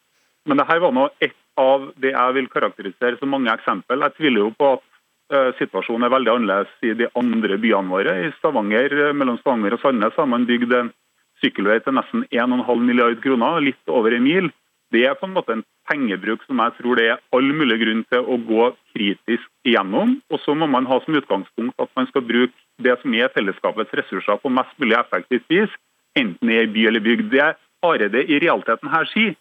Men 0.47 0.61
dette 0.61 0.79
var 0.79 0.93
nå 0.95 1.09
ett 1.19 1.35
av 1.59 1.89
det 1.99 2.13
jeg 2.13 2.35
vil 2.37 2.51
karakterisere 2.51 3.17
som 3.19 3.33
mange 3.33 3.51
eksempel. 3.51 4.03
Jeg 4.05 4.15
tviler 4.19 4.45
jo 4.45 4.51
på 4.55 4.69
at 4.77 4.85
uh, 5.33 5.49
situasjonen 5.57 6.07
er 6.07 6.13
veldig 6.13 6.33
annerledes 6.33 6.85
i 6.87 6.93
de 6.99 7.09
andre 7.19 7.57
byene 7.61 7.91
våre. 7.91 8.13
I 8.27 8.31
Stavanger, 8.37 8.93
eh, 8.93 9.15
Mellom 9.17 9.39
Stavanger 9.41 9.75
og 9.75 9.81
Sandnes 9.81 10.15
har 10.15 10.29
man 10.29 10.47
bygd 10.47 10.75
en 10.77 10.93
sykkelvei 11.41 11.81
til 11.83 11.97
nesten 11.97 12.23
1,5 12.31 12.85
milliard 12.85 13.19
kroner, 13.23 13.59
litt 13.65 13.91
over 13.91 14.15
en 14.15 14.25
mil. 14.25 14.49
Det 14.93 15.03
er 15.03 15.17
på 15.19 15.27
en 15.27 15.35
måte 15.35 15.51
en 15.51 15.65
pengebruk 15.89 16.45
som 16.47 16.61
jeg 16.63 16.77
tror 16.77 16.95
det 16.95 17.09
er 17.11 17.23
all 17.35 17.49
mulig 17.59 17.79
grunn 17.81 18.05
til 18.07 18.23
å 18.23 18.37
gå 18.47 18.69
kritisk 18.95 19.49
igjennom. 19.67 20.15
Og 20.31 20.39
så 20.45 20.55
må 20.55 20.69
man 20.71 20.87
ha 20.87 21.01
som 21.03 21.17
utgangspunkt 21.19 21.75
at 21.83 21.91
man 21.99 22.07
skal 22.07 22.23
bruke 22.23 22.55
det 22.83 22.95
som 23.01 23.15
er 23.17 23.33
fellesskapets 23.33 23.97
ressurser 23.99 24.39
på 24.39 24.53
mest 24.53 24.79
mulig 24.79 24.95
effektivt 24.99 25.51
vis, 25.51 25.73
enten 26.15 26.53
i 26.53 26.63
by 26.71 26.87
eller 26.87 27.03
bygd. 27.03 27.33
Det 27.33 27.49
Hareide 27.83 28.23
i 28.23 28.39
realiteten 28.41 28.89
her 28.89 29.05
sier, 29.11 29.35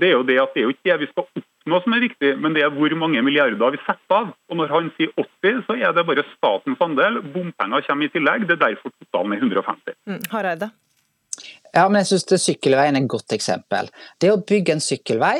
det 0.00 0.08
er 0.08 0.14
jo 0.16 0.26
det 0.26 0.38
at 0.40 0.54
det 0.54 0.62
er 0.62 0.68
jo 0.68 0.74
ikke 0.74 0.88
det 0.88 0.98
vi 1.02 1.08
skal 1.10 1.26
oppnå 1.26 1.80
som 1.84 1.96
er 1.96 2.04
viktig, 2.06 2.30
men 2.42 2.56
det 2.56 2.64
er 2.64 2.74
hvor 2.74 2.94
mange 2.98 3.22
milliarder 3.24 3.74
vi 3.74 3.80
setter 3.84 4.18
av. 4.18 4.30
Og 4.50 4.58
Når 4.58 4.72
han 4.72 4.92
sier 4.96 5.12
80, 5.16 5.64
så 5.68 5.76
er 5.76 5.96
det 5.96 6.06
bare 6.08 6.24
statens 6.32 6.84
andel. 6.84 7.20
Bompenger 7.34 7.84
kommer 7.86 8.08
i 8.08 8.12
tillegg. 8.14 8.46
Det 8.48 8.56
er 8.56 8.64
derfor 8.68 8.94
totalen 8.96 9.36
er 9.36 9.44
150. 9.44 9.98
Mm, 10.08 10.22
Hareide. 10.32 10.70
Ja, 11.72 11.86
men 11.88 12.02
jeg 12.02 12.12
synes 12.12 12.44
Sykkelveien 12.44 12.96
er 12.96 13.04
et 13.04 13.12
godt 13.12 13.32
eksempel. 13.36 13.88
Det 14.20 14.32
å 14.32 14.40
bygge 14.40 14.76
en 14.76 14.84
sykkelvei 14.84 15.38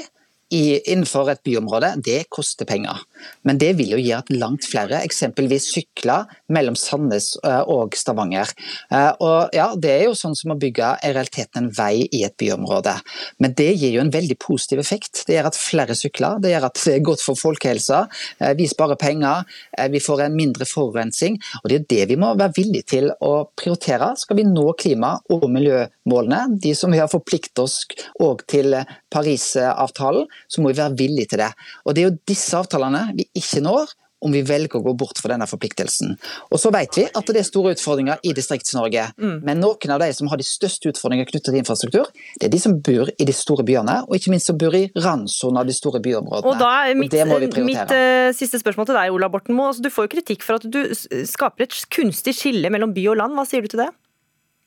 innenfor 0.53 1.30
et 1.32 1.42
byområde, 1.46 1.94
det 2.05 2.26
koster 2.32 2.68
penger. 2.68 3.00
Men 3.46 3.59
det 3.61 3.72
vil 3.78 3.94
jo 3.94 4.00
gjøre 4.00 4.22
at 4.24 4.32
langt 4.34 4.66
flere 4.68 5.00
eksempelvis 5.07 5.70
sykler 5.72 6.28
mellom 6.53 6.76
Sandnes 6.78 7.32
eh, 7.46 7.62
og 7.70 7.96
Stavanger. 7.96 8.50
Eh, 8.92 9.11
og 9.22 9.55
ja, 9.57 9.70
Det 9.76 9.92
er 9.92 10.05
jo 10.09 10.16
sånn 10.18 10.36
som 10.38 10.55
å 10.55 10.59
bygge 10.61 10.90
i 11.03 11.12
realiteten 11.14 11.62
en 11.62 11.70
vei 11.76 12.05
i 12.05 12.22
et 12.26 12.36
byområde. 12.40 12.94
Men 13.42 13.55
det 13.59 13.70
gir 13.72 13.96
jo 13.96 14.03
en 14.05 14.12
veldig 14.12 14.36
positiv 14.42 14.82
effekt. 14.82 15.24
Det 15.26 15.36
gjør 15.38 15.50
at 15.53 15.59
flere 15.59 15.96
sykler, 15.98 16.40
det 16.42 16.53
gjør 16.55 16.68
at 16.68 16.82
det 16.82 16.96
er 16.96 17.07
godt 17.07 17.24
for 17.24 17.38
folkehelsa. 17.38 18.03
Eh, 18.40 18.55
vi 18.59 18.68
sparer 18.70 19.00
penger, 19.00 19.46
vi 19.92 20.00
får 20.03 20.26
en 20.26 20.36
mindre 20.36 20.66
forurensning. 20.68 21.38
Og 21.62 21.70
det 21.70 21.80
er 21.80 21.88
det 21.94 22.09
vi 22.12 22.18
må 22.20 22.32
være 22.38 22.57
villige 22.59 22.90
til 22.96 23.11
å 23.24 23.32
prioritere. 23.59 24.12
Skal 24.20 24.40
vi 24.40 24.48
nå 24.48 24.68
klima- 24.78 25.18
og 25.32 25.48
miljømålene, 25.50 26.59
de 26.61 26.74
som 26.76 26.92
vi 26.92 27.00
har 27.00 27.11
forpliktet 27.12 27.59
oss 27.62 27.82
til 28.50 28.76
Parisavtalen, 29.12 30.28
så 30.48 30.62
må 30.62 30.72
vi 30.72 30.80
være 30.80 30.96
villige 30.98 31.34
til 31.34 31.44
det. 31.44 31.52
Og 31.84 31.94
Det 31.94 32.02
er 32.02 32.10
jo 32.10 32.20
disse 32.28 32.56
avtalene 32.58 33.10
vi 33.18 33.28
ikke 33.38 33.64
når 33.64 33.92
om 34.22 34.32
vi 34.34 34.42
velger 34.46 34.78
å 34.78 34.84
gå 34.84 34.94
bort 34.98 35.18
fra 35.20 35.32
denne 35.32 35.48
forpliktelsen. 35.50 36.14
Og 36.52 36.60
så 36.62 36.70
vet 36.74 36.98
vi 36.98 37.06
at 37.08 37.30
det 37.34 37.40
er 37.42 37.46
store 37.46 37.74
utfordringer 37.74 38.22
i 38.26 38.34
Distrikts-Norge. 38.36 39.08
Mm. 39.18 39.36
Men 39.46 39.62
noen 39.62 39.94
av 39.94 40.02
de 40.02 40.10
som 40.16 40.30
har 40.30 40.40
de 40.40 40.46
største 40.46 40.92
utfordringene 40.92 41.28
knyttet 41.28 41.50
til 41.50 41.58
infrastruktur, 41.58 42.10
det 42.38 42.48
er 42.48 42.52
de 42.54 42.60
som 42.62 42.76
bor 42.86 43.10
i 43.10 43.26
de 43.28 43.34
store 43.36 43.66
byene, 43.66 43.98
og 44.06 44.18
ikke 44.18 44.34
minst 44.34 44.50
som 44.50 44.60
bor 44.60 44.76
i 44.78 44.84
randsonen 44.94 45.62
av 45.62 45.68
de 45.68 45.76
store 45.76 46.02
byområdene. 46.04 46.52
Og 46.52 46.62
da 46.62 46.94
mitt, 46.98 47.18
og 47.18 47.66
mitt 47.66 47.96
uh, 47.96 48.30
siste 48.36 48.62
spørsmål 48.62 48.92
til 48.92 49.00
deg, 49.00 49.16
Ola 49.16 49.30
Borten 49.32 49.58
Moe. 49.58 49.72
Altså, 49.72 49.84
du 49.84 49.90
får 49.92 50.06
jo 50.06 50.14
kritikk 50.14 50.46
for 50.46 50.60
at 50.60 50.68
du 50.70 50.80
skaper 51.28 51.66
et 51.66 51.82
kunstig 51.92 52.36
skille 52.38 52.70
mellom 52.72 52.94
by 52.94 53.08
og 53.10 53.18
land. 53.24 53.36
Hva 53.38 53.48
sier 53.48 53.66
du 53.66 53.72
til 53.72 53.84
det? 53.86 53.90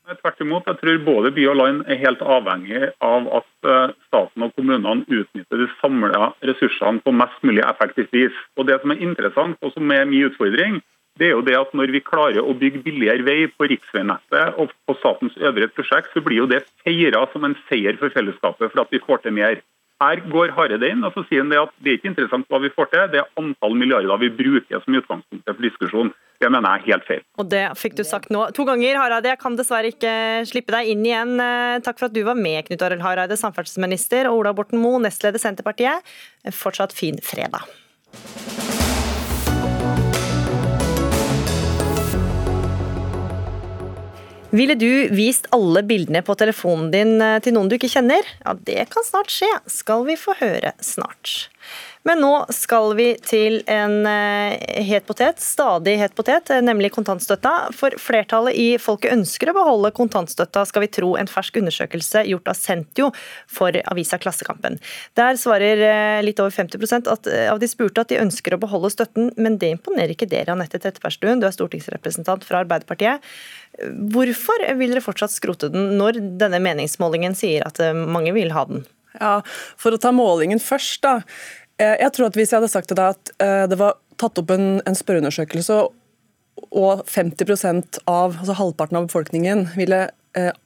Tvert 0.06 0.42
imot. 0.44 0.68
Jeg 0.70 0.78
tror 0.82 1.00
både 1.06 1.32
by 1.34 1.46
og 1.50 1.56
land 1.58 1.80
er 1.90 1.98
helt 1.98 2.20
avhengig 2.22 2.92
av 3.04 3.30
at 3.40 3.70
eh, 3.70 3.94
staten 4.06 4.44
og 4.46 4.52
kommunene 4.54 5.02
utnytter 5.10 5.64
de 5.64 5.66
samla 5.80 6.28
ressursene 6.46 7.02
på 7.02 7.14
mest 7.16 7.40
mulig 7.48 7.64
effektivt 7.66 8.14
vis. 8.14 8.36
Og 8.54 8.70
Det 8.70 8.78
som 8.82 8.94
er 8.94 9.02
interessant, 9.02 9.58
og 9.66 9.74
som 9.74 9.96
er 9.96 10.06
min 10.06 10.28
utfordring, 10.30 10.78
det 11.18 11.30
er 11.30 11.34
jo 11.34 11.46
det 11.48 11.56
at 11.58 11.74
når 11.74 11.94
vi 11.96 12.04
klarer 12.06 12.44
å 12.44 12.54
bygge 12.60 12.84
billigere 12.86 13.26
vei 13.26 13.48
på 13.48 13.70
riksveinettet 13.72 14.60
og 14.62 14.74
på 14.86 14.98
statens 15.00 15.38
øvrige 15.40 15.72
prosjekt, 15.74 16.12
så 16.14 16.22
blir 16.22 16.44
jo 16.44 16.50
det 16.52 16.66
feira 16.84 17.24
som 17.32 17.48
en 17.48 17.56
seier 17.70 17.98
for 17.98 18.14
fellesskapet 18.14 18.74
for 18.74 18.84
at 18.84 18.94
vi 18.94 19.02
får 19.02 19.24
til 19.24 19.38
mer. 19.40 19.62
Her 20.04 20.20
går 20.28 20.52
Hareide 20.58 20.90
inn 20.92 21.06
og 21.08 21.16
så 21.16 21.24
sier 21.30 21.44
han 21.44 21.52
det 21.54 21.62
at 21.62 21.72
det 21.80 21.94
er 21.94 22.00
ikke 22.00 22.12
interessant 22.12 22.50
hva 22.52 22.60
vi 22.60 22.72
får 22.76 22.90
til, 22.92 23.06
det 23.14 23.22
er 23.22 23.30
antall 23.40 23.78
milliarder 23.80 24.20
vi 24.20 24.32
bruker 24.42 24.84
som 24.84 24.98
utgangspunkt 25.00 25.48
for 25.48 25.64
diskusjon. 25.64 26.12
Det 26.44 26.50
mener 26.52 26.68
jeg 26.68 26.82
er 26.82 26.92
helt 26.92 27.08
feil. 27.08 27.24
Og 27.40 27.48
det 27.54 27.64
fikk 27.80 27.96
du 27.96 28.04
sagt 28.04 28.28
nå 28.34 28.42
to 28.58 28.66
ganger, 28.68 29.00
Hareide. 29.00 29.32
Jeg 29.32 29.40
kan 29.40 29.56
dessverre 29.56 29.94
ikke 29.94 30.12
slippe 30.50 30.76
deg 30.76 30.92
inn 30.92 31.08
igjen. 31.08 31.38
Eh, 31.40 31.78
takk 31.86 32.02
for 32.02 32.10
at 32.10 32.18
du 32.18 32.26
var 32.28 32.36
med, 32.36 32.66
Knut 32.68 32.84
Arild 32.84 33.06
Hareide, 33.06 33.40
samferdselsminister, 33.40 34.28
og 34.28 34.44
Ola 34.44 34.56
Borten 34.58 34.84
Moe, 34.84 35.00
nestleder 35.06 35.40
Senterpartiet. 35.40 36.16
Fortsatt 36.52 36.96
fin 36.96 37.24
fredag. 37.24 37.64
Ville 44.56 44.76
du 44.80 45.08
vist 45.12 45.50
alle 45.56 45.82
bildene 45.84 46.22
på 46.24 46.36
telefonen 46.40 46.88
din 46.94 47.18
eh, 47.24 47.40
til 47.44 47.56
noen 47.58 47.68
du 47.68 47.76
ikke 47.76 47.92
kjenner? 47.92 48.24
Ja, 48.46 48.54
det 48.56 48.88
kan 48.94 49.04
snart 49.04 49.34
skje, 49.34 49.50
skal 49.72 50.06
vi 50.08 50.16
få 50.20 50.38
høre 50.40 50.72
snart. 50.80 51.50
Men 52.06 52.22
nå 52.22 52.34
skal 52.54 52.92
vi 52.98 53.08
til 53.26 53.64
en 53.72 54.06
eh, 54.06 54.84
het 54.86 55.08
potet, 55.08 55.40
stadig 55.42 55.96
het 55.98 56.14
potet, 56.18 56.52
eh, 56.54 56.62
nemlig 56.62 56.92
kontantstøtta. 56.94 57.54
For 57.74 57.96
flertallet 57.98 58.54
i 58.62 58.68
folket 58.82 59.16
ønsker 59.16 59.50
å 59.50 59.56
beholde 59.58 59.90
kontantstøtta, 59.98 60.68
skal 60.70 60.86
vi 60.86 60.92
tro 61.00 61.16
en 61.18 61.30
fersk 61.30 61.58
undersøkelse 61.64 62.28
gjort 62.30 62.52
av 62.54 62.60
Sentio 62.60 63.10
for 63.50 63.74
avisa 63.90 64.22
Klassekampen. 64.22 64.78
Der 65.18 65.42
svarer 65.42 65.82
eh, 65.88 66.22
litt 66.26 66.42
over 66.44 66.54
50 66.54 67.10
at, 67.10 67.32
av 67.50 67.64
de 67.64 67.72
spurte 67.72 68.06
at 68.06 68.14
de 68.14 68.22
ønsker 68.22 68.54
å 68.54 68.62
beholde 68.62 68.94
støtten, 68.94 69.34
men 69.42 69.58
det 69.58 69.74
imponerer 69.74 70.14
ikke 70.14 70.30
dere, 70.30 70.54
Anette 70.54 70.78
Trettebergstuen, 70.84 71.42
du 71.42 71.50
er 71.50 71.58
stortingsrepresentant 71.58 72.46
fra 72.46 72.62
Arbeiderpartiet. 72.62 73.26
Hvorfor 74.14 74.62
vil 74.78 74.94
dere 74.94 75.04
fortsatt 75.04 75.34
skrote 75.34 75.74
den, 75.74 75.96
når 75.98 76.22
denne 76.38 76.62
meningsmålingen 76.62 77.34
sier 77.36 77.66
at 77.66 77.82
mange 77.98 78.36
vil 78.38 78.54
ha 78.54 78.70
den? 78.70 78.86
Ja, 79.20 79.40
For 79.80 79.96
å 79.96 80.00
ta 80.02 80.12
målingen 80.16 80.60
først, 80.60 81.02
da. 81.06 81.20
Eh, 81.82 81.98
jeg 82.00 82.12
tror 82.16 82.30
at 82.30 82.40
Hvis 82.40 82.54
jeg 82.54 82.62
hadde 82.62 82.72
sagt 82.72 82.92
til 82.92 83.00
deg 83.00 83.16
at 83.18 83.32
eh, 83.44 83.66
det 83.72 83.80
var 83.80 84.00
tatt 84.22 84.40
opp 84.40 84.52
en, 84.56 84.80
en 84.88 84.96
spørreundersøkelse, 84.96 85.80
og 86.76 87.02
50% 87.12 87.98
av, 88.08 88.38
altså 88.40 88.56
halvparten 88.56 88.96
av 88.96 89.10
befolkningen 89.10 89.66
ville 89.76 90.06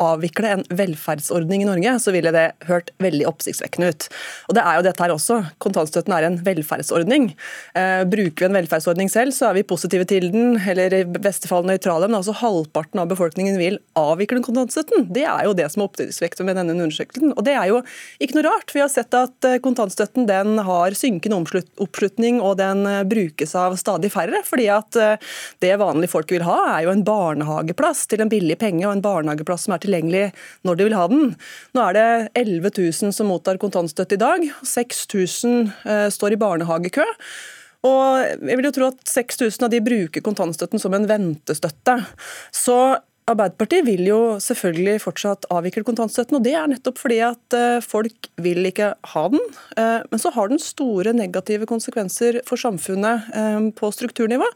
avvikle 0.01 0.53
en 0.55 0.63
velferdsordning 0.74 1.63
i 1.63 1.67
Norge, 1.67 1.95
så 2.01 2.13
ville 2.15 2.32
det 2.34 2.45
hørt 2.70 2.89
veldig 3.03 3.28
oppsiktsvekkende 3.30 3.91
ut. 3.91 4.07
Og 4.49 4.57
det 4.57 4.63
er 4.65 4.78
jo 4.78 4.86
dette 4.86 5.03
her 5.03 5.13
også. 5.13 5.39
Kontantstøtten 5.61 6.15
er 6.15 6.28
en 6.28 6.38
velferdsordning. 6.45 7.30
Eh, 7.78 8.03
bruker 8.09 8.45
vi 8.45 8.49
en 8.49 8.57
velferdsordning 8.57 9.11
selv, 9.11 9.36
så 9.36 9.49
er 9.49 9.59
vi 9.59 9.65
positive 9.67 10.07
til 10.09 10.30
den, 10.34 10.57
eller 10.70 10.95
i 10.95 11.03
beste 11.05 11.49
fall 11.49 11.67
nøytrale. 11.67 12.09
Men 12.09 12.20
altså 12.22 12.36
halvparten 12.39 13.01
av 13.03 13.09
befolkningen 13.11 13.59
vil 13.61 13.80
avvikle 13.99 14.41
kontantstøtten. 14.45 15.07
Det 15.13 15.26
er 15.30 15.45
jo 15.47 15.55
det 15.57 15.70
som 15.72 15.84
er 15.84 15.89
oppsiktsvekkende 15.89 16.49
med 16.49 16.59
denne 16.61 16.78
undersøkelsen. 16.78 17.36
Og 17.36 17.45
det 17.47 17.55
er 17.59 17.70
jo 17.72 17.82
ikke 18.24 18.39
noe 18.39 18.47
rart. 18.49 18.74
Vi 18.76 18.84
har 18.84 18.91
sett 18.93 19.15
at 19.17 19.49
eh, 19.49 19.59
kontantstøtten 19.63 20.30
den 20.30 20.63
har 20.65 20.97
synkende 20.97 21.41
oppslutning, 21.82 22.41
og 22.41 22.57
den 22.61 22.86
eh, 22.89 23.05
brukes 23.09 23.55
av 23.59 23.78
stadig 23.80 24.13
færre. 24.13 24.43
fordi 24.45 24.70
at 24.72 24.95
det 25.61 25.72
vanlige 25.80 26.11
folk 26.11 26.32
vil 26.32 26.43
ha, 26.45 26.57
er 26.76 26.86
jo 26.86 26.91
en 26.93 27.03
barnehageplass 27.05 28.05
til 28.09 28.24
en 28.24 28.32
billig 28.32 28.57
penge 28.61 28.86
og 28.88 28.93
en 28.95 29.03
barnehageplass 29.03 29.59
som 29.60 29.76
er 29.76 29.84
tilgjengelig 29.84 30.26
når 30.68 30.80
de 30.80 30.88
vil 30.88 30.97
ha 30.97 31.05
den. 31.12 31.36
Nå 31.76 31.86
er 31.86 31.97
det 31.97 32.07
11 32.41 32.72
000 32.72 33.16
som 33.16 33.32
mottar 33.32 33.62
kontantstøtte 33.62 34.18
i 34.18 34.22
dag. 34.22 34.49
6000 34.66 35.72
eh, 35.86 36.07
står 36.14 36.36
i 36.36 36.41
barnehagekø. 36.41 37.07
Og 37.88 38.26
jeg 38.43 38.60
vil 38.60 38.68
jo 38.68 38.74
tro 38.76 38.89
at 38.91 39.03
6000 39.07 39.68
av 39.68 39.72
de 39.72 39.80
bruker 39.84 40.24
kontantstøtten 40.24 40.82
som 40.82 40.95
en 40.95 41.07
ventestøtte. 41.07 41.95
Så 42.51 42.76
Arbeiderpartiet 43.30 43.86
vil 43.86 44.07
jo 44.07 44.19
selvfølgelig 44.41 44.99
fortsatt 45.03 45.45
avvikle 45.53 45.84
kontantstøtten, 45.86 46.39
og 46.39 46.45
det 46.45 46.55
er 46.57 46.69
nettopp 46.71 46.97
fordi 46.97 47.19
at 47.27 47.55
eh, 47.55 47.82
folk 47.86 48.30
vil 48.41 48.65
ikke 48.65 48.93
ha 49.11 49.23
den. 49.30 49.43
Eh, 49.77 50.05
men 50.09 50.21
så 50.21 50.32
har 50.34 50.49
den 50.49 50.61
store 50.61 51.13
negative 51.13 51.67
konsekvenser 51.69 52.39
for 52.47 52.59
samfunnet 52.61 53.30
eh, 53.38 53.59
på 53.77 53.91
strukturnivå. 53.93 54.47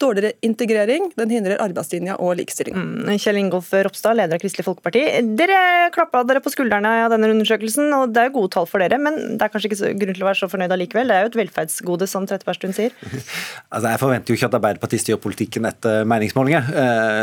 Dårligere 0.00 0.36
integrering, 0.46 1.10
den 1.18 1.34
hindrer 1.34 1.62
arbeidslinja 1.64 2.18
og 2.22 2.36
likestilling. 2.38 2.76
Mm, 2.78 3.18
Kjell 3.20 3.40
Ingolf 3.40 3.72
Ropstad, 3.74 4.18
leder 4.20 4.38
av 4.38 4.44
Kristelig 4.44 4.68
Folkeparti. 4.68 5.02
Dere 5.38 5.90
klappa 5.94 6.22
dere 6.28 6.44
på 6.44 6.54
skuldrene 6.54 6.94
av 7.06 7.10
denne 7.14 7.32
undersøkelsen, 7.34 7.90
og 7.96 8.14
det 8.14 8.28
er 8.28 8.34
gode 8.36 8.54
tall 8.54 8.68
for 8.70 8.82
dere, 8.82 9.00
men 9.02 9.18
det 9.40 9.46
er 9.46 9.52
kanskje 9.52 9.72
ikke 9.72 9.92
grunn 10.04 10.18
til 10.18 10.26
å 10.26 10.30
være 10.30 10.42
så 10.44 10.50
fornøyd 10.52 10.76
allikevel? 10.76 11.10
Det 11.10 11.18
er 11.18 11.26
jo 11.26 11.32
et 11.32 11.40
velferdsgode, 11.42 12.08
som 12.10 12.30
Trettebergstuen 12.30 12.76
sier. 12.76 12.94
altså, 13.74 13.90
jeg 13.90 14.02
forventer 14.04 14.30
jo 14.30 14.38
ikke 14.38 14.52
at 14.52 14.58
Arbeiderpartiet 14.60 15.04
styrer 15.04 15.22
politikken 15.22 15.66
etter 15.68 16.06
meningsmålinger. 16.08 16.70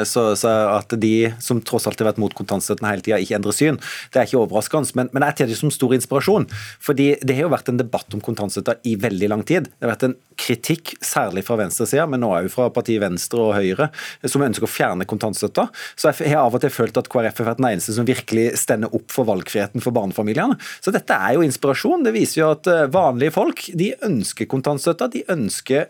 så, 0.10 0.30
så 0.40 0.54
at 0.76 0.97
de 1.02 1.32
som 1.44 1.62
tross 1.62 1.88
alt 1.90 2.00
har 2.02 2.12
vært 2.12 2.22
mot 2.22 2.34
kontantstøtten 2.38 2.88
hele 2.90 3.06
tida, 3.06 3.20
ikke 3.22 3.38
endrer 3.40 3.56
syn. 3.56 3.82
Det 4.14 4.22
er 4.22 4.30
ikke 4.30 4.44
overraskende, 4.44 4.94
men, 5.00 5.12
men 5.16 5.26
jeg 5.30 5.40
tar 5.40 5.52
det 5.52 5.60
som 5.60 5.74
stor 5.74 5.96
inspirasjon. 5.98 6.48
fordi 6.84 7.10
det 7.24 7.36
har 7.38 7.48
jo 7.48 7.54
vært 7.54 7.70
en 7.72 7.80
debatt 7.80 8.14
om 8.16 8.24
kontantstøtta 8.24 8.78
i 8.88 8.96
veldig 9.00 9.30
lang 9.32 9.44
tid. 9.48 9.70
Det 9.72 9.88
har 9.88 9.96
vært 9.96 10.08
en 10.10 10.18
kritikk, 10.38 10.94
særlig 11.04 11.44
fra 11.48 11.58
venstresida, 11.60 12.06
men 12.10 12.22
nå 12.22 12.30
òg 12.38 12.50
fra 12.54 12.68
partiet 12.74 13.02
Venstre 13.02 13.42
og 13.42 13.56
Høyre, 13.58 13.90
som 14.30 14.44
ønsker 14.46 14.68
å 14.68 14.72
fjerne 14.72 15.08
kontantstøtta. 15.10 15.68
Så 15.98 16.12
jeg 16.12 16.32
har 16.34 16.46
av 16.46 16.56
og 16.56 16.62
til 16.64 16.74
følt 16.74 17.00
at 17.00 17.10
KrF 17.12 17.42
har 17.42 17.50
vært 17.52 17.62
den 17.62 17.70
eneste 17.72 17.96
som 17.96 18.08
virkelig 18.08 18.52
stender 18.62 18.94
opp 18.94 19.10
for 19.14 19.28
valgfriheten 19.30 19.84
for 19.84 19.96
barnefamiliene. 19.96 20.60
Så 20.84 20.94
dette 20.96 21.18
er 21.18 21.38
jo 21.38 21.46
inspirasjon. 21.46 22.06
Det 22.06 22.14
viser 22.16 22.44
jo 22.44 22.52
at 22.54 22.70
eh, 22.72 22.86
vanlige 22.94 23.36
folk 23.36 23.66
de 23.78 23.92
ønsker 24.08 24.50
kontantstøtta, 24.52 25.10
de 25.14 25.26
ønsker 25.34 25.90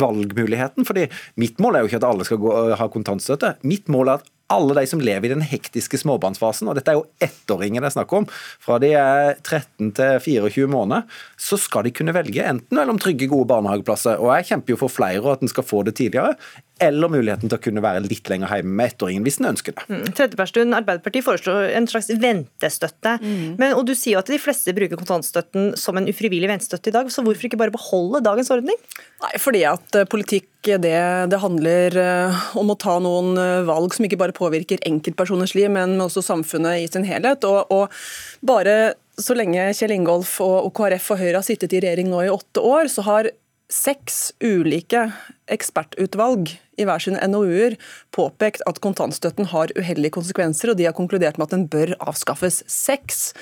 valgmuligheten. 0.00 0.86
fordi 0.88 1.08
mitt 1.40 1.60
mål 1.62 1.76
er 1.76 1.84
jo 1.84 1.92
ikke 1.92 2.02
at 2.02 2.08
alle 2.10 2.26
skal 2.28 2.42
gå, 2.42 2.54
ha 2.78 2.90
kontantstøtte. 2.90 3.56
Mitt 3.66 3.90
mål 3.92 4.10
er 4.10 4.22
at 4.22 4.30
alle 4.54 4.76
de 4.78 4.86
som 4.90 5.02
lever 5.02 5.28
i 5.28 5.34
den 5.34 5.44
hektiske 5.44 6.00
småbarnsfasen, 6.00 6.70
og 6.70 6.78
dette 6.78 6.92
er 6.92 7.00
jo 7.00 7.06
ettåringer 7.24 7.84
det 7.84 7.90
er 7.90 7.96
snakk 7.98 8.14
om, 8.16 8.28
fra 8.62 8.78
de 8.82 8.92
er 8.98 9.34
13 9.42 9.92
til 9.98 10.20
24 10.24 10.70
måneder, 10.70 11.08
så 11.40 11.58
skal 11.60 11.86
de 11.86 11.94
kunne 11.94 12.14
velge 12.16 12.46
enten 12.46 12.78
mellom 12.78 13.00
trygge, 13.02 13.30
gode 13.30 13.50
barnehageplasser, 13.52 14.20
og 14.22 14.34
jeg 14.38 14.50
kjemper 14.52 14.74
jo 14.74 14.82
for 14.84 14.92
flere 14.92 15.22
og 15.24 15.34
at 15.36 15.44
en 15.44 15.52
skal 15.52 15.66
få 15.66 15.84
det 15.86 15.96
tidligere, 16.00 16.36
eller 16.82 17.10
muligheten 17.10 17.50
til 17.50 17.58
å 17.58 17.62
kunne 17.62 17.82
være 17.84 18.02
litt 18.02 18.26
lenger 18.30 18.50
hjemme 18.56 18.74
med 18.80 18.90
ettåringen 18.90 19.24
hvis 19.26 19.38
en 19.38 19.50
ønsker 19.52 19.76
det. 19.76 19.84
Mm. 19.86 20.06
Trettebergstuen, 20.10 20.74
Arbeiderpartiet 20.74 21.26
foreslår 21.26 21.68
en 21.78 21.86
slags 21.90 22.10
ventestøtte. 22.10 23.14
Mm. 23.22 23.54
Men, 23.60 23.76
og 23.78 23.84
Du 23.86 23.94
sier 23.94 24.16
jo 24.16 24.22
at 24.22 24.32
de 24.32 24.40
fleste 24.42 24.74
bruker 24.74 24.98
kontantstøtten 24.98 25.74
som 25.78 26.00
en 26.00 26.08
ufrivillig 26.10 26.50
ventestøtte 26.50 26.90
i 26.90 26.96
dag, 26.96 27.12
så 27.14 27.22
hvorfor 27.22 27.46
ikke 27.46 27.60
bare 27.60 27.74
beholde 27.74 28.24
dagens 28.26 28.50
ordning? 28.54 28.80
Nei, 29.22 29.30
fordi 29.38 29.62
at 29.70 30.00
eh, 30.00 30.08
politikk 30.10 30.50
det, 30.64 30.96
det 31.30 31.40
handler 31.42 31.98
eh, 32.00 32.42
om 32.58 32.72
å 32.72 32.78
ta 32.80 32.96
noen 33.02 33.38
eh, 33.38 33.62
valg 33.68 33.94
som 33.94 34.08
ikke 34.08 34.18
bare 34.20 34.36
påvirker 34.36 34.82
enkeltpersoners 34.88 35.54
liv, 35.54 35.70
men 35.72 35.94
også 36.02 36.24
samfunnet 36.26 36.82
i 36.82 36.90
sin 36.90 37.06
helhet. 37.06 37.46
Og, 37.46 37.70
og 37.70 38.42
bare 38.42 38.96
så 39.20 39.36
lenge 39.38 39.70
Kjell 39.78 39.94
Ingolf 39.94 40.40
og 40.42 40.72
KrF 40.74 41.12
og 41.14 41.20
Høyre 41.22 41.38
har 41.38 41.46
sittet 41.46 41.76
i 41.76 41.84
regjering 41.84 42.10
nå 42.10 42.24
i 42.24 42.32
åtte 42.32 42.64
år, 42.64 42.90
så 42.90 43.06
har 43.06 43.30
seks 43.70 44.34
ulike 44.42 45.06
ekspertutvalg 45.52 46.54
i 46.80 46.86
hver 46.86 47.02
sine 47.02 47.20
NOU-er 47.30 47.76
påpekt 48.14 48.64
at 48.68 48.80
kontantstøtten 48.82 49.48
har 49.52 49.72
uheldige 49.78 50.14
konsekvenser, 50.16 50.72
og 50.72 50.78
de 50.78 50.88
har 50.88 50.96
konkludert 50.96 51.38
med 51.38 51.46
at 51.46 51.54
den 51.54 51.66
bør 51.70 51.94
avskaffes. 52.02 52.62
Seks 52.70 53.32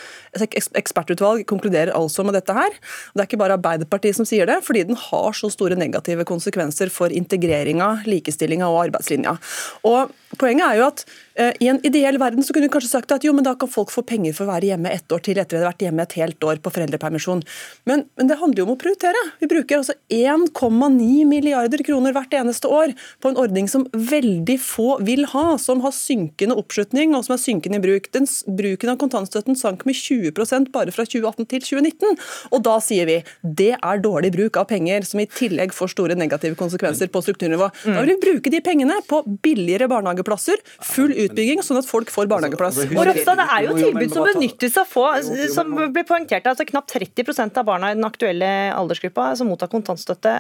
ekspertutvalg 0.79 1.47
konkluderer 1.49 1.95
altså 1.97 2.27
med 2.27 2.37
dette 2.37 2.57
her. 2.57 2.77
Det 3.15 3.25
er 3.25 3.31
ikke 3.31 3.41
bare 3.41 3.57
Arbeiderpartiet 3.57 4.19
som 4.19 4.29
sier 4.29 4.49
det, 4.49 4.61
fordi 4.67 4.85
den 4.89 4.99
har 4.99 5.37
så 5.37 5.51
store 5.53 5.79
negative 5.81 6.27
konsekvenser 6.29 6.93
for 6.93 7.13
integreringa, 7.13 8.03
likestillinga 8.09 8.69
og 8.69 8.87
arbeidslinja. 8.89 9.39
Og 9.89 10.13
Poenget 10.41 10.65
er 10.65 10.79
jo 10.79 10.85
at 10.87 11.03
eh, 11.37 11.51
i 11.61 11.67
en 11.69 11.79
ideell 11.85 12.17
verden 12.21 12.45
så 12.45 12.55
kunne 12.55 12.65
du 12.65 12.73
kanskje 12.73 12.89
sagt 12.95 13.13
at 13.13 13.25
jo, 13.27 13.35
men 13.37 13.45
da 13.45 13.53
kan 13.59 13.69
folk 13.69 13.91
få 13.93 14.01
penger 14.09 14.33
for 14.33 14.47
å 14.47 14.55
være 14.55 14.71
hjemme 14.71 14.89
ett 14.89 15.13
år 15.13 15.21
til 15.27 15.37
etter 15.37 15.59
de 15.59 15.61
har 15.61 15.75
vært 15.75 15.85
hjemme 15.85 16.07
et 16.07 16.17
helt 16.17 16.47
år 16.49 16.63
på 16.65 16.73
foreldrepermisjon. 16.73 17.43
Men, 17.91 18.07
men 18.17 18.31
det 18.31 18.39
handler 18.41 18.63
jo 18.63 18.65
om 18.65 18.73
å 18.73 18.79
prioritere. 18.81 19.27
Vi 19.43 19.51
bruker 19.53 19.83
altså 19.83 19.97
1,9 20.09 21.27
milliarder 21.29 21.85
kroner 21.85 21.92
hvert 22.01 22.35
eneste 22.35 22.69
år 22.69 22.95
på 23.21 23.29
en 23.31 23.37
ordning 23.37 23.69
som 23.69 23.87
veldig 23.93 24.59
få 24.61 24.99
vil 25.05 25.27
ha, 25.33 25.59
som 25.59 25.83
har 25.85 25.93
synkende 25.93 26.57
oppslutning 26.57 27.15
og 27.17 27.25
som 27.27 27.37
er 27.37 27.43
synkende 27.43 27.81
i 27.81 27.85
bruk. 27.85 28.09
Den, 28.15 28.27
bruken 28.47 28.93
av 28.93 28.99
kontantstøtten 29.03 29.59
sank 29.59 29.85
med 29.89 29.99
20% 29.99 30.73
bare 30.73 30.95
fra 30.95 31.05
2018 31.05 31.49
til 31.51 31.65
2019. 31.67 32.19
Og 32.53 32.63
da 32.65 32.79
sier 32.85 33.09
vi 33.09 33.19
det 33.43 33.73
er 33.77 34.03
dårlig 34.03 34.33
bruk 34.35 34.57
av 34.61 34.69
penger, 34.71 35.05
som 35.09 35.21
i 35.23 35.29
tillegg 35.29 35.75
får 35.77 35.93
store 35.95 36.17
negative 36.19 36.57
konsekvenser 36.59 37.11
på 37.13 37.23
strukturnivå. 37.25 37.69
Da 37.85 37.99
vil 38.01 38.15
vi 38.15 38.21
bruke 38.23 38.53
de 38.53 38.63
pengene 38.65 38.99
på 39.09 39.23
billigere 39.45 39.89
barnehageplasser, 39.91 40.63
full 40.87 41.13
utbygging, 41.13 41.63
sånn 41.65 41.81
at 41.83 41.89
folk 41.89 42.11
får 42.13 42.31
barnehageplass. 42.31 42.83
Og 42.93 43.07
Ropstad, 43.09 43.41
Det 43.43 43.49
er 43.51 43.67
jo 43.67 43.77
tilbud 43.79 44.15
som 44.15 44.29
benyttes 44.29 44.77
av 44.79 44.89
få, 44.89 45.07
som 45.55 45.73
ble 45.75 46.05
poengtert. 46.09 46.47
altså 46.47 46.67
Knapt 46.69 46.95
30% 46.95 47.59
av 47.59 47.67
barna 47.67 47.91
i 47.93 47.97
den 47.99 48.07
aktuelle 48.07 48.51
aldersgruppa 48.77 49.33
som 49.39 49.51
mottar 49.51 49.71
kontantstøtte, 49.73 50.35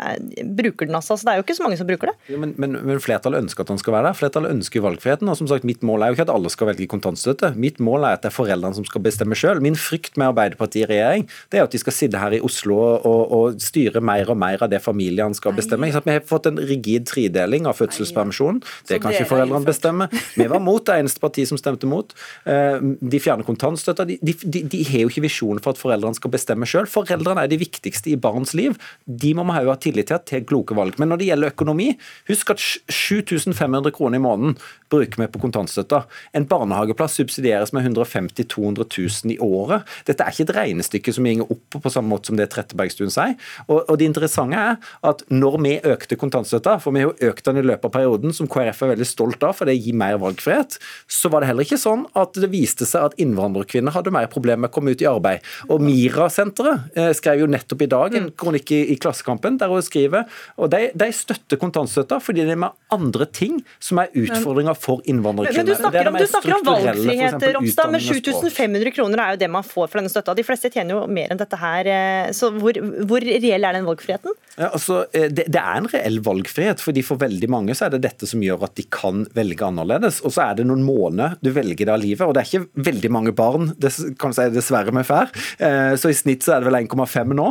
bruker 0.56 0.88
den 0.88 0.98
altså. 0.98 1.16
Så 1.18 1.26
det 1.26 1.34
er 1.34 1.41
jo 1.41 1.41
ikke 1.44 1.56
så 1.58 1.64
mange 1.66 1.78
som 1.80 1.88
bruker 1.88 2.12
det. 2.12 2.14
Ja, 2.32 2.38
men, 2.40 2.54
men, 2.60 2.76
men, 2.86 3.00
flertallet 3.02 3.44
ønsker 3.44 3.64
at 3.64 3.72
han 3.72 3.80
skal 3.80 3.96
være 3.96 4.10
der. 4.10 4.18
Flertallet 4.18 4.54
ønsker 4.54 4.84
valgfriheten. 4.84 5.28
og 5.28 5.38
som 5.38 5.48
sagt, 5.50 5.66
Mitt 5.68 5.82
mål 5.86 6.02
er 6.02 6.12
jo 6.12 6.18
ikke 6.18 6.26
at 6.28 6.34
alle 6.34 6.52
skal 6.52 6.70
velge 6.72 6.88
kontantstøtte. 6.90 7.52
Mitt 7.60 7.80
mål 7.82 8.06
er 8.08 8.18
at 8.18 8.24
det 8.24 8.32
er 8.32 8.36
foreldrene 8.36 8.78
som 8.78 8.86
skal 8.88 9.04
bestemme 9.04 9.38
sjøl. 9.38 9.62
Min 9.64 9.78
frykt 9.78 10.18
med 10.20 10.32
Arbeiderpartiet 10.32 10.86
i 10.86 10.90
regjering 10.94 11.28
det 11.52 11.60
er 11.60 11.66
at 11.66 11.74
de 11.74 11.80
skal 11.80 11.94
sitte 11.94 12.20
her 12.20 12.34
i 12.36 12.40
Oslo 12.42 12.78
og, 12.78 13.22
og 13.36 13.60
styre 13.62 14.02
mer 14.04 14.30
og 14.32 14.38
mer 14.40 14.64
av 14.64 14.70
det 14.72 14.82
familiene 14.82 15.36
skal 15.38 15.54
bestemme. 15.56 15.90
Vi 15.92 16.16
har 16.16 16.24
fått 16.26 16.48
en 16.50 16.58
rigid 16.58 17.06
tredeling 17.10 17.68
av 17.70 17.78
fødselspermisjonen. 17.78 18.62
Det 18.88 19.00
kan 19.02 19.14
ikke 19.14 19.30
foreldrene 19.30 19.66
bestemme. 19.66 20.08
Vi 20.36 20.48
var 20.50 20.62
mot 20.62 20.84
det 20.86 20.98
eneste 21.02 21.22
partiet 21.22 21.50
som 21.50 21.60
stemte 21.60 21.88
mot. 21.90 22.14
Eh, 22.48 22.78
de 22.80 23.22
fjerner 23.22 23.46
kontantstøtta. 23.46 24.06
De, 24.08 24.18
de, 24.22 24.34
de, 24.42 24.64
de, 24.72 24.82
har 24.88 25.04
jo 25.04 25.12
ikke 25.12 25.26
visjonen 25.26 25.62
for 25.62 25.74
at 25.74 25.80
foreldrene 25.80 26.18
skal 26.18 26.32
bestemme 26.32 26.68
sjøl. 26.68 26.88
Foreldrene 26.90 27.44
er 27.44 27.52
de 27.52 27.60
viktigste 27.60 28.12
i 28.12 28.18
barns 28.20 28.54
liv. 28.58 28.78
De 29.06 29.32
må 29.36 29.46
vi 29.48 29.58
ha 29.68 29.78
tillit 29.80 30.10
til 30.10 30.18
at 30.18 30.26
tar 30.28 30.44
kloke 30.48 30.76
valg. 30.76 30.98
Men 31.00 31.12
når 31.12 31.22
det 31.22 31.30
gjelder 31.32 31.52
økonomi, 31.52 31.90
husk 32.30 32.54
at 32.54 32.62
7500 32.62 33.92
kroner 33.94 34.20
i 34.20 34.22
måneden 34.22 34.56
bruker 34.92 35.22
vi 35.22 35.28
på 35.32 35.40
kontantstøtta. 35.42 36.02
En 36.36 36.46
barnehageplass 36.48 37.16
subsidieres 37.20 37.72
med 37.72 37.86
150 37.86 38.48
200 38.52 38.86
000 39.24 39.34
i 39.34 39.38
året. 39.42 39.86
Dette 40.08 40.24
er 40.24 40.34
ikke 40.34 40.46
et 40.48 40.56
regnestykke 40.56 41.14
som 41.14 41.28
går 41.28 41.52
opp 41.54 41.78
på 41.82 41.92
samme 41.92 42.12
måte 42.12 42.30
som 42.30 42.38
det 42.38 42.50
Trettebergstuen 42.52 43.12
sier. 43.12 43.36
Og, 43.68 43.82
og 43.86 43.98
det 43.98 44.10
interessante 44.10 44.58
er 44.58 44.76
at 45.08 45.24
når 45.32 45.58
vi 45.64 45.74
økte 45.92 46.18
kontantstøtta, 46.20 46.76
for 46.82 46.94
vi 46.94 47.04
har 47.04 47.10
jo 47.10 47.30
økt 47.32 47.48
den 47.48 47.62
i 47.62 47.64
løpet 47.64 47.88
av 47.88 47.94
perioden, 47.96 48.34
som 48.36 48.50
KrF 48.50 48.84
er 48.84 48.92
veldig 48.94 49.08
stolt 49.08 49.46
av, 49.46 49.56
for 49.58 49.68
det 49.68 49.78
gir 49.78 49.96
mer 49.98 50.18
valgfrihet, 50.22 50.78
så 51.10 51.30
var 51.32 51.42
det 51.42 51.50
heller 51.50 51.66
ikke 51.66 51.80
sånn 51.80 52.04
at 52.18 52.36
det 52.36 52.50
viste 52.52 52.88
seg 52.88 53.08
at 53.08 53.18
innvandrerkvinner 53.22 53.94
hadde 53.94 54.14
mer 54.14 54.28
problemer 54.32 54.66
med 54.66 54.72
å 54.72 54.76
komme 54.76 54.94
ut 54.94 55.04
i 55.04 55.08
arbeid. 55.08 55.44
Og 55.72 55.82
Mira-senteret 55.82 56.98
eh, 56.98 57.12
skrev 57.16 57.42
jo 57.42 57.50
nettopp 57.50 57.86
i 57.86 57.90
dag 57.90 58.18
en 58.18 58.30
kronikk 58.36 58.74
i, 58.76 58.82
i 58.92 58.98
Klassekampen 59.00 59.58
der 59.60 59.72
hun 59.72 59.82
skriver 59.84 60.28
og 60.56 60.70
de, 60.72 60.90
de 60.98 61.08
støtter 61.22 61.60
kontantstøtta 61.60 62.18
fordi 62.22 62.46
det 62.46 62.56
er 62.56 62.62
med 62.64 62.76
andre 62.92 63.26
ting 63.30 63.60
som 63.82 64.00
er 64.02 64.12
utfordringer 64.12 64.76
for 64.78 65.02
innvandrerkvinner. 65.08 65.64
Men 65.64 65.70
du 65.70 65.78
snakker, 65.78 66.10
om, 66.10 66.18
du 66.18 66.26
snakker 66.28 66.56
om 66.56 66.66
valgfrihet, 66.66 67.46
Ropstad, 67.56 67.92
men 67.92 68.04
7500 68.04 68.94
kroner 68.96 69.22
er 69.24 69.34
jo 69.34 69.42
det 69.42 69.50
man 69.52 69.66
får 69.66 69.88
for 69.88 70.00
denne 70.00 70.12
støtta. 70.12 70.34
De 70.36 70.44
fleste 70.46 70.70
tjener 70.72 70.96
jo 70.96 71.04
mer 71.10 71.32
enn 71.32 71.40
dette 71.40 71.58
her. 71.60 71.90
Eh, 71.92 72.32
så 72.36 72.50
hvor, 72.54 72.78
hvor 73.08 73.24
reell 73.24 73.68
er 73.68 73.78
den 73.78 73.86
valgfriheten? 73.88 74.36
Ja, 74.56 74.70
altså, 74.70 75.02
eh, 75.16 75.28
det, 75.32 75.48
det, 75.52 75.60
er 75.60 75.80
en 75.80 75.88
reell 75.92 76.20
valgfrihet, 76.24 76.82
fordi 76.84 77.04
for 77.06 77.20
veldig 77.22 77.50
mange 77.52 77.76
så 77.78 77.86
er 77.86 77.96
det 77.96 78.02
dette 78.06 78.28
som 78.28 78.42
gjør 78.44 78.66
at 78.68 78.76
de 78.78 78.86
kan 78.92 79.24
velge 79.36 79.66
annerledes. 79.66 80.20
Og 80.26 80.34
så 80.34 80.46
er 80.48 80.60
det 80.60 80.68
noen 80.68 80.84
måneder 80.86 81.38
du 81.42 81.52
velger 81.54 81.88
det 81.88 81.94
av 81.94 82.02
livet, 82.02 82.24
og 82.26 82.34
det 82.36 82.44
er 82.44 82.50
ikke 82.50 82.86
veldig 82.90 83.12
mange 83.14 83.36
barn 83.36 83.72
det 83.82 83.92
kan 84.20 84.34
si 84.36 84.48
dessverre 84.52 84.94
vi 84.94 85.06
får. 85.06 85.32
Eh, 85.62 85.94
så 86.00 86.12
i 86.12 86.16
snitt 86.16 86.44
så 86.44 86.56
er 86.56 86.62
det 86.62 86.70
vel 86.70 86.80
1,5 86.82 87.36
nå. 87.36 87.48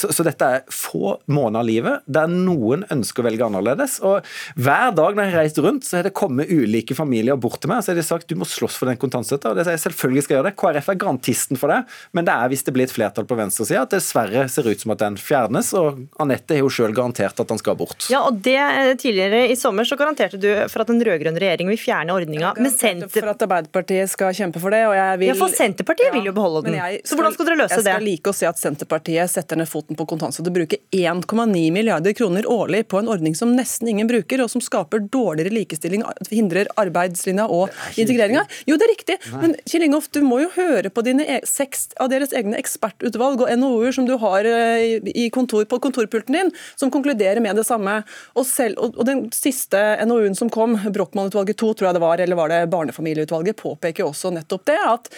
Så, 0.00 0.10
så, 0.14 0.24
dette 0.24 0.46
er 0.46 0.62
få 0.72 1.14
måneder 1.30 1.60
av 1.60 1.66
livet 1.68 2.04
der 2.10 2.30
noen 2.70 2.86
ønsker 2.92 3.22
å 3.22 3.26
velge 3.26 3.46
annerledes. 3.46 3.98
Og 4.06 4.26
hver 4.60 4.94
dag 4.96 5.16
når 5.16 5.26
jeg 5.26 5.34
har 5.34 5.42
reist 5.44 5.60
rundt, 5.62 5.86
så 5.86 5.98
har 5.98 6.08
det 6.08 6.14
kommet 6.16 6.50
ulike 6.50 6.96
familier 6.96 7.38
bort 7.40 7.60
til 7.62 7.72
meg 7.72 7.80
og 7.80 7.86
så 7.86 7.92
har 7.92 8.00
de 8.00 8.06
sagt 8.06 8.30
du 8.30 8.36
må 8.38 8.48
slåss 8.48 8.78
for 8.78 8.90
den 8.90 9.00
kontantstøtta. 9.00 9.52
Og 9.52 9.58
det 9.58 9.66
sier 9.66 9.76
jeg 9.76 9.84
selvfølgelig 9.88 10.26
skal 10.26 10.38
gjøre 10.38 10.50
det. 10.50 10.56
KrF 10.60 10.90
er 10.92 11.00
garantisten 11.00 11.60
for 11.60 11.72
det, 11.72 11.80
men 12.16 12.26
det 12.28 12.34
er 12.34 12.52
hvis 12.52 12.64
det 12.66 12.74
blir 12.76 12.86
et 12.86 12.94
flertall 12.94 13.26
på 13.28 13.38
venstresida 13.38 13.84
at 13.84 13.94
det 13.94 14.00
dessverre 14.00 14.46
ser 14.52 14.68
ut 14.68 14.82
som 14.82 14.94
at 14.94 15.02
den 15.02 15.18
fjernes. 15.20 15.72
og 15.78 16.04
Anette 16.22 16.56
har 16.56 16.64
jo 16.64 16.72
sjøl 16.72 16.94
garantert 16.96 17.40
at 17.40 17.50
den 17.50 17.60
skal 17.60 17.78
bort. 17.78 18.06
Ja, 18.12 18.22
og 18.28 18.40
det 18.44 18.58
eh, 18.60 18.92
Tidligere 19.00 19.46
i 19.48 19.56
sommer 19.56 19.86
så 19.88 19.96
garanterte 19.96 20.38
du 20.40 20.48
for 20.68 20.82
at 20.82 20.90
den 20.90 21.00
rød-grønne 21.04 21.40
regjeringen 21.40 21.72
vil 21.72 21.80
fjerne 21.80 22.12
ordninga. 22.14 22.52
Men 22.58 22.72
Senter... 22.72 23.08
For 23.12 23.30
at 23.32 23.44
Arbeiderpartiet 23.46 24.10
skal 24.12 24.34
kjempe 24.36 24.60
for 24.62 24.74
det. 24.74 24.82
og 24.88 24.94
jeg 24.96 25.20
vil... 25.22 25.30
Ja, 25.30 25.36
for 25.38 25.54
Senterpartiet 25.54 26.10
ja, 26.10 26.14
vil 26.16 26.28
jo 26.28 26.34
beholde 26.36 26.64
den. 26.66 26.76
Jeg, 26.76 27.00
så 27.08 27.16
hvordan 27.16 27.36
skal 27.36 27.48
dere 27.48 27.60
løse 27.62 27.78
det? 27.78 27.86
Jeg 27.86 27.96
skal 27.96 28.06
like 28.06 28.32
å 28.32 28.36
se 28.36 28.48
at 28.50 28.60
Senterpartiet 28.60 29.32
setter 29.32 29.60
ned 29.60 29.70
foten 29.70 29.98
på 29.98 30.06
kontantstøtte. 30.10 30.52
Bruker 30.54 30.82
1,9 30.94 31.64
milliarder 31.74 32.16
kroner 32.18 32.48
årlig 32.50 32.59
på 32.68 32.98
en 32.98 33.08
ordning 33.08 33.34
som 33.34 33.54
nesten 33.56 33.88
ingen 33.88 34.08
bruker, 34.10 34.42
og 34.42 34.50
som 34.50 34.60
skaper 34.60 35.04
dårligere 35.12 35.52
likestilling, 35.54 36.04
hindrer 36.30 36.68
arbeidslinja 36.80 37.46
og 37.48 37.70
integreringa. 37.96 38.44
Jo, 38.68 38.76
det 38.76 38.86
er 38.86 38.92
riktig, 38.92 39.16
Nei. 39.32 39.40
men 39.42 39.56
Kjell 39.64 39.86
Ingolf, 39.86 40.10
du 40.12 40.20
må 40.26 40.40
jo 40.42 40.50
høre 40.56 40.90
på 40.92 41.04
dine 41.06 41.24
e 41.24 41.40
seks 41.48 41.90
av 42.00 42.10
deres 42.12 42.34
egne 42.36 42.58
ekspertutvalg 42.60 43.44
og 43.44 43.52
NOU-er 43.60 43.94
som 43.96 44.06
du 44.08 44.16
har 44.20 44.46
eh, 44.48 44.98
i 45.08 45.28
kontor, 45.32 45.64
på 45.70 45.80
kontorpulten 45.82 46.36
din, 46.36 46.52
som 46.76 46.92
konkluderer 46.92 47.40
med 47.40 47.56
det 47.56 47.66
samme. 47.68 48.00
Og, 48.34 48.44
selv, 48.48 48.80
og 48.80 49.02
den 49.08 49.26
siste 49.34 49.78
NOU-en 50.06 50.36
som 50.38 50.50
kom, 50.52 50.76
Brochmann-utvalget 50.90 51.60
2, 51.60 51.72
tror 51.74 51.90
jeg 51.90 51.98
det 51.98 52.04
var, 52.04 52.22
eller 52.22 52.38
var 52.38 52.52
det 52.52 52.60
Barnefamilieutvalget, 52.72 53.58
påpeker 53.60 54.06
også 54.06 54.32
nettopp 54.34 54.66
det. 54.70 54.78
At 54.86 55.10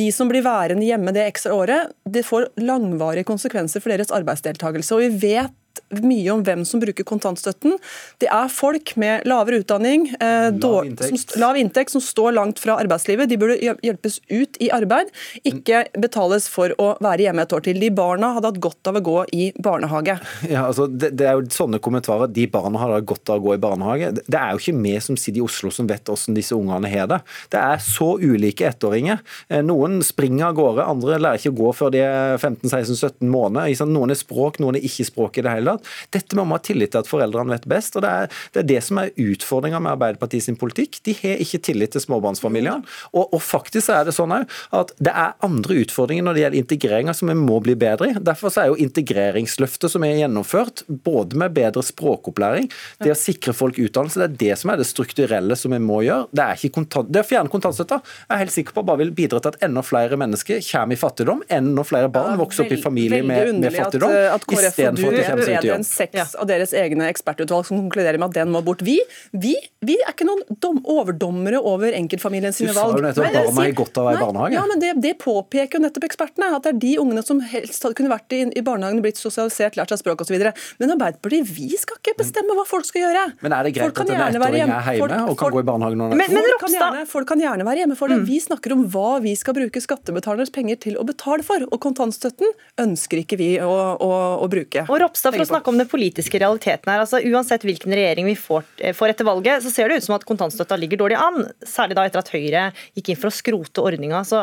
de 0.00 0.10
som 0.14 0.30
blir 0.30 0.46
værende 0.46 0.86
hjemme 0.86 1.14
det 1.16 1.26
ekstra 1.28 1.56
året, 1.56 1.94
det 2.08 2.26
får 2.26 2.50
langvarige 2.62 3.28
konsekvenser 3.28 3.84
for 3.84 3.94
deres 3.94 4.12
arbeidsdeltakelse. 4.14 4.94
Og 4.96 5.06
vi 5.06 5.32
vet 5.34 5.54
mye 6.02 6.28
om 6.32 6.42
hvem 6.44 6.64
som 6.68 6.80
bruker 6.82 7.06
kontantstøtten. 7.06 7.76
Det 8.20 8.28
er 8.32 8.50
folk 8.52 8.94
med 9.00 9.26
lavere 9.28 9.62
utdanning, 9.62 10.08
eh, 10.20 10.50
lav, 10.52 10.84
inntekt. 10.86 11.32
Som, 11.32 11.40
lav 11.40 11.56
inntekt, 11.56 11.90
som 11.94 12.02
står 12.04 12.34
langt 12.36 12.58
fra 12.58 12.78
arbeidslivet. 12.82 13.28
De 13.28 13.38
burde 13.40 13.58
hjelpes 13.60 14.20
ut 14.28 14.58
i 14.60 14.70
arbeid, 14.74 15.12
ikke 15.48 15.86
betales 15.98 16.48
for 16.50 16.74
å 16.78 16.90
være 17.04 17.28
hjemme 17.28 17.44
et 17.46 17.54
år 17.54 17.64
til. 17.64 17.80
De 17.80 17.90
barna 17.90 18.34
hadde 18.36 18.52
hatt 18.52 18.60
godt 18.60 18.90
av 18.90 19.00
å 19.00 19.04
gå 19.04 19.18
i 19.32 19.52
barnehage. 19.56 20.18
Ja, 20.48 20.64
altså, 20.68 20.86
det, 20.88 21.10
det, 21.18 21.26
er 21.28 21.36
jo 21.36 21.44
sånne 21.52 21.80
kommentarer. 21.82 22.30
De 22.32 22.46
barna 22.50 22.80
hadde 22.80 23.00
hatt 23.00 23.08
godt 23.08 23.30
av 23.32 23.40
å 23.40 23.48
gå 23.48 23.56
i 23.56 23.60
barnehage. 23.60 24.12
Det 24.16 24.38
er 24.38 24.54
jo 24.54 24.62
ikke 24.62 24.80
vi 24.80 24.94
som 25.04 25.18
sitter 25.18 25.42
i 25.42 25.44
Oslo 25.44 25.70
som 25.74 25.88
vet 25.88 26.08
hvordan 26.08 26.36
disse 26.36 26.56
ungene 26.56 26.88
har 26.88 27.08
det. 27.10 27.18
Det 27.52 27.60
er 27.60 27.82
så 27.84 28.14
ulike 28.16 28.68
ettåringer. 28.70 29.20
Eh, 29.48 29.60
noen 29.66 30.00
springer 30.06 30.48
av 30.48 30.56
gårde, 30.58 30.86
andre 30.88 31.18
lærer 31.20 31.42
ikke 31.42 31.52
å 31.52 31.58
gå 31.58 31.74
før 31.76 31.92
de 31.94 32.02
er 32.06 32.38
15-16-17 32.38 33.28
måneder. 33.28 33.86
Noen 33.88 34.14
er 34.14 34.18
språk, 34.18 34.60
noen 34.62 34.78
er 34.78 34.86
ikke 34.88 35.06
språk 35.08 35.38
i 35.38 35.44
det 35.44 35.52
hele 35.52 35.57
tatt. 35.66 35.88
Dette 36.14 36.38
må 36.38 36.44
vi 36.46 36.56
ha 36.56 36.60
tillit 36.62 36.92
til 36.94 37.02
at 37.02 37.10
foreldrene 37.10 37.56
vet 37.56 37.68
best. 37.70 37.96
og 37.96 38.04
Det 38.04 38.10
er 38.10 38.30
det, 38.54 38.62
er 38.62 38.68
det 38.68 38.82
som 38.84 39.00
er 39.02 39.12
utfordringa 39.18 39.80
med 39.82 39.96
Arbeiderpartiet 39.96 40.46
sin 40.46 40.58
politikk. 40.60 41.00
De 41.04 41.14
har 41.22 41.42
ikke 41.42 41.62
tillit 41.70 41.92
til 41.92 42.04
småbarnsfamiliene. 42.04 42.84
Og, 43.12 43.34
og 43.34 43.42
faktisk 43.42 43.90
er 43.94 44.08
det 44.08 44.14
sånn 44.16 44.34
at 44.38 44.92
det 45.00 45.12
er 45.12 45.36
andre 45.44 45.80
utfordringer 45.82 46.26
når 46.26 46.36
det 46.36 46.44
gjelder 46.44 46.62
integreringa 46.62 47.14
som 47.16 47.32
vi 47.32 47.36
må 47.38 47.58
bli 47.64 47.74
bedre 47.78 48.10
i. 48.12 48.16
Derfor 48.20 48.52
er 48.60 48.70
jo 48.70 48.78
integreringsløftet 48.78 49.92
som 49.92 50.04
er 50.06 50.18
gjennomført, 50.20 50.84
både 50.88 51.38
med 51.40 51.56
bedre 51.56 51.82
språkopplæring, 51.84 52.68
det 53.02 53.12
å 53.12 53.18
sikre 53.18 53.54
folk 53.56 53.78
utdannelse, 53.80 54.20
det 54.20 54.28
er 54.28 54.38
det 54.42 54.60
som 54.60 54.72
er 54.72 54.80
det 54.80 54.88
strukturelle 54.88 55.56
som 55.58 55.72
vi 55.74 55.80
må 55.82 56.02
gjøre. 56.06 56.28
Det 56.34 56.44
er 56.44 56.58
ikke 56.60 56.74
kontant, 56.80 57.10
det 57.12 57.24
å 57.24 57.28
fjerne 57.28 57.52
kontantstøtta 57.52 58.00
jeg 58.28 58.34
er 58.34 58.42
helt 58.42 58.52
sikker 58.54 58.76
på 58.76 58.84
bare 58.86 59.00
vil 59.02 59.12
bidra 59.16 59.40
til 59.42 59.54
at 59.54 59.62
enda 59.64 59.82
flere 59.86 60.18
mennesker 60.20 60.60
kommer 60.68 60.96
i 60.96 61.00
fattigdom, 61.00 61.42
enda 61.54 61.84
flere 61.86 62.10
barn 62.12 62.38
vokser 62.40 62.66
opp 62.66 62.74
i 62.74 62.80
familie 62.82 63.22
med, 63.26 63.54
med 63.62 63.74
fattigdom. 63.74 64.12
At, 64.12 64.42
at 64.42 64.46
KrF 64.48 64.80
og 64.84 64.98
du 64.98 65.04
bedre 65.48 65.78
enn 65.78 65.86
seks 65.86 66.36
av 66.38 66.48
deres 66.50 66.74
egne 66.76 67.08
ekspertutvalg 67.12 67.66
som 67.68 67.80
konkluderer 67.80 68.20
med 68.20 68.30
at 68.30 68.40
den 68.40 68.52
må 68.54 68.62
bort. 68.64 68.82
Vi, 68.86 68.98
vi, 69.32 69.54
vi 69.84 69.96
er 70.02 70.12
ikke 70.12 70.28
noen 70.28 70.44
dom, 70.62 70.80
overdommere 70.88 71.60
over 71.60 71.94
enkeltfamilien 71.96 72.54
sine 72.56 72.74
valg. 72.76 72.98
Du 72.98 73.02
sa 73.02 73.02
jo 73.02 73.06
nettopp 73.08 73.28
at 73.28 73.38
barna 73.38 73.66
har 73.66 73.76
godt 73.82 74.00
av 74.00 74.04
å 74.04 74.08
være 74.08 74.18
i 74.18 74.26
barnehage. 74.26 74.58
Ja, 74.58 74.64
men 74.70 74.82
det, 74.82 74.92
det, 75.04 75.14
påpeker 75.22 75.78
jo 75.78 75.84
nettopp 75.84 76.08
ekspertene. 76.08 76.50
At 76.58 76.66
det 76.66 76.74
er 76.74 76.80
de 76.84 76.94
ungene 77.02 77.24
som 77.26 77.42
helst 77.42 77.86
kunne 77.98 78.12
vært 78.12 78.34
i, 78.36 78.42
i 78.58 78.64
barnehagen, 78.64 79.02
blitt 79.04 79.20
sosialisert, 79.20 79.78
lært 79.78 79.92
seg 79.92 80.02
språk 80.02 80.24
osv. 80.24 80.36
Men 80.78 80.94
Arbeiderpartiet, 80.94 81.48
vi 81.56 81.70
skal 81.80 82.00
ikke 82.00 82.16
bestemme 82.20 82.56
hva 82.58 82.66
folk 82.68 82.86
skal 82.88 83.06
gjøre. 83.06 83.24
Men 83.44 83.56
er 83.56 83.68
det 83.68 83.74
greit 83.76 83.92
at 83.92 84.02
en 84.04 84.14
ettåring 84.28 84.48
er 84.48 84.58
hjemme 84.58 84.80
folk, 84.88 85.14
og 85.18 85.38
kan 85.38 85.44
folk, 85.44 85.56
gå 85.56 85.62
i 85.62 85.68
barnehagen 85.68 86.02
når 86.02 86.14
men, 86.14 86.22
men, 86.22 86.48
folk, 86.48 86.62
kan 86.64 86.76
gjerne, 86.76 87.04
folk 87.10 87.30
kan 87.32 87.42
gjerne 87.42 87.66
være 87.68 87.84
hjemme 87.84 87.98
for 87.98 88.12
det. 88.12 88.20
Mm. 88.22 88.26
Vi 88.28 88.40
snakker 88.44 88.74
om 88.74 88.84
hva 88.92 89.10
vi 89.24 89.34
skal 89.38 89.56
bruke 89.56 89.82
skattebetalernes 89.82 90.52
penger 90.54 90.80
til 90.88 90.98
å 91.00 91.06
betale 91.08 91.46
for. 91.46 91.64
Og 91.68 91.80
kontantstøtten 91.82 92.52
ønsker 92.82 93.22
ikke 93.22 93.38
vi 93.40 93.50
å, 93.62 93.72
å, 94.02 94.10
å 94.44 94.50
bruke. 94.50 94.84
Og 94.88 95.02
Ropstad, 95.02 95.37
for 95.38 95.46
å 95.46 95.52
snakke 95.54 95.72
om 95.72 95.80
den 95.80 95.90
politiske 95.90 96.40
realiteten 96.42 96.92
her. 96.92 97.02
altså 97.04 97.22
Uansett 97.22 97.66
hvilken 97.66 97.94
regjering 97.94 98.28
vi 98.28 98.36
får, 98.38 98.64
eh, 98.82 98.96
får 98.96 99.14
etter 99.14 99.28
valget, 99.28 99.64
så 99.64 99.72
ser 99.72 99.88
det 99.88 100.02
ut 100.02 100.08
som 100.08 100.16
at 100.18 100.26
kontantstøtta 100.28 100.78
ligger 100.78 101.00
dårlig 101.00 101.18
an. 101.18 101.50
Særlig 101.64 101.98
da 101.98 102.06
etter 102.08 102.22
at 102.22 102.32
Høyre 102.34 102.64
gikk 102.96 103.12
inn 103.12 103.20
for 103.20 103.30
å 103.30 103.38
skrote 103.38 103.84
ordninga. 103.84 104.24
Så 104.26 104.42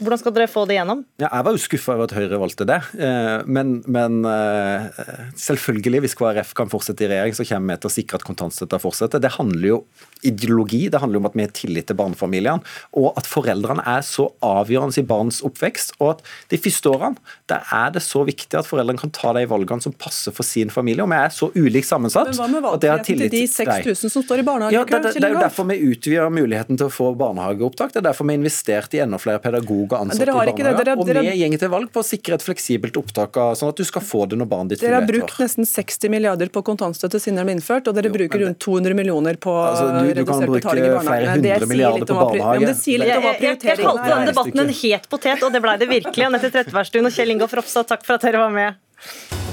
hvordan 0.00 0.20
skal 0.20 0.34
dere 0.36 0.50
få 0.50 0.64
det 0.68 0.76
gjennom? 0.78 1.02
Ja, 1.20 1.28
jeg 1.28 1.46
var 1.46 1.56
jo 1.56 1.62
skuffa 1.62 1.94
over 1.94 2.08
at 2.08 2.14
Høyre 2.16 2.40
valgte 2.40 2.66
det. 2.68 2.78
Eh, 2.98 3.46
men, 3.46 3.80
men, 3.90 4.20
eh, 4.28 5.02
selvfølgelig, 5.40 6.02
hvis 6.04 6.16
KrF 6.18 6.54
kan 6.58 6.70
fortsette 6.72 7.04
i 7.06 7.10
regjering, 7.10 7.36
så 7.36 7.46
kommer 7.48 7.76
vi 7.76 7.84
til 7.84 7.90
å 7.90 7.94
sikre 7.94 8.20
at 8.20 8.26
kontantstøtta 8.26 8.80
fortsetter. 8.82 9.22
Det 9.22 9.34
handler 9.36 9.66
jo 9.68 9.78
ideologi, 10.26 10.82
det 10.92 11.00
handler 11.00 11.22
om 11.22 11.28
at 11.30 11.36
vi 11.36 11.46
har 11.46 11.54
tillit 11.56 11.88
til 11.88 11.98
barnefamiliene, 11.98 12.64
og 13.00 13.18
at 13.20 13.28
foreldrene 13.28 13.84
er 13.88 14.04
så 14.06 14.28
avgjørende 14.44 15.00
i 15.00 15.06
barns 15.06 15.40
oppvekst. 15.46 15.94
Og 16.00 16.16
at 16.16 16.24
de 16.52 16.60
første 16.60 16.92
årene 16.92 17.36
der 17.50 17.66
er 17.76 17.94
det 17.94 18.04
så 18.04 18.24
viktig 18.26 18.58
at 18.58 18.68
foreldrene 18.68 19.00
kan 19.00 19.12
ta 19.14 19.34
de 19.36 19.46
valgene 19.50 19.84
som 19.84 19.94
passer 19.96 20.34
for 20.34 20.46
sin 20.46 20.72
familie. 20.72 21.04
Og 21.04 21.12
vi 21.12 21.20
er 21.20 21.34
så 21.34 21.50
ulikt 21.56 21.88
sammensatt. 21.88 22.32
Men 22.32 22.40
hva 22.40 22.48
med 22.52 22.66
valgfriheten 22.66 23.24
til 23.24 23.32
de 23.32 23.44
6000 23.50 24.14
som 24.16 24.24
står 24.24 24.42
i 24.42 24.46
barnehage? 24.46 24.76
Ja, 24.76 24.84
det, 24.86 25.02
det, 25.06 25.14
det, 25.18 25.26
er 25.28 25.36
jo 25.36 25.44
derfor 25.44 25.68
vi 25.70 25.78
utvider 25.90 26.32
muligheten 26.32 26.80
til 26.80 26.88
å 26.88 26.94
få 26.94 27.12
barnehageopptak. 27.18 27.94
Det 27.94 28.02
er 28.02 28.08
derfor 28.10 28.28
vi 28.28 28.36
har 28.36 28.42
investert 28.42 28.96
i 28.96 29.02
enda 29.04 29.20
flere 29.20 29.42
pedagoger 29.42 29.89
og 29.94 30.06
ansatte 30.06 30.26
i 30.26 30.34
barnehager. 30.34 30.92
og 30.94 31.10
vi 31.10 31.34
gjeng 31.40 31.56
til 31.60 31.72
valg 31.72 31.90
på 31.92 32.02
å 32.02 32.06
sikre 32.06 32.38
et 32.38 32.44
fleksibelt 32.44 32.96
opptak, 33.00 33.38
sånn 33.58 33.72
at 33.72 33.80
du 33.80 33.86
skal 33.88 34.04
få 34.04 34.24
det 34.30 34.38
når 34.40 34.50
barnet 34.50 34.74
ditt 34.74 34.84
Dere 34.84 35.00
har 35.00 35.08
brukt 35.08 35.36
nesten 35.42 35.68
60 35.68 36.12
milliarder 36.12 36.52
på 36.52 36.62
kontantstøtte 36.66 37.20
siden 37.22 37.40
den 37.40 37.50
ble 37.50 37.56
innført, 37.58 37.90
og 37.90 37.98
dere 37.98 38.10
jo, 38.12 38.16
bruker 38.18 38.44
rundt 38.46 38.60
200 38.62 38.98
millioner 38.98 39.40
på 39.40 39.54
altså, 39.58 39.90
du, 40.00 40.12
du 40.20 40.24
kan 40.28 40.46
bruke 40.46 40.76
flere 41.06 41.34
hundre 41.34 41.70
milliarder 41.70 42.08
på 42.08 42.18
barnehage. 42.20 42.70
det 42.70 42.78
sier 42.80 43.04
litt 43.04 43.14
om 43.16 43.26
hva 43.26 43.36
prioriteringen 43.38 43.76
er. 43.76 43.84
jeg 43.84 43.90
kalte 43.90 44.08
denne 44.14 44.32
debatten 44.32 44.64
en 44.66 44.74
het 44.80 45.12
potet, 45.12 45.46
og 45.46 45.54
det 45.54 45.64
blei 45.64 45.76
det 45.80 45.90
virkelig. 45.90 46.26
Anette 46.30 46.52
Trettebergstuen 46.54 47.10
og 47.10 47.14
Kjell 47.16 47.36
Ingolf 47.36 47.56
Ropstad, 47.60 47.90
takk 47.90 48.06
for 48.06 48.20
at 48.20 48.28
dere 48.28 48.44
var 48.46 48.54
med. 48.54 49.49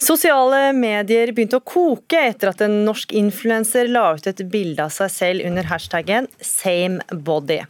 Sosiale 0.00 0.70
medier 0.72 1.28
begynte 1.36 1.58
å 1.58 1.64
koke 1.66 2.16
etter 2.30 2.48
at 2.48 2.62
en 2.64 2.78
norsk 2.86 3.10
influenser 3.20 3.90
la 3.92 4.06
ut 4.16 4.24
et 4.30 4.38
bilde 4.48 4.80
av 4.80 4.92
seg 4.94 5.10
selv 5.12 5.44
under 5.44 5.66
hashtaggen 5.68 6.24
'samebody'. 6.40 7.66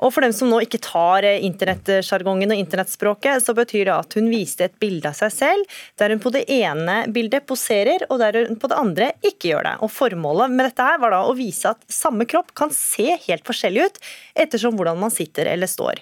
Og 0.00 0.14
For 0.14 0.24
dem 0.24 0.32
som 0.32 0.48
nå 0.48 0.62
ikke 0.64 0.80
tar 0.80 1.26
internettsjargongen 1.28 2.54
og 2.54 2.62
internettspråket, 2.62 3.44
så 3.44 3.52
betyr 3.52 3.84
det 3.84 3.98
at 3.98 4.16
hun 4.16 4.30
viste 4.32 4.64
et 4.64 4.78
bilde 4.80 5.10
av 5.12 5.18
seg 5.18 5.34
selv 5.34 5.76
der 6.00 6.08
hun 6.08 6.22
på 6.24 6.32
det 6.32 6.46
ene 6.48 7.04
bildet 7.12 7.44
poserer, 7.44 8.06
og 8.08 8.18
der 8.18 8.46
hun 8.48 8.56
på 8.56 8.70
det 8.72 8.80
andre 8.80 9.12
ikke 9.20 9.52
gjør 9.52 9.68
det. 9.68 9.74
Og 9.84 9.92
Formålet 9.92 10.56
med 10.56 10.64
dette 10.70 10.88
her 10.88 10.96
var 10.98 11.12
da 11.12 11.20
å 11.28 11.36
vise 11.36 11.68
at 11.68 11.84
samme 11.92 12.24
kropp 12.24 12.54
kan 12.56 12.72
se 12.72 13.12
helt 13.28 13.44
forskjellig 13.44 13.84
ut 13.84 14.00
ettersom 14.34 14.72
hvordan 14.72 15.04
man 15.04 15.12
sitter 15.12 15.52
eller 15.52 15.68
står. 15.68 16.00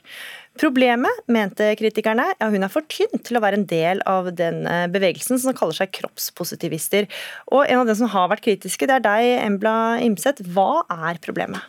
Problemet, 0.61 1.22
mente 1.32 1.70
kritikerne, 1.80 2.26
ja, 2.36 2.48
hun 2.53 2.64
er 2.66 2.72
for 2.72 2.84
tynn 2.92 3.22
til 3.24 3.38
å 3.38 3.42
være 3.42 3.57
en 3.62 3.68
del 3.70 4.03
av 4.09 4.28
den 4.36 4.66
eh, 4.68 4.84
bevegelsen 4.92 5.40
som 5.40 5.57
kaller 5.57 5.78
seg 5.78 5.94
kroppspositivister. 5.96 7.09
Og 7.48 7.64
en 7.64 7.80
av 7.80 7.88
dem 7.88 7.96
som 8.03 8.11
har 8.12 8.28
vært 8.32 8.44
kritiske, 8.44 8.88
det 8.88 8.98
er 8.98 9.07
deg, 9.07 9.28
Embla 9.46 9.76
Imseth. 10.05 10.44
Hva 10.53 10.84
er 10.92 11.20
problemet? 11.24 11.64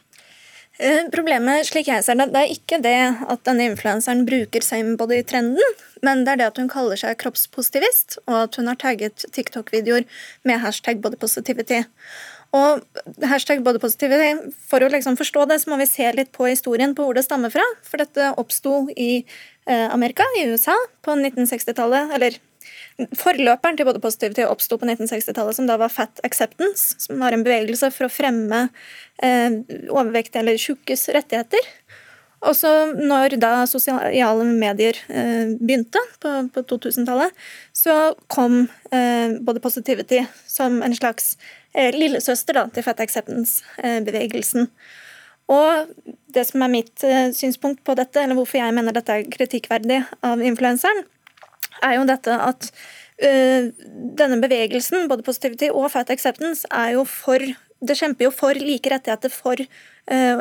Eh, 0.81 1.05
problemet 1.13 1.67
slik 1.69 1.87
jeg 1.87 2.01
ser 2.01 2.17
det, 2.17 2.31
det 2.33 2.41
er 2.41 2.51
ikke 2.51 2.79
det 2.81 2.99
at 3.29 3.43
denne 3.45 3.69
influenseren 3.69 4.25
bruker 4.25 4.63
samebody-trenden, 4.65 5.81
men 6.03 6.25
det 6.25 6.33
er 6.33 6.41
det 6.41 6.47
at 6.49 6.59
hun 6.59 6.71
kaller 6.71 6.99
seg 6.99 7.19
kroppspositivist, 7.21 8.17
og 8.25 8.37
at 8.47 8.57
hun 8.57 8.71
har 8.71 8.79
tagget 8.81 9.27
TikTok-videoer 9.37 10.07
med 10.49 10.63
hashtag 10.65 10.99
bodypositivity. 11.03 11.83
Og 12.53 12.83
hashtag 13.25 13.63
bodypositivity, 13.65 14.53
For 14.69 14.85
å 14.85 14.91
liksom 14.93 15.17
forstå 15.17 15.47
det, 15.49 15.59
så 15.63 15.71
må 15.71 15.79
vi 15.81 15.89
se 15.89 16.05
litt 16.13 16.31
på 16.35 16.45
historien 16.51 16.93
på 16.93 17.07
hvor 17.07 17.17
det 17.17 17.25
stammer 17.25 17.53
fra. 17.53 17.65
For 17.87 18.01
dette 18.01 18.33
oppsto 18.37 18.85
i 18.93 19.23
eh, 19.23 19.87
Amerika, 19.89 20.27
i 20.37 20.45
USA, 20.51 20.75
på 21.01 21.15
1960-tallet. 21.17 22.13
Eller 22.13 22.37
forløperen 23.17 23.77
til 23.77 23.89
bodypositivity 23.89 24.45
oppsto 24.45 24.77
på 24.77 24.85
1960-tallet, 24.85 25.57
som 25.57 25.69
da 25.69 25.79
var 25.81 25.93
Fat 25.93 26.21
Acceptance, 26.27 26.93
som 27.01 27.21
var 27.23 27.33
en 27.33 27.45
bevegelse 27.45 27.89
for 27.95 28.07
å 28.07 28.13
fremme 28.13 28.67
eh, 29.17 29.59
overvektige 29.89 30.43
eller 30.43 30.61
tjukkes 30.61 31.09
rettigheter. 31.17 31.73
Og 32.43 32.55
så 32.59 32.69
når 32.97 33.37
da 33.39 33.51
sosiale 33.69 34.45
medier 34.49 34.97
eh, 35.07 35.53
begynte 35.59 36.01
på, 36.19 36.31
på 36.53 36.63
2000-tallet, 36.71 37.31
så 37.71 38.13
kom 38.27 38.65
eh, 38.91 39.37
body 39.39 39.63
positivity 39.63 40.25
som 40.49 40.81
en 40.83 40.95
slags 40.97 41.35
Eh, 41.73 41.89
lillesøster 41.95 42.53
da, 42.53 42.67
til 42.69 42.85
Fat 42.85 42.99
Acceptance-bevegelsen. 43.01 44.67
Og 45.53 45.87
det 46.33 46.43
som 46.47 46.61
er 46.61 46.71
mitt 46.71 47.05
synspunkt 47.35 47.81
på 47.85 47.95
dette, 47.97 48.21
eller 48.21 48.37
hvorfor 48.37 48.59
jeg 48.59 48.75
mener 48.77 48.93
dette 48.95 49.15
er 49.15 49.31
kritikkverdig 49.33 50.03
av 50.23 50.41
influenseren, 50.45 51.03
er 51.83 51.97
jo 51.97 52.05
dette 52.07 52.37
at 52.37 52.69
denne 53.23 54.39
bevegelsen, 54.41 55.07
både 55.09 55.25
Positivity 55.25 55.67
og 55.69 55.91
Fat 55.93 56.09
Acceptance, 56.13 56.65
er 56.71 56.95
jo 56.95 57.03
for 57.07 57.43
det 57.83 57.97
kjemper 57.99 58.27
jo 58.27 58.31
for 58.33 58.57
like 58.57 58.89
rettigheter 58.91 59.31
for 59.33 59.59
uh, 59.59 60.33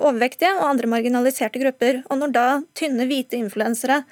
overvektige 0.00 0.54
og 0.56 0.66
andre 0.70 0.90
marginaliserte 0.90 1.60
grupper. 1.62 2.02
Og 2.08 2.20
når 2.22 2.34
da 2.34 2.48
tynne, 2.78 3.06
hvite 3.08 3.38
influensere 3.38 4.02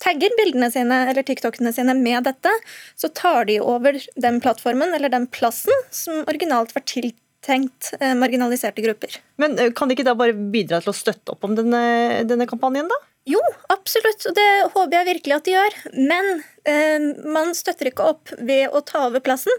tagger 0.00 0.32
bildene 0.38 0.70
sine 0.72 1.02
eller 1.10 1.26
TikTokene 1.26 1.72
sine 1.76 1.94
med 1.98 2.24
dette, 2.28 2.52
så 2.98 3.10
tar 3.12 3.46
de 3.50 3.60
over 3.60 3.98
den 4.16 4.40
plattformen 4.42 4.94
eller 4.96 5.12
den 5.12 5.28
plassen 5.30 5.84
som 5.94 6.22
originalt 6.30 6.72
var 6.76 6.86
tiltenkt 6.88 7.92
eh, 8.00 8.14
marginaliserte 8.18 8.84
grupper. 8.84 9.20
Men 9.40 9.58
eh, 9.58 9.72
Kan 9.76 9.90
de 9.90 9.98
ikke 9.98 10.08
da 10.08 10.16
bare 10.18 10.36
bidra 10.36 10.80
til 10.80 10.94
å 10.94 10.96
støtte 10.96 11.36
opp 11.36 11.44
om 11.46 11.56
denne, 11.58 11.82
denne 12.28 12.48
kampanjen, 12.50 12.88
da? 12.90 13.00
Jo, 13.28 13.40
absolutt, 13.68 14.24
og 14.30 14.36
det 14.36 14.48
håper 14.72 14.96
jeg 14.96 15.08
virkelig 15.10 15.36
at 15.36 15.46
de 15.46 15.54
gjør. 15.54 15.78
Men 15.96 16.28
eh, 16.64 17.08
man 17.28 17.52
støtter 17.56 17.90
ikke 17.90 18.06
opp 18.14 18.32
ved 18.38 18.72
å 18.72 18.80
ta 18.86 19.06
over 19.08 19.22
plassen. 19.24 19.52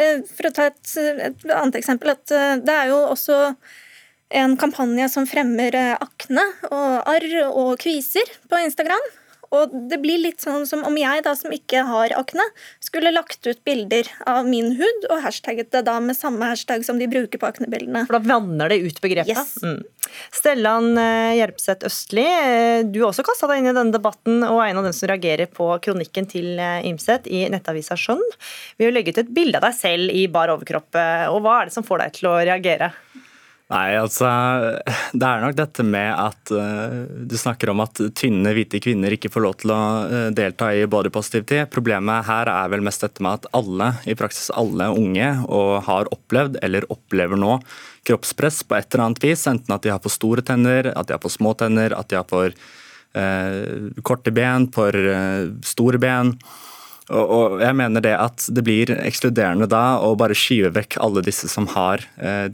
Eh, 0.00 0.22
for 0.28 0.48
å 0.48 0.52
ta 0.54 0.68
et, 0.70 0.82
et 0.96 1.48
annet 1.50 1.80
eksempel, 1.80 2.14
at 2.14 2.32
eh, 2.32 2.54
det 2.62 2.76
er 2.76 2.92
jo 2.92 3.00
også 3.10 3.40
en 4.32 4.54
kampanje 4.56 5.08
som 5.12 5.26
fremmer 5.28 5.74
eh, 5.76 5.96
akne 6.00 6.44
og 6.70 7.10
arr 7.10 7.34
og 7.50 7.74
kviser 7.82 8.30
på 8.48 8.62
Instagram. 8.62 9.10
Og 9.52 9.72
det 9.90 10.00
blir 10.02 10.20
litt 10.22 10.42
sånn 10.44 10.66
som 10.68 10.84
om 10.88 10.96
jeg, 10.96 11.24
da, 11.26 11.34
som 11.38 11.52
ikke 11.52 11.84
har 11.88 12.14
akne, 12.16 12.44
skulle 12.82 13.12
lagt 13.12 13.44
ut 13.46 13.60
bilder 13.66 14.08
av 14.28 14.48
min 14.48 14.72
hud 14.78 15.08
og 15.10 15.22
hashtagget 15.26 15.72
det 15.74 15.84
da 15.88 15.98
med 16.00 16.16
samme 16.18 16.48
hashtag 16.48 16.86
som 16.86 17.00
de 17.00 17.08
bruker 17.10 17.40
på 17.40 17.48
aknebildene. 17.50 18.06
For 18.08 18.18
da 18.18 18.32
vanner 18.32 18.72
det 18.72 18.80
ut 18.86 19.02
begrepet? 19.04 19.32
Yes. 19.36 19.58
Mm. 19.62 19.82
Stellan 20.34 20.90
Hjelpseth 20.96 21.62
Gjerpseth 21.62 21.86
Østli, 21.86 22.24
eh, 22.24 22.84
du 22.84 23.00
har 23.00 23.10
også 23.10 23.24
kasta 23.26 23.48
deg 23.50 23.60
inn 23.60 23.70
i 23.70 23.76
denne 23.76 23.94
debatten 23.94 24.42
og 24.46 24.60
er 24.60 24.72
en 24.72 24.80
av 24.80 24.88
dem 24.88 24.96
som 24.96 25.08
reagerer 25.10 25.50
på 25.52 25.68
kronikken 25.84 26.28
til 26.28 26.58
eh, 26.58 26.84
Imset 26.88 27.28
i 27.30 27.44
nettavisa 27.52 27.96
Skjønn. 27.98 28.22
Vi 28.78 28.88
har 28.88 28.94
legget 28.94 29.20
et 29.22 29.32
bilde 29.32 29.60
av 29.60 29.68
deg 29.68 29.76
selv 29.78 30.12
i 30.12 30.26
bar 30.32 30.52
overkropp. 30.52 30.96
og 31.32 31.40
Hva 31.44 31.60
er 31.60 31.68
det 31.68 31.76
som 31.76 31.86
får 31.86 32.04
deg 32.04 32.18
til 32.18 32.30
å 32.32 32.38
reagere? 32.40 32.92
Nei, 33.72 33.94
altså 33.96 34.28
Det 35.16 35.24
er 35.24 35.40
nok 35.40 35.56
dette 35.56 35.84
med 35.86 36.10
at 36.12 36.52
uh, 36.52 37.04
du 37.08 37.36
snakker 37.40 37.70
om 37.72 37.80
at 37.84 38.02
tynne, 38.18 38.52
hvite 38.52 38.82
kvinner 38.84 39.14
ikke 39.16 39.30
får 39.32 39.44
lov 39.46 39.54
til 39.62 39.72
å 39.72 39.78
uh, 40.10 40.26
delta 40.34 40.68
i 40.76 40.84
body 40.90 41.12
positivity. 41.14 41.62
Problemet 41.72 42.26
her 42.28 42.50
er 42.52 42.72
vel 42.72 42.84
mest 42.84 43.04
dette 43.04 43.24
med 43.24 43.40
at 43.40 43.48
alle, 43.56 43.94
i 44.04 44.16
praksis 44.18 44.52
alle 44.58 44.90
unge, 44.92 45.30
og 45.48 45.86
har 45.88 46.10
opplevd 46.12 46.60
eller 46.60 46.88
opplever 46.92 47.40
nå 47.40 47.56
kroppspress 48.08 48.60
på 48.66 48.76
et 48.76 48.90
eller 48.92 49.06
annet 49.06 49.24
vis. 49.24 49.46
Enten 49.48 49.72
at 49.72 49.86
de 49.86 49.94
har 49.94 50.04
for 50.04 50.12
store 50.12 50.44
tenner, 50.44 50.90
at 50.92 51.08
de 51.08 51.16
har 51.16 51.24
for 51.24 51.32
små 51.32 51.54
tenner, 51.56 51.96
at 51.96 52.12
de 52.12 52.20
har 52.20 52.28
for 52.28 52.52
uh, 52.52 53.88
korte 54.04 54.36
ben, 54.36 54.68
for 54.74 55.00
store 55.64 56.02
ben. 56.02 56.36
Og, 57.12 57.58
jeg 57.60 57.76
mener 57.76 58.04
det 58.04 58.14
at 58.20 58.44
det 58.52 58.62
blir 58.64 58.92
ekskluderende 59.00 59.66
da 59.68 59.98
å 60.00 60.12
bare 60.16 60.36
skyve 60.38 60.70
vekk 60.76 61.00
alle 61.02 61.24
disse 61.24 61.48
som 61.50 61.66
har 61.72 62.04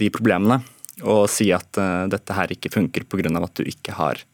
de 0.00 0.08
problemene 0.10 0.62
og 1.02 1.28
si 1.30 1.50
at 1.54 1.78
uh, 1.80 2.06
dette 2.10 2.34
her 2.34 2.54
ikke 2.54 2.72
funker 2.74 3.06
pga. 3.08 3.30
at 3.42 3.54
du 3.54 3.64
ikke 3.68 3.94
har 3.98 4.24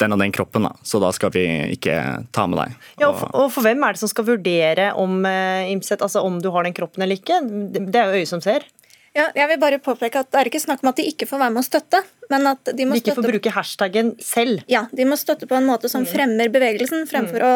den 0.00 0.12
og 0.16 0.18
den 0.18 0.32
kroppen, 0.34 0.64
da. 0.66 0.72
så 0.82 0.98
da 0.98 1.12
skal 1.14 1.30
vi 1.30 1.44
ikke 1.76 1.94
ta 2.34 2.46
med 2.50 2.58
deg. 2.58 2.72
Ja, 2.98 3.10
og, 3.12 3.18
for, 3.20 3.28
og 3.38 3.50
for 3.54 3.62
hvem 3.62 3.84
er 3.86 3.94
det 3.94 4.00
som 4.00 4.10
skal 4.10 4.26
vurdere 4.26 4.88
om, 4.98 5.20
uh, 5.22 5.70
Imset, 5.70 6.02
altså 6.02 6.24
om 6.26 6.40
du 6.42 6.50
har 6.50 6.66
den 6.66 6.74
kroppen 6.74 7.04
eller 7.04 7.20
ikke? 7.20 7.38
Det 7.76 7.94
er 8.00 8.10
jo 8.10 8.22
øyet 8.22 8.30
som 8.32 8.42
ser. 8.42 8.66
Ja, 9.12 9.26
jeg 9.36 9.44
vil 9.50 9.58
bare 9.60 9.76
påpeke 9.76 10.22
at 10.24 10.30
Det 10.32 10.40
er 10.40 10.48
ikke 10.48 10.62
snakk 10.62 10.80
om 10.82 10.88
at 10.88 10.96
de 10.96 11.04
ikke 11.04 11.26
får 11.28 11.42
være 11.42 11.52
med 11.52 11.60
å 11.60 11.66
støtte. 11.68 11.98
men 12.32 12.46
at 12.48 12.64
De 12.72 12.86
må 12.88 12.96
de 12.96 13.02
ikke 13.02 13.12
støtte... 13.12 13.20
får 13.20 13.32
bruke 13.34 13.50
hashtaggen 13.52 14.14
selv? 14.24 14.62
Ja, 14.72 14.86
de 14.90 15.04
må 15.04 15.18
støtte 15.20 15.46
på 15.46 15.58
en 15.58 15.68
måte 15.68 15.90
som 15.92 16.02
Mm. 16.02 16.08
fremmer 16.14 16.48
bevegelsen, 16.48 17.04
fremfor 17.06 17.44
å 17.44 17.50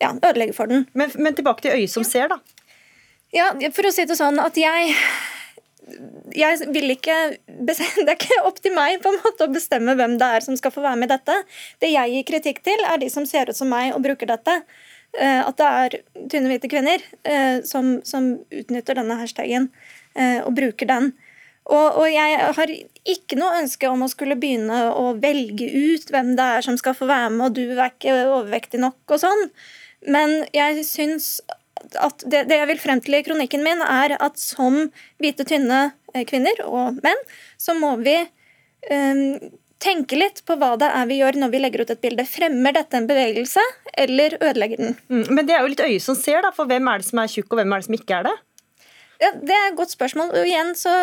ja, 0.00 0.14
ødelegge 0.14 0.54
for 0.56 0.66
den. 0.66 0.86
Men, 0.94 1.12
men 1.18 1.36
tilbake 1.36 1.60
til 1.66 1.76
øyet 1.76 1.92
som 1.92 2.06
ser, 2.08 2.32
da. 2.32 2.40
Ja, 3.36 3.50
For 3.76 3.84
å 3.84 3.92
si 3.92 4.06
det 4.08 4.16
sånn 4.16 4.40
at 4.40 4.56
jeg 4.56 4.94
jeg 6.36 6.68
vil 6.74 6.92
ikke 6.94 7.16
bestemme, 7.46 8.04
Det 8.06 8.14
er 8.14 8.18
ikke 8.18 8.42
opp 8.48 8.60
til 8.62 8.74
meg 8.76 9.00
på 9.04 9.12
en 9.12 9.20
måte 9.24 9.46
å 9.46 9.52
bestemme 9.52 9.96
hvem 9.98 10.18
det 10.20 10.28
er 10.36 10.44
som 10.44 10.58
skal 10.58 10.74
få 10.74 10.84
være 10.84 11.00
med 11.00 11.10
i 11.10 11.14
dette. 11.16 11.38
Det 11.82 11.92
jeg 11.92 12.14
gir 12.14 12.28
kritikk 12.32 12.62
til, 12.66 12.84
er 12.86 13.00
de 13.00 13.10
som 13.12 13.26
ser 13.28 13.50
ut 13.50 13.58
som 13.58 13.70
meg 13.72 13.94
og 13.96 14.04
bruker 14.04 14.30
dette. 14.30 14.60
Eh, 15.16 15.40
At 15.40 15.56
det 15.60 15.68
er 15.68 15.96
tynne, 16.28 16.50
hvite 16.52 16.70
kvinner 16.70 17.02
eh, 17.24 17.64
som, 17.64 17.98
som 18.04 18.34
utnytter 18.52 18.98
denne 18.98 19.16
hashtaggen 19.20 19.70
eh, 20.14 20.44
og 20.44 20.54
bruker 20.58 20.90
den. 20.90 21.12
Og, 21.68 22.00
og 22.00 22.06
jeg 22.08 22.36
har 22.56 22.70
ikke 23.08 23.36
noe 23.36 23.58
ønske 23.60 23.88
om 23.90 24.04
å 24.04 24.08
skulle 24.08 24.38
begynne 24.40 24.86
å 24.96 25.10
velge 25.20 25.68
ut 25.68 26.08
hvem 26.12 26.32
det 26.38 26.46
er 26.56 26.64
som 26.64 26.78
skal 26.80 26.96
få 26.96 27.08
være 27.10 27.28
med, 27.34 27.44
og 27.50 27.58
du 27.58 27.76
er 27.76 27.90
ikke 27.90 28.14
overvektig 28.30 28.80
nok 28.80 29.16
og 29.16 29.20
sånn. 29.20 29.48
Men 30.08 30.46
jeg 30.54 30.84
syns 30.88 31.38
at 31.98 32.24
det, 32.26 32.44
det 32.50 32.58
jeg 32.60 32.68
vil 32.72 32.80
frem 32.82 33.00
til 33.04 33.14
i 33.18 33.22
kronikken 33.26 33.62
min, 33.64 33.80
er 33.84 34.16
at 34.18 34.38
som 34.40 34.80
hvite, 35.22 35.44
tynne 35.48 35.92
eh, 36.14 36.24
kvinner 36.28 36.60
og 36.66 36.98
menn, 37.04 37.20
så 37.60 37.74
må 37.78 37.94
vi 38.02 38.16
um, 38.90 39.22
tenke 39.82 40.18
litt 40.18 40.42
på 40.48 40.56
hva 40.58 40.72
det 40.80 40.88
er 40.90 41.06
vi 41.10 41.20
gjør 41.20 41.38
når 41.38 41.52
vi 41.54 41.60
legger 41.62 41.84
ut 41.86 41.92
et 41.94 42.00
bilde. 42.02 42.24
Fremmer 42.26 42.74
dette 42.74 42.98
en 42.98 43.06
bevegelse, 43.06 43.62
eller 43.94 44.34
ødelegger 44.40 44.82
den? 44.82 44.96
Mm, 45.08 45.24
men 45.36 45.46
det 45.46 45.54
er 45.56 45.62
jo 45.62 45.70
litt 45.72 45.84
øyet 45.86 46.02
som 46.04 46.18
ser, 46.18 46.42
da. 46.42 46.50
For 46.56 46.66
hvem 46.70 46.88
er 46.90 46.98
det 47.02 47.08
som 47.10 47.22
er 47.22 47.30
tjukk, 47.30 47.50
og 47.54 47.60
hvem 47.62 47.72
er 47.76 47.82
det 47.84 47.86
som 47.90 47.98
ikke 47.98 48.20
er 48.20 48.28
det? 48.30 48.36
Ja, 49.22 49.32
det 49.34 49.54
er 49.54 49.66
et 49.72 49.78
godt 49.78 49.94
spørsmål. 49.94 50.30
Og 50.38 50.46
igjen 50.46 50.74
så 50.78 50.94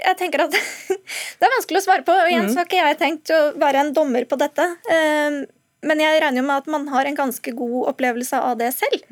jeg 0.00 0.16
tenker 0.20 0.44
at 0.44 0.52
Det 1.40 1.46
er 1.48 1.54
vanskelig 1.56 1.80
å 1.80 1.84
svare 1.88 2.04
på. 2.06 2.14
og 2.14 2.28
igjen 2.30 2.44
Mm. 2.46 2.50
så 2.52 2.60
har 2.60 2.68
ikke 2.68 2.82
jeg 2.84 2.98
tenkt 3.00 3.32
å 3.34 3.40
være 3.58 3.80
en 3.84 3.92
dommer 3.96 4.24
på 4.30 4.36
dette. 4.38 4.66
Eh, 4.92 5.38
Men 5.86 6.00
jeg 6.02 6.20
regner 6.20 6.42
jo 6.42 6.46
med 6.46 6.60
at 6.60 6.66
man 6.68 6.88
har 6.92 7.08
en 7.08 7.16
ganske 7.16 7.52
god 7.56 7.92
opplevelse 7.94 8.36
av 8.36 8.58
det 8.60 8.68
selv. 8.76 9.04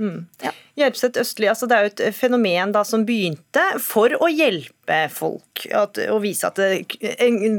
Ja. 0.44 0.52
Gjerpseth 0.78 1.20
Østli, 1.22 1.48
altså 1.50 1.66
det 1.68 1.76
er 1.76 1.86
jo 1.86 1.92
et 1.94 2.02
fenomen 2.14 2.74
da 2.74 2.82
som 2.86 3.06
begynte 3.08 3.62
for 3.82 4.12
å 4.20 4.28
hjelpe 4.28 4.98
folk. 5.14 5.64
At, 5.74 5.98
å 6.12 6.18
vise 6.22 6.50
at 6.50 6.60
det, 6.60 6.84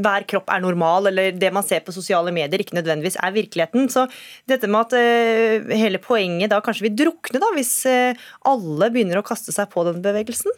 hver 0.06 0.28
kropp 0.30 0.54
er 0.54 0.64
normal, 0.64 1.10
eller 1.10 1.34
det 1.36 1.52
man 1.56 1.66
ser 1.66 1.82
på 1.86 1.96
sosiale 1.96 2.34
medier 2.36 2.62
ikke 2.62 2.78
nødvendigvis 2.78 3.18
er 3.18 3.36
virkeligheten. 3.36 3.90
Så 3.92 4.06
dette 4.50 4.70
med 4.70 4.86
at 4.86 4.96
uh, 4.96 5.74
hele 5.74 6.02
poenget 6.04 6.54
da 6.54 6.62
kanskje 6.64 6.88
vil 6.88 6.98
drukne 7.04 7.42
da, 7.42 7.52
hvis 7.58 7.76
uh, 7.90 8.30
alle 8.50 8.94
begynner 8.94 9.22
å 9.22 9.26
kaste 9.26 9.56
seg 9.56 9.74
på 9.74 9.90
den 9.90 10.04
bevegelsen? 10.06 10.54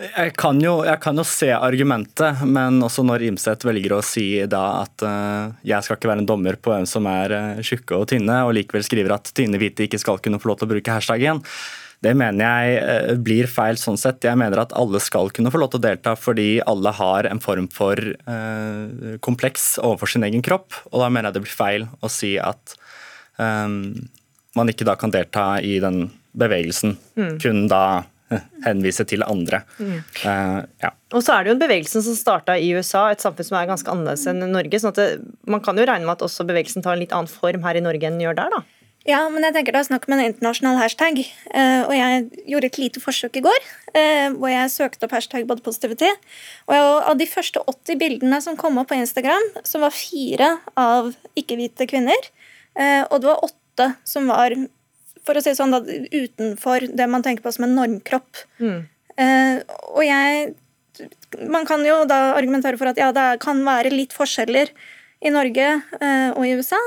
Jeg 0.00 0.32
kan, 0.40 0.56
jo, 0.64 0.78
jeg 0.86 0.96
kan 1.02 1.18
jo 1.20 1.24
se 1.28 1.50
argumentet, 1.52 2.40
men 2.48 2.78
også 2.84 3.02
når 3.04 3.26
Imseth 3.26 3.66
velger 3.68 3.92
å 3.98 4.04
si 4.04 4.24
da 4.48 4.62
at 4.80 5.04
uh, 5.04 5.50
jeg 5.66 5.84
skal 5.84 5.98
ikke 5.98 6.08
være 6.08 6.22
en 6.22 6.28
dommer 6.30 6.56
på 6.56 6.72
hvem 6.72 6.86
som 6.88 7.04
er 7.10 7.34
uh, 7.36 7.60
tjukke 7.60 7.98
og 7.98 8.06
tynne, 8.08 8.38
og 8.46 8.54
likevel 8.56 8.84
skriver 8.86 9.12
at 9.18 9.28
tynne 9.36 9.60
hvite 9.60 9.84
ikke 9.84 10.00
skal 10.00 10.20
kunne 10.24 10.40
få 10.40 10.48
lov 10.48 10.60
til 10.60 10.70
å 10.70 10.72
bruke 10.72 10.94
hashtaggen, 10.96 11.42
det 12.00 12.14
mener 12.16 12.40
jeg 12.46 12.78
uh, 12.80 13.10
blir 13.20 13.50
feil 13.50 13.76
sånn 13.76 14.00
sett. 14.00 14.24
Jeg 14.24 14.40
mener 14.40 14.62
at 14.62 14.72
alle 14.78 15.02
skal 15.04 15.28
kunne 15.36 15.52
få 15.52 15.60
lov 15.60 15.74
til 15.74 15.82
å 15.82 15.84
delta 15.90 16.14
fordi 16.16 16.48
alle 16.64 16.94
har 16.96 17.28
en 17.28 17.42
form 17.44 17.68
for 17.74 18.00
uh, 18.00 19.18
kompleks 19.20 19.74
overfor 19.82 20.14
sin 20.14 20.24
egen 20.24 20.44
kropp, 20.46 20.80
og 20.88 21.04
da 21.04 21.10
mener 21.12 21.28
jeg 21.28 21.36
det 21.36 21.44
blir 21.44 21.58
feil 21.58 21.84
å 22.00 22.08
si 22.08 22.38
at 22.40 22.72
um, 23.36 23.92
man 24.56 24.72
ikke 24.72 24.88
da 24.88 24.96
kan 24.96 25.12
delta 25.12 25.50
i 25.60 25.76
den 25.82 26.06
bevegelsen. 26.40 26.96
Mm. 27.20 27.36
Kun 27.42 27.62
da 27.68 27.84
henvise 28.66 29.06
til 29.08 29.24
andre. 29.26 29.62
Mm. 29.78 30.00
Uh, 30.22 30.58
ja. 30.82 30.92
Og 31.10 31.24
så 31.26 31.34
er 31.34 31.44
det 31.44 31.52
jo 31.52 31.56
en 31.58 31.62
bevegelse 31.64 32.02
som 32.06 32.18
starta 32.18 32.56
i 32.58 32.72
USA, 32.76 33.08
et 33.10 33.22
samfunn 33.22 33.48
som 33.48 33.58
er 33.58 33.70
ganske 33.70 33.90
annerledes 33.90 34.26
enn 34.30 34.44
Norge. 34.52 34.82
sånn 34.82 34.94
at 34.94 35.00
det, 35.00 35.08
Man 35.50 35.62
kan 35.64 35.78
jo 35.78 35.86
regne 35.88 36.06
med 36.06 36.18
at 36.18 36.26
også 36.26 36.46
bevegelsen 36.48 36.86
tar 36.86 36.94
en 36.94 37.02
litt 37.02 37.16
annen 37.16 37.30
form 37.30 37.66
her 37.66 37.78
i 37.78 37.84
Norge 37.84 38.06
enn 38.06 38.18
den 38.20 38.28
gjør 38.28 38.38
der, 38.44 38.54
da. 38.58 38.62
Ja, 39.08 39.22
men 39.32 39.40
jeg 39.46 39.54
tenker 39.54 39.72
det 39.72 39.80
er 39.80 39.86
snakk 39.88 40.04
om 40.06 40.14
en 40.18 40.26
internasjonal 40.26 40.76
hashtag. 40.76 41.22
eh, 41.54 41.82
og 41.86 41.94
jeg 41.96 42.26
gjorde 42.52 42.68
et 42.68 42.78
lite 42.78 43.00
forsøk 43.00 43.38
i 43.40 43.44
går, 43.46 43.60
eh, 43.94 44.28
hvor 44.36 44.52
jeg 44.52 44.72
søkte 44.74 45.06
opp 45.06 45.14
hashtag 45.16 45.46
badepositivity. 45.48 46.10
Og 46.68 47.08
av 47.08 47.16
de 47.16 47.24
første 47.24 47.62
80 47.64 47.96
bildene 47.96 48.42
som 48.42 48.58
kom 48.60 48.76
opp 48.78 48.88
på 48.92 49.00
Instagram, 49.00 49.64
så 49.64 49.80
var 49.80 49.96
fire 49.96 50.58
av 50.76 51.14
ikke-hvite 51.34 51.88
kvinner. 51.88 52.28
eh, 52.76 53.04
og 53.10 53.20
det 53.20 53.26
var 53.26 53.40
åtte 53.42 53.96
som 54.04 54.28
var, 54.28 54.52
for 55.26 55.38
å 55.38 55.42
si 55.44 55.54
sånn, 55.56 55.74
da, 55.74 55.80
utenfor 55.84 56.88
det 56.96 57.06
man 57.10 57.24
tenker 57.26 57.44
på 57.44 57.52
som 57.54 57.66
en 57.66 57.76
normkropp. 57.78 58.44
Eh, 59.20 59.60
og 59.92 60.04
jeg 60.06 60.50
Man 61.48 61.64
kan 61.64 61.80
jo 61.86 62.02
da 62.04 62.34
argumentere 62.36 62.76
for 62.76 62.90
at 62.90 62.98
ja, 63.00 63.08
det 63.16 63.38
kan 63.40 63.62
være 63.64 63.92
litt 63.92 64.12
forskjeller 64.12 64.68
i 65.24 65.30
Norge 65.32 65.68
eh, 65.78 66.30
og 66.34 66.42
i 66.44 66.52
USA. 66.58 66.80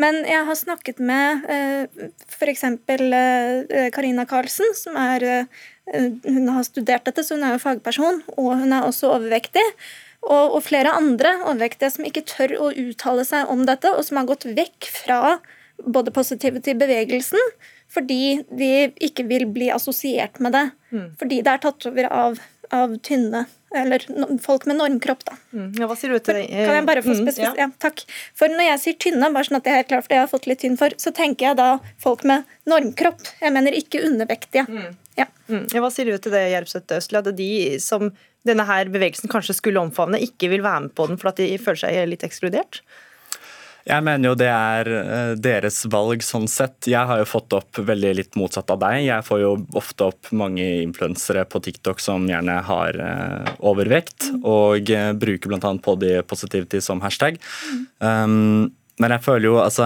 Men 0.00 0.24
jeg 0.26 0.42
har 0.48 0.58
snakket 0.58 0.98
med 0.98 1.44
eh, 1.50 2.08
f.eks. 2.34 2.64
Eh, 2.66 3.90
Karina 3.94 4.24
Karlsen, 4.26 4.72
som 4.74 4.98
er 4.98 5.26
eh, 5.28 5.60
Hun 6.24 6.48
har 6.50 6.64
studert 6.66 7.06
dette, 7.06 7.22
så 7.22 7.36
hun 7.36 7.44
er 7.46 7.54
jo 7.54 7.62
fagperson, 7.62 8.22
og 8.34 8.56
hun 8.64 8.74
er 8.74 8.88
også 8.88 9.12
overvektig. 9.14 9.64
Og, 10.24 10.56
og 10.56 10.62
flere 10.64 10.94
andre 10.96 11.36
overvektige 11.44 11.92
som 11.92 12.08
ikke 12.08 12.24
tør 12.26 12.56
å 12.64 12.70
uttale 12.72 13.26
seg 13.28 13.50
om 13.52 13.66
dette, 13.68 13.92
og 13.92 14.02
som 14.06 14.18
har 14.18 14.30
gått 14.30 14.48
vekk 14.48 14.88
fra 14.88 15.20
både 15.82 16.12
positivity-bevegelsen 16.14 17.40
fordi 17.94 18.42
de 18.50 18.70
ikke 19.04 19.26
vil 19.28 19.44
bli 19.54 19.68
assosiert 19.70 20.40
med 20.42 20.54
det. 20.56 20.64
Fordi 21.20 21.42
det 21.44 21.52
er 21.52 21.60
tatt 21.62 21.84
over 21.90 22.08
av, 22.10 22.38
av 22.74 22.94
tynne, 23.06 23.44
eller 23.74 24.02
no, 24.14 24.28
folk 24.42 24.64
med 24.70 24.78
normkropp, 24.80 25.22
da. 25.28 25.36
Ja, 25.78 25.86
hva 25.90 25.94
sier 25.98 26.14
du 26.14 26.18
til 26.22 26.38
det? 26.40 26.46
Kan 26.50 26.74
jeg 26.78 26.86
bare 26.88 27.02
få 27.04 27.14
Mm, 27.14 27.28
ja. 27.38 27.52
Ja. 27.58 27.68
takk. 27.82 28.02
For 28.34 28.50
når 28.50 28.68
jeg 28.70 28.82
sier 28.82 28.98
tynne, 29.04 29.30
bare 29.34 29.46
sånn 29.46 29.58
at 29.60 29.66
jeg 29.68 29.74
er 29.74 29.80
helt 29.82 29.90
klar 29.92 30.02
for 30.02 30.08
det 30.14 30.18
jeg 30.18 30.24
har 30.24 30.32
fått 30.32 30.46
litt 30.50 30.62
tynn 30.64 30.76
for, 30.80 30.94
så 30.98 31.12
tenker 31.14 31.50
jeg 31.50 31.56
da 31.60 31.68
folk 32.02 32.24
med 32.24 32.44
normkropp. 32.70 33.22
Jeg 33.42 33.52
mener 33.54 33.76
ikke 33.78 34.02
undervektige. 34.08 34.66
Ja. 35.18 35.26
Mm. 35.46 35.66
Ja, 35.74 35.80
hva 35.84 35.90
sier 35.92 36.08
du 36.10 36.16
til 36.18 36.32
det, 36.34 36.46
Gjerpseth 36.54 36.96
Østli? 36.98 37.20
At 37.20 37.30
de 37.36 37.50
som 37.84 38.10
denne 38.46 38.64
her 38.66 38.90
bevegelsen 38.90 39.30
kanskje 39.30 39.54
skulle 39.54 39.82
omfavne, 39.82 40.18
ikke 40.18 40.50
vil 40.50 40.62
være 40.64 40.88
med 40.88 40.94
på 40.98 41.06
den 41.10 41.20
fordi 41.20 41.50
de 41.52 41.58
føler 41.62 41.84
seg 41.84 42.08
litt 42.10 42.24
ekskludert? 42.26 42.80
Jeg 43.84 44.00
mener 44.06 44.30
jo 44.30 44.36
det 44.40 44.48
er 44.48 44.88
eh, 44.96 45.32
deres 45.36 45.82
valg 45.92 46.22
sånn 46.24 46.46
sett. 46.48 46.88
Jeg 46.88 47.04
har 47.04 47.20
jo 47.20 47.26
fått 47.28 47.52
opp 47.56 47.80
veldig 47.84 48.12
litt 48.16 48.38
motsatt 48.40 48.72
av 48.72 48.80
deg. 48.80 49.02
Jeg 49.04 49.26
får 49.26 49.42
jo 49.42 49.50
ofte 49.76 50.06
opp 50.08 50.30
mange 50.32 50.64
influensere 50.80 51.44
på 51.44 51.60
TikTok 51.66 52.00
som 52.00 52.24
gjerne 52.30 52.56
har 52.64 52.96
eh, 52.96 53.50
overvekt, 53.64 54.30
og 54.40 54.88
uh, 54.88 55.10
bruker 55.20 55.52
bl.a. 55.52 55.74
body 55.84 56.14
positivity 56.28 56.80
som 56.84 57.04
hashtag. 57.04 57.36
Um, 58.00 58.72
men 59.02 59.10
jeg 59.10 59.24
føler 59.24 59.48
jo, 59.48 59.54
altså, 59.58 59.84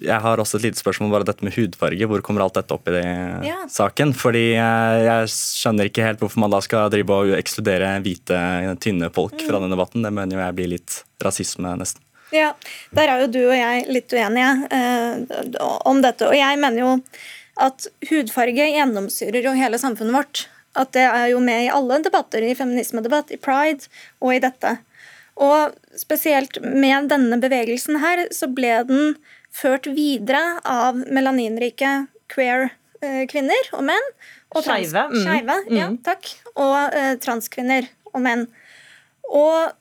jeg 0.00 0.16
har 0.24 0.40
også 0.40 0.56
et 0.56 0.64
lite 0.70 0.80
spørsmål 0.80 1.12
bare 1.12 1.28
dette 1.28 1.44
med 1.44 1.54
hudfarge. 1.54 2.06
Hvor 2.08 2.22
kommer 2.24 2.46
alt 2.46 2.56
dette 2.56 2.72
opp 2.74 2.88
i 2.88 2.94
det 2.96 3.04
Ja. 3.46 3.58
saken? 3.68 4.14
Fordi 4.16 4.46
jeg, 4.56 5.02
jeg 5.06 5.32
skjønner 5.34 5.90
ikke 5.90 6.06
helt 6.06 6.24
hvorfor 6.24 6.40
man 6.46 6.54
da 6.54 6.62
skal 6.64 6.90
drive 6.90 7.18
og 7.20 7.34
ekskludere 7.36 7.98
hvite, 8.02 8.38
tynne 8.80 9.12
folk 9.14 9.36
fra 9.44 9.60
denne 9.60 9.76
debatten. 9.76 10.02
Det 10.06 10.14
mener 10.16 10.38
jo 10.38 10.42
jeg 10.46 10.56
blir 10.56 10.72
litt 10.78 11.02
rasisme, 11.22 11.76
nesten. 11.78 12.02
Ja, 12.34 12.54
Der 12.94 13.10
er 13.10 13.24
jo 13.24 13.30
du 13.32 13.40
og 13.48 13.56
jeg 13.56 13.86
litt 13.90 14.12
uenige 14.14 14.50
eh, 14.70 15.66
om 15.88 16.02
dette. 16.04 16.28
Og 16.28 16.36
jeg 16.36 16.58
mener 16.62 16.82
jo 16.84 16.92
at 17.60 17.88
hudfarge 18.08 18.70
gjennomsyrer 18.72 19.44
jo 19.44 19.56
hele 19.58 19.80
samfunnet 19.80 20.16
vårt. 20.16 20.44
At 20.78 20.92
det 20.94 21.06
er 21.08 21.32
jo 21.32 21.40
med 21.42 21.66
i 21.66 21.72
alle 21.72 21.98
debatter, 22.04 22.44
i 22.46 22.54
feminismedebatt, 22.54 23.32
i 23.34 23.40
pride 23.42 23.90
og 24.22 24.36
i 24.36 24.42
dette. 24.42 24.76
Og 25.40 25.74
spesielt 25.98 26.60
med 26.62 27.10
denne 27.10 27.40
bevegelsen 27.42 27.98
her, 28.02 28.26
så 28.34 28.48
ble 28.52 28.76
den 28.86 29.16
ført 29.50 29.88
videre 29.90 30.60
av 30.68 31.00
melaninrike 31.10 32.04
queer 32.30 32.68
eh, 33.02 33.24
kvinner 33.30 33.72
og 33.74 33.86
menn. 33.88 34.10
Og 34.54 34.66
Skeive, 34.66 35.56
mm, 35.66 35.74
ja, 35.74 35.90
mm. 35.90 35.98
takk. 36.06 36.30
Og 36.54 36.94
eh, 36.94 37.14
transkvinner 37.22 37.88
og 38.12 38.22
menn. 38.24 38.46
Og 39.30 39.74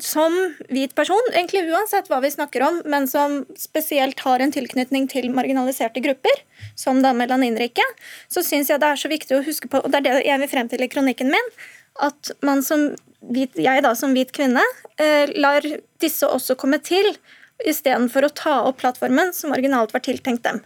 som 0.00 0.34
hvit 0.72 0.94
person, 0.96 1.20
egentlig 1.34 1.66
uansett 1.68 2.08
hva 2.08 2.20
vi 2.24 2.30
snakker 2.32 2.64
om, 2.64 2.78
men 2.88 3.08
som 3.10 3.42
spesielt 3.60 4.22
har 4.24 4.40
en 4.40 4.54
tilknytning 4.54 5.08
til 5.10 5.28
marginaliserte 5.34 6.00
grupper, 6.04 6.42
som 6.78 7.02
da 7.04 7.12
melaninrike, 7.16 7.84
så 8.32 8.44
syns 8.46 8.72
jeg 8.72 8.80
det 8.80 8.88
er 8.88 9.02
så 9.02 9.10
viktig 9.12 9.36
å 9.36 9.44
huske 9.44 9.68
på, 9.68 9.82
og 9.84 9.92
det 9.92 10.00
er 10.00 10.06
det 10.06 10.16
jeg 10.28 10.42
vil 10.42 10.52
frem 10.54 10.72
til 10.72 10.86
i 10.86 10.88
kronikken 10.92 11.32
min, 11.34 11.52
at 12.00 12.32
man 12.46 12.64
som 12.64 12.88
hvit, 13.20 13.58
jeg 13.60 13.84
da 13.84 13.92
som 13.98 14.16
hvit 14.16 14.32
kvinne 14.32 14.64
eh, 14.96 15.28
lar 15.36 15.66
disse 16.00 16.24
også 16.24 16.56
komme 16.60 16.80
til, 16.84 17.12
istedenfor 17.60 18.24
å 18.24 18.32
ta 18.32 18.56
opp 18.64 18.80
plattformen 18.80 19.34
som 19.36 19.52
originalt 19.52 19.92
var 19.92 20.00
tiltenkt 20.06 20.46
dem. 20.46 20.62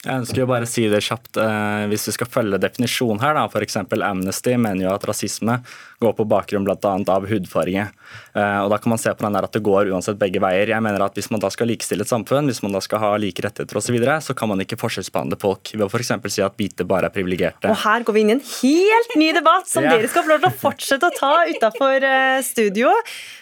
Jeg 0.00 0.22
ønsker 0.22 0.40
jo 0.40 0.48
bare 0.48 0.64
å 0.64 0.70
si 0.70 0.86
det 0.88 1.02
kjapt. 1.04 1.36
Eh, 1.36 1.84
hvis 1.92 2.08
vi 2.08 2.14
skal 2.16 2.30
følge 2.32 2.60
definisjonen 2.62 3.20
her, 3.20 3.36
da, 3.36 3.44
f.eks. 3.46 3.76
Amnesty 4.00 4.54
mener 4.56 4.86
jo 4.86 4.94
at 4.94 5.04
rasisme 5.06 5.58
går 6.00 6.14
på 6.16 6.24
bakgrunn 6.28 6.64
bl.a. 6.64 6.92
av 7.12 7.26
hudfarge. 7.28 7.86
Eh, 8.34 8.58
og 8.64 8.70
Da 8.72 8.78
kan 8.80 8.94
man 8.94 9.00
se 9.00 9.12
på 9.12 9.24
den 9.26 9.36
der 9.36 9.46
at 9.46 9.52
det 9.52 9.62
går 9.66 9.90
uansett 9.92 10.18
begge 10.20 10.40
veier. 10.42 10.72
Jeg 10.72 10.82
mener 10.84 11.04
at 11.04 11.14
Hvis 11.18 11.30
man 11.30 11.42
da 11.42 11.50
skal 11.52 11.68
likestille 11.68 12.06
et 12.06 12.10
samfunn, 12.10 12.48
hvis 12.48 12.62
man 12.64 12.72
da 12.72 12.80
skal 12.80 13.02
ha 13.02 13.10
like 13.20 13.42
rettigheter 13.44 13.76
osv., 13.76 13.90
så, 13.90 13.94
videre, 13.96 14.20
så 14.22 14.36
kan 14.38 14.46
man 14.48 14.60
ikke 14.62 14.78
forskjellsbehandle 14.78 15.34
folk 15.40 15.72
ved 15.74 15.82
å 15.82 15.90
f.eks. 15.90 16.12
si 16.30 16.42
at 16.46 16.54
hvite 16.54 16.86
bare 16.86 17.08
er 17.10 17.14
privilegerte. 17.14 17.66
Og 17.66 17.80
her 17.82 18.04
går 18.06 18.14
vi 18.14 18.22
inn 18.22 18.30
i 18.30 18.36
en 18.38 18.44
helt 18.46 19.16
ny 19.18 19.32
debatt 19.34 19.66
som 19.66 19.82
Ja. 19.82 19.96
dere 19.96 20.08
skal 20.08 20.22
få 20.22 20.30
lov 20.30 20.44
til 20.44 20.52
å 20.52 20.60
fortsette 20.62 21.10
å 21.10 21.16
ta 21.16 21.32
utafor 21.50 22.06
studio. 22.46 22.92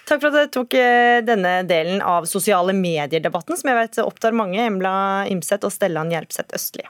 Takk 0.08 0.22
for 0.22 0.30
at 0.32 0.38
dere 0.38 0.52
tok 0.56 0.74
eh, 0.74 1.20
denne 1.20 1.58
delen 1.68 2.00
av 2.00 2.24
sosiale 2.24 2.72
medier-debatten, 2.72 3.60
som 3.60 3.68
jeg 3.68 3.76
vet 3.76 4.00
opptar 4.06 4.32
mange. 4.32 4.56
Embla 4.64 5.26
Imset 5.28 5.68
og 5.68 5.74
Stellan 5.74 6.08
Gjerpseth 6.14 6.56
Østli. 6.56 6.88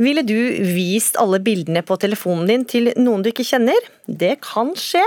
Ville 0.00 0.22
du 0.24 0.38
vist 0.64 1.18
alle 1.20 1.42
bildene 1.44 1.82
på 1.84 1.98
telefonen 2.00 2.48
din 2.48 2.62
til 2.64 2.88
noen 2.96 3.20
du 3.20 3.28
ikke 3.28 3.44
kjenner? 3.44 3.76
Det 4.08 4.38
kan 4.46 4.72
skje, 4.78 5.04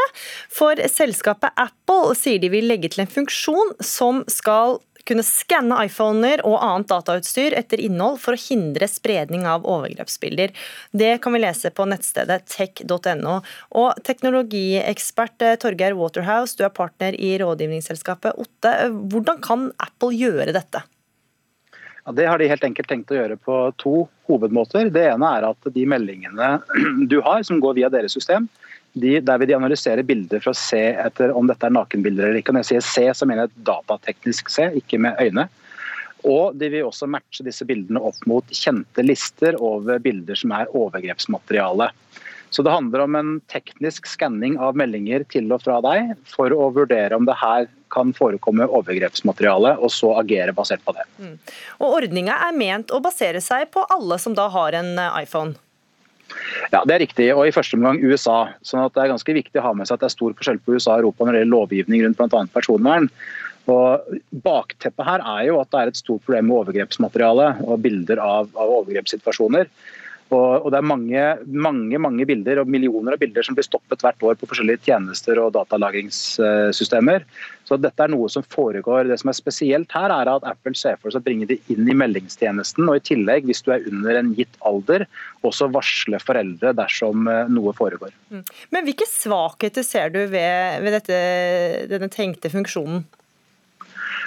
for 0.54 0.78
selskapet 0.92 1.56
Apple 1.58 2.14
sier 2.18 2.42
de 2.42 2.52
vil 2.54 2.70
legge 2.70 2.92
til 2.94 3.02
en 3.02 3.10
funksjon 3.10 3.74
som 3.82 4.22
skal 4.30 4.78
kunne 5.08 5.26
skanne 5.26 5.76
iPhoner 5.88 6.44
og 6.48 6.60
annet 6.64 6.88
datautstyr 6.92 7.56
etter 7.58 7.82
innhold 7.84 8.20
for 8.24 8.38
å 8.38 8.40
hindre 8.40 8.88
spredning 8.88 9.48
av 9.50 9.66
overgrepsbilder. 9.68 10.54
Det 10.96 11.18
kan 11.24 11.36
vi 11.36 11.42
lese 11.44 11.74
på 11.76 11.88
nettstedet 11.90 12.46
tech.no. 12.54 13.40
Og 13.82 14.04
teknologiekspert 14.08 15.44
eh, 15.44 15.58
Torgeir 15.60 15.98
Waterhouse, 16.00 16.56
du 16.56 16.64
er 16.64 16.74
partner 16.76 17.18
i 17.18 17.34
rådgivningsselskapet 17.42 18.40
Otte. 18.40 18.74
Hvordan 19.12 19.44
kan 19.44 19.70
Apple 19.84 20.14
gjøre 20.16 20.56
dette? 20.56 20.86
Ja, 22.04 22.12
det 22.16 22.28
har 22.28 22.40
de 22.40 22.52
helt 22.52 22.66
enkelt 22.68 22.90
tenkt 22.92 23.12
å 23.12 23.20
gjøre 23.20 23.40
på 23.40 23.60
to 23.80 23.98
hovedmåter. 24.30 24.92
Det 24.94 25.08
ene 25.12 25.32
er 25.38 25.48
at 25.50 25.72
de 25.76 25.88
meldingene 25.90 26.58
du 27.12 27.20
har, 27.26 27.44
som 27.48 27.62
går 27.64 27.80
via 27.80 27.92
deres 27.94 28.16
system, 28.16 28.48
de, 28.94 29.18
der 29.26 29.40
vil 29.42 29.50
de 29.50 29.58
analysere 29.58 30.06
bilder 30.06 30.42
for 30.44 30.54
å 30.54 30.58
se 30.58 30.82
etter 31.02 31.34
om 31.34 31.48
dette 31.50 31.66
er 31.66 31.74
nakenbilder 31.74 32.30
eller 32.30 32.44
ikke. 32.44 32.54
Når 32.54 32.66
jeg 32.66 32.70
sier 32.70 32.86
se, 32.86 33.06
så 33.18 33.28
mener 33.30 33.48
jeg 33.48 33.66
datateknisk 33.70 34.52
se, 34.54 34.70
ikke 34.78 35.00
med 35.02 35.18
øyne. 35.22 35.48
Og 36.30 36.54
de 36.56 36.70
vil 36.72 36.88
også 36.88 37.10
matche 37.12 37.44
disse 37.44 37.66
bildene 37.68 38.00
opp 38.06 38.22
mot 38.30 38.54
kjente 38.56 39.04
lister 39.04 39.58
over 39.60 40.00
bilder 40.04 40.38
som 40.40 40.54
er 40.56 40.70
overgrepsmateriale. 40.72 41.90
Så 42.54 42.62
det 42.62 42.74
handler 42.74 43.02
om 43.08 43.16
en 43.18 43.32
teknisk 43.50 44.06
skanning 44.06 44.60
av 44.62 44.78
meldinger 44.78 45.26
til 45.34 45.50
og 45.56 45.64
fra 45.66 45.80
deg 45.82 46.14
for 46.30 46.54
å 46.54 46.70
vurdere 46.76 47.18
om 47.18 47.26
det 47.26 47.38
her 47.40 47.66
kan 47.94 48.14
forekomme 48.14 48.68
overgrepsmateriale, 48.70 49.76
og 49.82 49.90
så 49.94 50.12
agere 50.20 50.54
basert 50.54 50.84
på 50.86 50.94
det. 50.94 51.06
Og 51.80 51.98
Ordninga 52.00 52.38
er 52.48 52.58
ment 52.58 52.94
å 52.94 53.02
basere 53.02 53.42
seg 53.42 53.72
på 53.74 53.86
alle 53.94 54.20
som 54.22 54.38
da 54.38 54.48
har 54.54 54.78
en 54.78 54.96
eh, 55.02 55.22
iPhone. 55.26 55.58
Ja, 56.72 56.84
Det 56.86 56.94
er 56.96 57.04
riktig, 57.04 57.28
og 57.36 57.48
i 57.48 57.54
første 57.54 57.78
omgang 57.78 58.02
USA. 58.02 58.54
sånn 58.66 58.86
at 58.86 58.94
Det 58.94 59.04
er 59.04 59.14
ganske 59.14 59.34
viktig 59.34 59.62
å 59.62 59.66
ha 59.68 59.74
med 59.78 59.88
seg 59.88 59.98
at 59.98 60.06
det 60.06 60.10
er 60.10 60.18
stor 60.18 60.38
forskjell 60.38 60.62
på 60.62 60.78
USA 60.78 60.96
og 60.96 61.04
Europa 61.04 61.26
når 61.26 61.34
det 61.34 61.42
gjelder 61.44 61.58
lovgivning 61.58 62.06
rundt 62.06 62.22
bl.a. 62.22 62.46
personvern. 62.54 63.10
Og 63.70 64.16
Bakteppet 64.44 65.06
her 65.08 65.24
er 65.24 65.44
jo 65.48 65.60
at 65.62 65.70
det 65.72 65.82
er 65.82 65.92
et 65.92 66.00
stort 66.00 66.24
problem 66.26 66.50
med 66.50 66.58
overgrepsmateriale 66.62 67.50
og 67.64 67.84
bilder 67.86 68.22
av, 68.24 68.50
av 68.58 68.74
overgrepssituasjoner. 68.82 69.70
Og, 70.34 70.66
og 70.66 70.70
Det 70.74 70.80
er 70.80 70.88
mange, 70.90 71.24
mange 71.68 72.00
mange 72.02 72.28
bilder 72.30 72.62
og 72.64 72.70
millioner 72.72 73.16
av 73.16 73.22
bilder 73.22 73.46
som 73.46 73.58
blir 73.58 73.68
stoppet 73.68 74.04
hvert 74.04 74.26
år 74.26 74.38
på 74.40 74.50
forskjellige 74.50 74.84
tjenester 74.88 75.40
og 75.44 75.54
datalagringssystemer. 75.56 77.28
Så 77.64 77.78
dette 77.80 78.04
er 78.04 78.12
noe 78.12 78.28
som 78.32 78.44
foregår. 78.44 79.08
Det 79.08 79.20
som 79.22 79.32
er 79.32 79.38
spesielt 79.38 79.94
her, 79.96 80.12
er 80.12 80.32
at 80.34 80.48
Apple 80.50 80.76
ser 80.78 81.00
for 81.00 81.14
seg 81.14 81.24
å 81.24 81.28
bringe 81.28 81.48
det 81.50 81.60
inn 81.72 81.88
i 81.88 81.98
meldingstjenesten. 81.98 82.90
Og 82.90 83.00
i 83.00 83.06
tillegg, 83.14 83.48
hvis 83.48 83.64
du 83.66 83.72
er 83.76 83.88
under 83.90 84.20
en 84.20 84.34
gitt 84.38 84.58
alder, 84.68 85.08
også 85.48 85.70
varsle 85.74 86.20
foreldre 86.24 86.74
dersom 86.78 87.28
eh, 87.32 87.50
noe 87.52 87.76
foregår. 87.78 88.14
Men 88.34 88.88
hvilke 88.88 89.08
svakheter 89.10 89.86
ser 89.88 90.14
du 90.14 90.24
ved, 90.32 90.84
ved 90.84 90.98
dette, 91.00 91.20
denne 91.92 92.12
tenkte 92.12 92.52
funksjonen? 92.54 93.06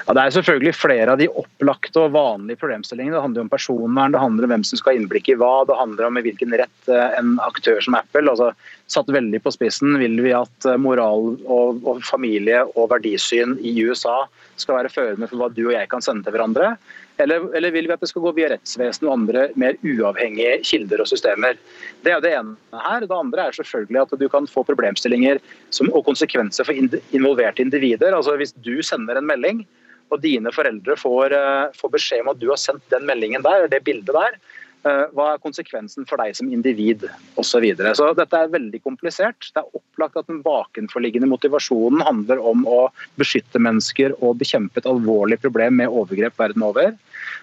Ja, 0.06 0.14
det 0.14 0.22
er 0.22 0.34
selvfølgelig 0.36 0.72
flere 0.78 1.14
av 1.16 1.18
de 1.18 1.26
opplagte 1.26 1.98
og 2.04 2.12
vanlige 2.14 2.60
problemstillingene. 2.60 3.16
Det 3.16 3.22
handler 3.24 3.42
om 3.42 3.50
personvern, 3.50 4.12
det 4.14 4.20
handler 4.22 4.46
om 4.46 4.52
hvem 4.54 4.64
som 4.68 4.78
skal 4.78 4.92
ha 4.92 5.00
innblikk 5.00 5.32
i 5.32 5.34
hva, 5.40 5.64
det 5.66 5.78
handler 5.80 6.06
om 6.06 6.20
i 6.20 6.22
hvilken 6.22 6.54
rett 6.60 6.90
eh, 6.92 7.16
en 7.18 7.32
aktør 7.42 7.80
som 7.82 7.98
Apple 7.98 8.30
altså 8.30 8.52
Satt 8.86 9.08
veldig 9.10 9.40
på 9.42 9.50
spissen 9.50 9.96
vil 9.98 10.14
vi 10.22 10.30
at 10.30 10.66
eh, 10.68 10.78
moral 10.78 11.32
og, 11.42 11.80
og 11.82 12.04
familie 12.06 12.60
og 12.76 12.92
verdisyn 12.92 13.56
i 13.58 13.72
USA 13.82 14.28
skal 14.54 14.78
være 14.78 14.92
førende 14.94 15.26
for 15.26 15.42
hva 15.42 15.48
du 15.50 15.64
og 15.64 15.74
jeg 15.74 15.90
kan 15.90 16.04
sende 16.04 16.22
til 16.22 16.36
hverandre? 16.36 16.76
Eller, 17.18 17.48
eller 17.56 17.72
vil 17.74 17.88
vi 17.88 17.94
at 17.96 18.04
det 18.04 18.12
skal 18.12 18.22
gå 18.28 18.32
via 18.36 18.52
rettsvesen 18.52 19.08
og 19.08 19.14
andre 19.16 19.48
mer 19.58 19.74
uavhengige 19.82 20.60
kilder 20.68 21.02
og 21.02 21.10
systemer? 21.10 21.58
Det 22.06 22.12
er 22.14 22.22
det 22.22 22.36
ene 22.36 22.54
her. 22.84 23.02
Det 23.02 23.16
andre 23.16 23.48
er 23.48 23.58
selvfølgelig 23.58 24.04
at 24.04 24.14
du 24.20 24.28
kan 24.30 24.46
få 24.46 24.62
problemstillinger 24.68 25.42
som, 25.74 25.90
og 25.90 26.06
konsekvenser 26.06 26.68
for 26.68 26.78
involverte 27.16 27.64
individer. 27.64 28.14
Altså 28.14 28.36
Hvis 28.38 28.54
du 28.62 28.76
sender 28.86 29.18
en 29.18 29.26
melding, 29.26 29.64
og 30.12 30.22
dine 30.22 30.52
foreldre 30.54 30.96
får, 30.98 31.34
eh, 31.34 31.72
får 31.76 31.92
beskjed 31.96 32.22
om 32.24 32.32
at 32.34 32.40
du 32.40 32.48
har 32.50 32.60
sendt 32.60 32.84
den 32.92 33.06
meldingen 33.08 33.42
der, 33.42 33.68
det 33.68 33.82
bildet 33.84 34.14
der, 34.14 34.38
eh, 34.86 35.04
hva 35.16 35.32
er 35.34 35.42
konsekvensen 35.42 36.06
for 36.08 36.20
deg 36.22 36.36
som 36.36 36.50
individ 36.52 37.08
osv. 37.36 37.64
Så, 37.76 37.94
så 37.98 38.10
dette 38.16 38.38
er 38.38 38.52
veldig 38.52 38.82
komplisert. 38.84 39.50
Det 39.52 39.62
er 39.62 39.80
opplagt 39.80 40.16
at 40.16 40.30
den 40.30 40.42
bakenforliggende 40.46 41.30
motivasjonen 41.30 42.04
handler 42.06 42.42
om 42.42 42.64
å 42.66 42.86
beskytte 43.18 43.62
mennesker 43.62 44.14
og 44.20 44.38
bekjempe 44.38 44.82
et 44.82 44.90
alvorlig 44.90 45.40
problem 45.42 45.82
med 45.82 45.90
overgrep 45.90 46.38
verden 46.38 46.62
over. 46.62 46.94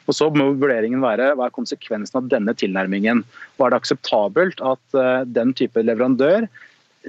Og 0.07 0.15
Så 0.15 0.27
må 0.35 0.49
vurderingen 0.59 1.03
være 1.03 1.31
hva 1.37 1.47
er 1.47 1.55
konsekvensen 1.55 2.19
av 2.19 2.29
denne 2.31 2.55
tilnærmingen. 2.55 3.23
Og 3.57 3.65
Er 3.65 3.73
det 3.73 3.81
akseptabelt 3.81 4.63
at 4.63 4.99
eh, 4.99 5.25
den 5.25 5.53
type 5.53 5.79
leverandør 5.79 6.47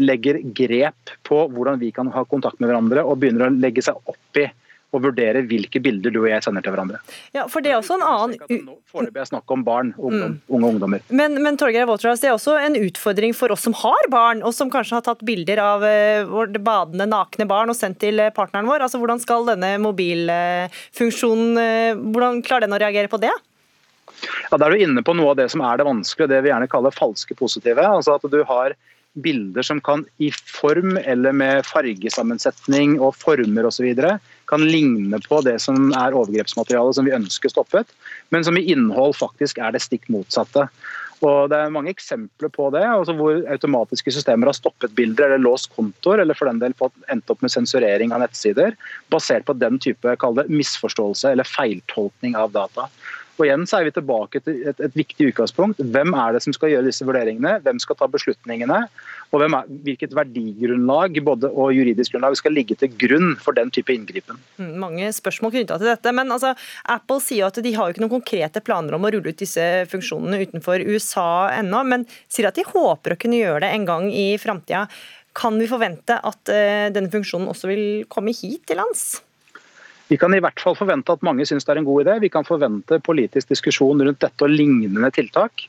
legger 0.03 0.41
grep 0.59 1.15
på 1.23 1.45
hvordan 1.55 1.79
vi 1.79 1.93
kan 1.95 2.11
ha 2.11 2.25
kontakt 2.27 2.59
med 2.59 2.71
hverandre 2.71 3.05
og 3.07 3.21
begynner 3.23 3.47
å 3.47 3.55
legge 3.55 3.85
seg 3.87 3.99
opp 4.11 4.41
i 4.41 4.49
og 4.95 5.03
vurdere 5.05 5.43
hvilke 5.49 5.83
bilder 5.83 6.15
du 6.15 6.21
og 6.23 6.29
jeg 6.31 6.45
sender 6.47 6.65
til 6.65 6.75
hverandre. 6.75 7.01
Ja, 7.35 7.47
for 7.51 7.65
det 7.65 7.73
er 7.73 7.81
også 7.81 7.99
en 7.99 8.05
annen... 8.07 8.69
Foreløpig 8.91 9.23
er 9.25 9.29
snakk 9.29 9.51
om 9.55 9.65
barn, 9.67 9.93
ungdom, 9.99 10.39
unge 10.49 10.71
ungdommer. 10.75 11.05
Men, 11.11 11.37
men 11.43 11.59
Torgeir 11.61 11.89
Waterhouse, 11.91 12.23
det 12.23 12.31
er 12.31 12.37
også 12.37 12.57
en 12.61 12.79
utfordring 12.79 13.35
for 13.37 13.55
oss 13.55 13.67
som 13.67 13.75
har 13.81 14.11
barn, 14.13 14.45
og 14.47 14.55
som 14.57 14.71
kanskje 14.73 14.99
har 14.99 15.07
tatt 15.07 15.25
bilder 15.27 15.63
av 15.63 15.87
eh, 15.89 16.55
badende 16.59 17.09
nakne 17.11 17.49
barn 17.51 17.73
og 17.73 17.79
sendt 17.79 18.01
til 18.05 18.23
eh, 18.23 18.33
partneren 18.35 18.71
vår. 18.71 18.87
Altså, 18.87 19.01
Hvordan 19.03 19.23
skal 19.23 19.49
denne 19.51 19.75
mobilfunksjonen 19.83 21.61
eh, 21.61 22.05
hvordan 22.15 22.43
klarer 22.47 22.69
den 22.69 22.77
å 22.77 22.81
reagere 22.81 23.11
på 23.11 23.21
det? 23.23 23.33
Ja, 24.51 24.57
Da 24.57 24.67
er 24.67 24.75
du 24.75 24.85
inne 24.85 25.03
på 25.05 25.15
noe 25.17 25.33
av 25.35 25.39
det 25.41 25.51
som 25.53 25.63
er 25.65 25.81
det 25.81 25.87
vanskelige, 25.89 26.31
det 26.33 26.43
vi 26.45 26.53
gjerne 26.53 26.71
kaller 26.71 26.95
falske 26.95 27.37
positive. 27.39 27.83
Altså 27.83 28.17
at 28.17 28.27
du 28.31 28.41
har 28.47 28.77
bilder 29.15 29.63
som 29.63 29.81
kan 29.85 30.05
i 30.19 30.31
form 30.35 30.97
eller 30.99 31.35
med 31.37 31.67
fargesammensetning 31.69 32.97
og 33.01 33.15
former 33.19 33.69
osv. 33.69 33.93
kan 34.55 34.67
ligne 34.71 35.19
på 35.29 35.41
det 35.47 35.59
som 35.63 35.91
er 35.99 36.15
overgrepsmaterialet 36.15 36.99
som 36.99 37.09
vi 37.09 37.17
ønsker 37.17 37.53
stoppet, 37.53 37.91
men 38.35 38.47
som 38.47 38.59
i 38.59 38.67
innhold 38.73 39.17
faktisk 39.19 39.59
er 39.59 39.75
det 39.75 39.83
stikk 39.83 40.07
motsatte. 40.13 40.69
Og 41.25 41.49
Det 41.49 41.57
er 41.57 41.73
mange 41.73 41.93
eksempler 41.95 42.51
på 42.53 42.69
det, 42.75 42.83
altså 42.85 43.15
hvor 43.17 43.39
automatiske 43.49 44.13
systemer 44.13 44.51
har 44.51 44.57
stoppet 44.57 44.93
bilder 44.99 45.31
eller 45.31 45.45
låst 45.47 45.71
kontoer, 45.77 46.21
eller 46.21 46.37
for 46.37 46.51
den 46.51 46.61
del 46.61 46.75
fått 46.77 46.95
endt 47.13 47.31
opp 47.33 47.41
med 47.45 47.53
sensurering 47.55 48.13
av 48.13 48.21
nettsider, 48.25 48.77
basert 49.15 49.47
på 49.49 49.57
den 49.57 49.79
type 49.81 50.17
det, 50.21 50.47
misforståelse 50.51 51.33
eller 51.33 51.49
feiltolkning 51.49 52.37
av 52.37 52.53
data. 52.53 52.89
Og 53.35 53.47
igjen 53.49 53.65
så 53.67 53.81
er 53.81 53.89
vi 53.89 53.95
tilbake 53.97 54.41
til 54.45 54.61
et, 54.71 54.79
et 54.79 54.95
viktig 54.95 55.33
utgangspunkt. 55.33 55.81
Hvem 55.95 56.15
er 56.15 56.37
det 56.37 56.43
som 56.45 56.55
skal 56.55 56.71
gjøre 56.71 56.87
disse 56.87 57.07
vurderingene? 57.07 57.57
Hvem 57.65 57.81
skal 57.83 57.99
ta 57.99 58.07
beslutningene? 58.11 58.85
Og 59.35 59.43
er, 59.43 59.57
hvilket 59.87 60.15
verdigrunnlag 60.15 61.19
både, 61.27 61.51
og 61.51 61.75
juridisk 61.75 62.15
grunnlag 62.15 62.39
skal 62.39 62.55
ligge 62.55 62.79
til 62.79 62.93
grunn 63.01 63.35
for 63.43 63.57
den 63.59 63.73
type 63.75 63.91
inngripen? 63.95 64.39
Mm, 64.61 64.77
Mange 64.85 65.11
spørsmål 65.17 65.57
knytta 65.57 65.81
til 65.83 65.91
dette. 65.91 66.15
Men 66.15 66.31
altså, 66.35 66.55
Apple 66.95 67.19
sier 67.25 67.51
at 67.51 67.59
de 67.65 67.75
har 67.75 67.89
jo 67.89 67.97
ikke 67.97 68.05
noen 68.07 68.15
konkrete 68.21 68.63
planer 68.65 68.95
om 68.95 69.09
å 69.09 69.13
rulle 69.17 69.35
ut 69.35 69.43
disse 69.43 69.67
funksjonene 69.91 70.45
utenfor 70.47 70.87
USA 70.87 71.29
ennå, 71.59 71.83
men 71.91 72.07
sier 72.31 72.53
at 72.53 72.61
de 72.61 72.69
håper 72.71 73.17
å 73.17 73.21
kunne 73.21 73.43
gjøre 73.43 73.67
det 73.67 73.75
en 73.75 73.91
gang 73.91 74.09
i 74.15 74.29
framtida. 74.39 74.87
Kan 75.35 75.59
vi 75.59 75.67
forvente 75.67 76.21
at 76.23 76.55
eh, 76.55 76.89
denne 76.95 77.11
funksjonen 77.11 77.51
også 77.51 77.67
vil 77.73 77.87
komme 78.07 78.31
hit 78.31 78.63
til 78.71 78.79
lands? 78.79 79.24
Vi 80.15 80.19
kan 80.23 80.35
i 80.37 80.39
hvert 80.39 80.61
fall 80.63 80.77
forvente 80.79 81.11
at 81.11 81.25
mange 81.27 81.43
syns 81.49 81.65
det 81.67 81.73
er 81.75 81.81
en 81.81 81.87
god 81.89 82.05
idé. 82.05 82.13
Vi 82.23 82.29
kan 82.31 82.47
forvente 82.47 83.01
politisk 83.03 83.49
diskusjon 83.51 83.99
rundt 83.99 84.21
dette 84.23 84.47
og 84.47 84.53
lignende 84.53 85.09
tiltak. 85.11 85.65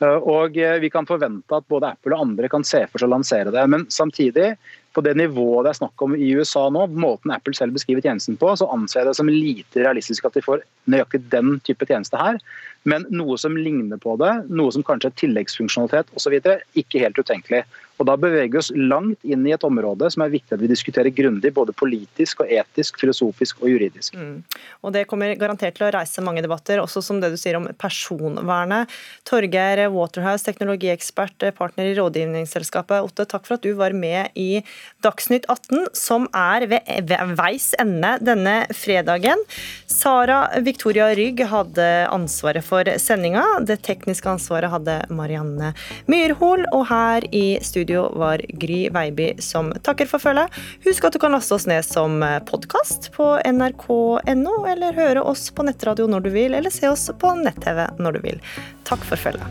Eh, 0.00 0.16
Og 0.34 0.56
eh, 0.56 0.78
vi 0.80 0.88
kan 0.88 1.04
forvente 1.04 1.52
at 1.52 1.66
både 1.68 1.90
Apple 1.92 2.16
og 2.16 2.22
andre 2.24 2.48
kan 2.48 2.64
se 2.64 2.80
for 2.88 2.96
seg 2.96 3.10
å 3.10 3.12
lansere 3.12 3.52
det. 3.52 3.64
Men 3.68 3.84
samtidig, 3.92 4.54
på 4.96 5.04
det 5.04 5.12
nivået 5.20 5.66
det 5.66 5.74
er 5.74 5.80
snakk 5.82 6.06
om 6.06 6.16
i 6.16 6.30
USA 6.32 6.64
nå, 6.72 6.86
måten 6.96 7.34
Apple 7.34 7.52
selv 7.58 7.76
beskriver 7.76 8.00
tjenesten 8.06 8.40
på, 8.40 8.54
så 8.56 8.70
anser 8.72 9.02
jeg 9.02 9.10
det 9.10 9.16
som 9.20 9.28
lite 9.28 9.84
realistisk 9.84 10.24
at 10.24 10.38
de 10.38 10.46
får 10.48 10.64
nøyaktig 10.88 11.20
den 11.36 11.58
type 11.68 11.84
tjeneste 11.84 12.16
her. 12.16 12.40
Men 12.88 13.04
noe 13.12 13.36
som 13.36 13.60
ligner 13.60 14.00
på 14.00 14.16
det, 14.22 14.32
noe 14.48 14.72
som 14.72 14.86
kanskje 14.86 15.12
er 15.12 15.20
tilleggsfunksjonalitet 15.26 16.16
osv., 16.16 16.40
ikke 16.80 17.04
helt 17.04 17.20
utenkelig. 17.20 17.66
Og 18.00 18.08
Da 18.08 18.16
beveger 18.16 18.48
vi 18.48 18.58
oss 18.58 18.70
langt 18.72 19.20
inn 19.28 19.44
i 19.44 19.52
et 19.52 19.64
område 19.66 20.08
som 20.12 20.24
er 20.24 20.32
viktig 20.32 20.56
at 20.56 20.62
vi 20.62 20.70
diskuterer 20.70 21.12
grundig, 21.12 21.52
både 21.52 21.74
politisk 21.76 22.40
og 22.40 22.52
etisk, 22.52 22.96
filosofisk 23.02 23.60
og 23.60 23.68
juridisk. 23.74 24.16
Mm. 24.16 24.40
Og 24.80 24.94
Det 24.94 25.04
kommer 25.10 25.34
garantert 25.36 25.76
til 25.76 25.86
å 25.86 25.92
reise 25.92 26.24
mange 26.24 26.42
debatter, 26.44 26.80
også 26.80 27.02
som 27.04 27.20
det 27.20 27.32
du 27.34 27.36
sier 27.40 27.58
om 27.58 27.68
personvernet. 27.76 28.88
Torgeir 29.28 29.84
Waterhouse, 29.92 30.46
teknologiekspert, 30.48 31.50
partner 31.58 31.90
i 31.90 31.96
rådgivningsselskapet. 31.98 33.04
Otte, 33.04 33.28
takk 33.28 33.44
for 33.46 33.58
at 33.58 33.66
du 33.66 33.74
var 33.76 33.92
med 33.92 34.32
i 34.34 34.62
Dagsnytt 35.04 35.44
18, 35.52 35.92
som 35.96 36.26
er 36.36 36.66
ved 36.70 37.14
veis 37.36 37.70
ende 37.80 38.14
denne 38.24 38.56
fredagen. 38.76 39.44
Sara 39.90 40.46
Victoria 40.64 41.10
Rygg 41.18 41.44
hadde 41.52 41.88
ansvaret 42.08 42.64
for 42.64 42.88
sendinga. 42.96 43.44
Det 43.68 43.80
tekniske 43.84 44.30
ansvaret 44.30 44.72
hadde 44.72 44.96
Marianne 45.12 45.74
Myrhol. 46.08 46.64
Og 46.72 46.86
her 46.88 47.26
i 47.34 47.58
studio 47.64 47.89
studio 47.90 48.18
var 48.18 48.40
Gry 48.48 48.90
Veiby 48.90 49.34
som 49.38 49.72
takker 49.82 50.06
for 50.06 50.22
følget. 50.22 50.46
Husk 50.84 51.04
at 51.04 51.12
du 51.12 51.18
kan 51.18 51.32
laste 51.32 51.54
oss 51.54 51.66
ned 51.66 51.82
som 51.82 52.22
podkast 52.46 53.10
på 53.16 53.40
nrk.no, 53.42 54.54
eller 54.66 54.94
høre 54.94 55.22
oss 55.22 55.50
på 55.50 55.66
nettradio 55.66 56.06
når 56.06 56.20
du 56.20 56.30
vil, 56.30 56.54
eller 56.54 56.70
se 56.70 56.86
oss 56.86 57.10
på 57.18 57.34
nett-TV 57.34 57.88
når 57.98 58.12
du 58.12 58.20
vil. 58.22 58.40
Takk 58.86 59.02
for 59.02 59.18
følget. 59.18 59.42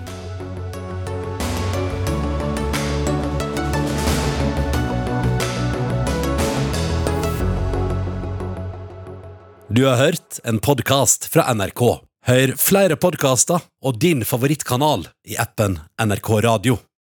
Du 9.69 9.83
har 9.85 9.99
hørt 9.99 10.39
en 10.43 10.63
podkast 10.63 11.27
fra 11.27 11.51
NRK. 11.53 11.99
Hør 12.29 12.55
flere 12.55 12.95
podkaster 12.95 13.59
og 13.83 13.99
din 13.99 14.23
favorittkanal 14.25 15.09
i 15.27 15.35
appen 15.39 15.81
NRK 15.99 16.37
Radio. 16.47 16.79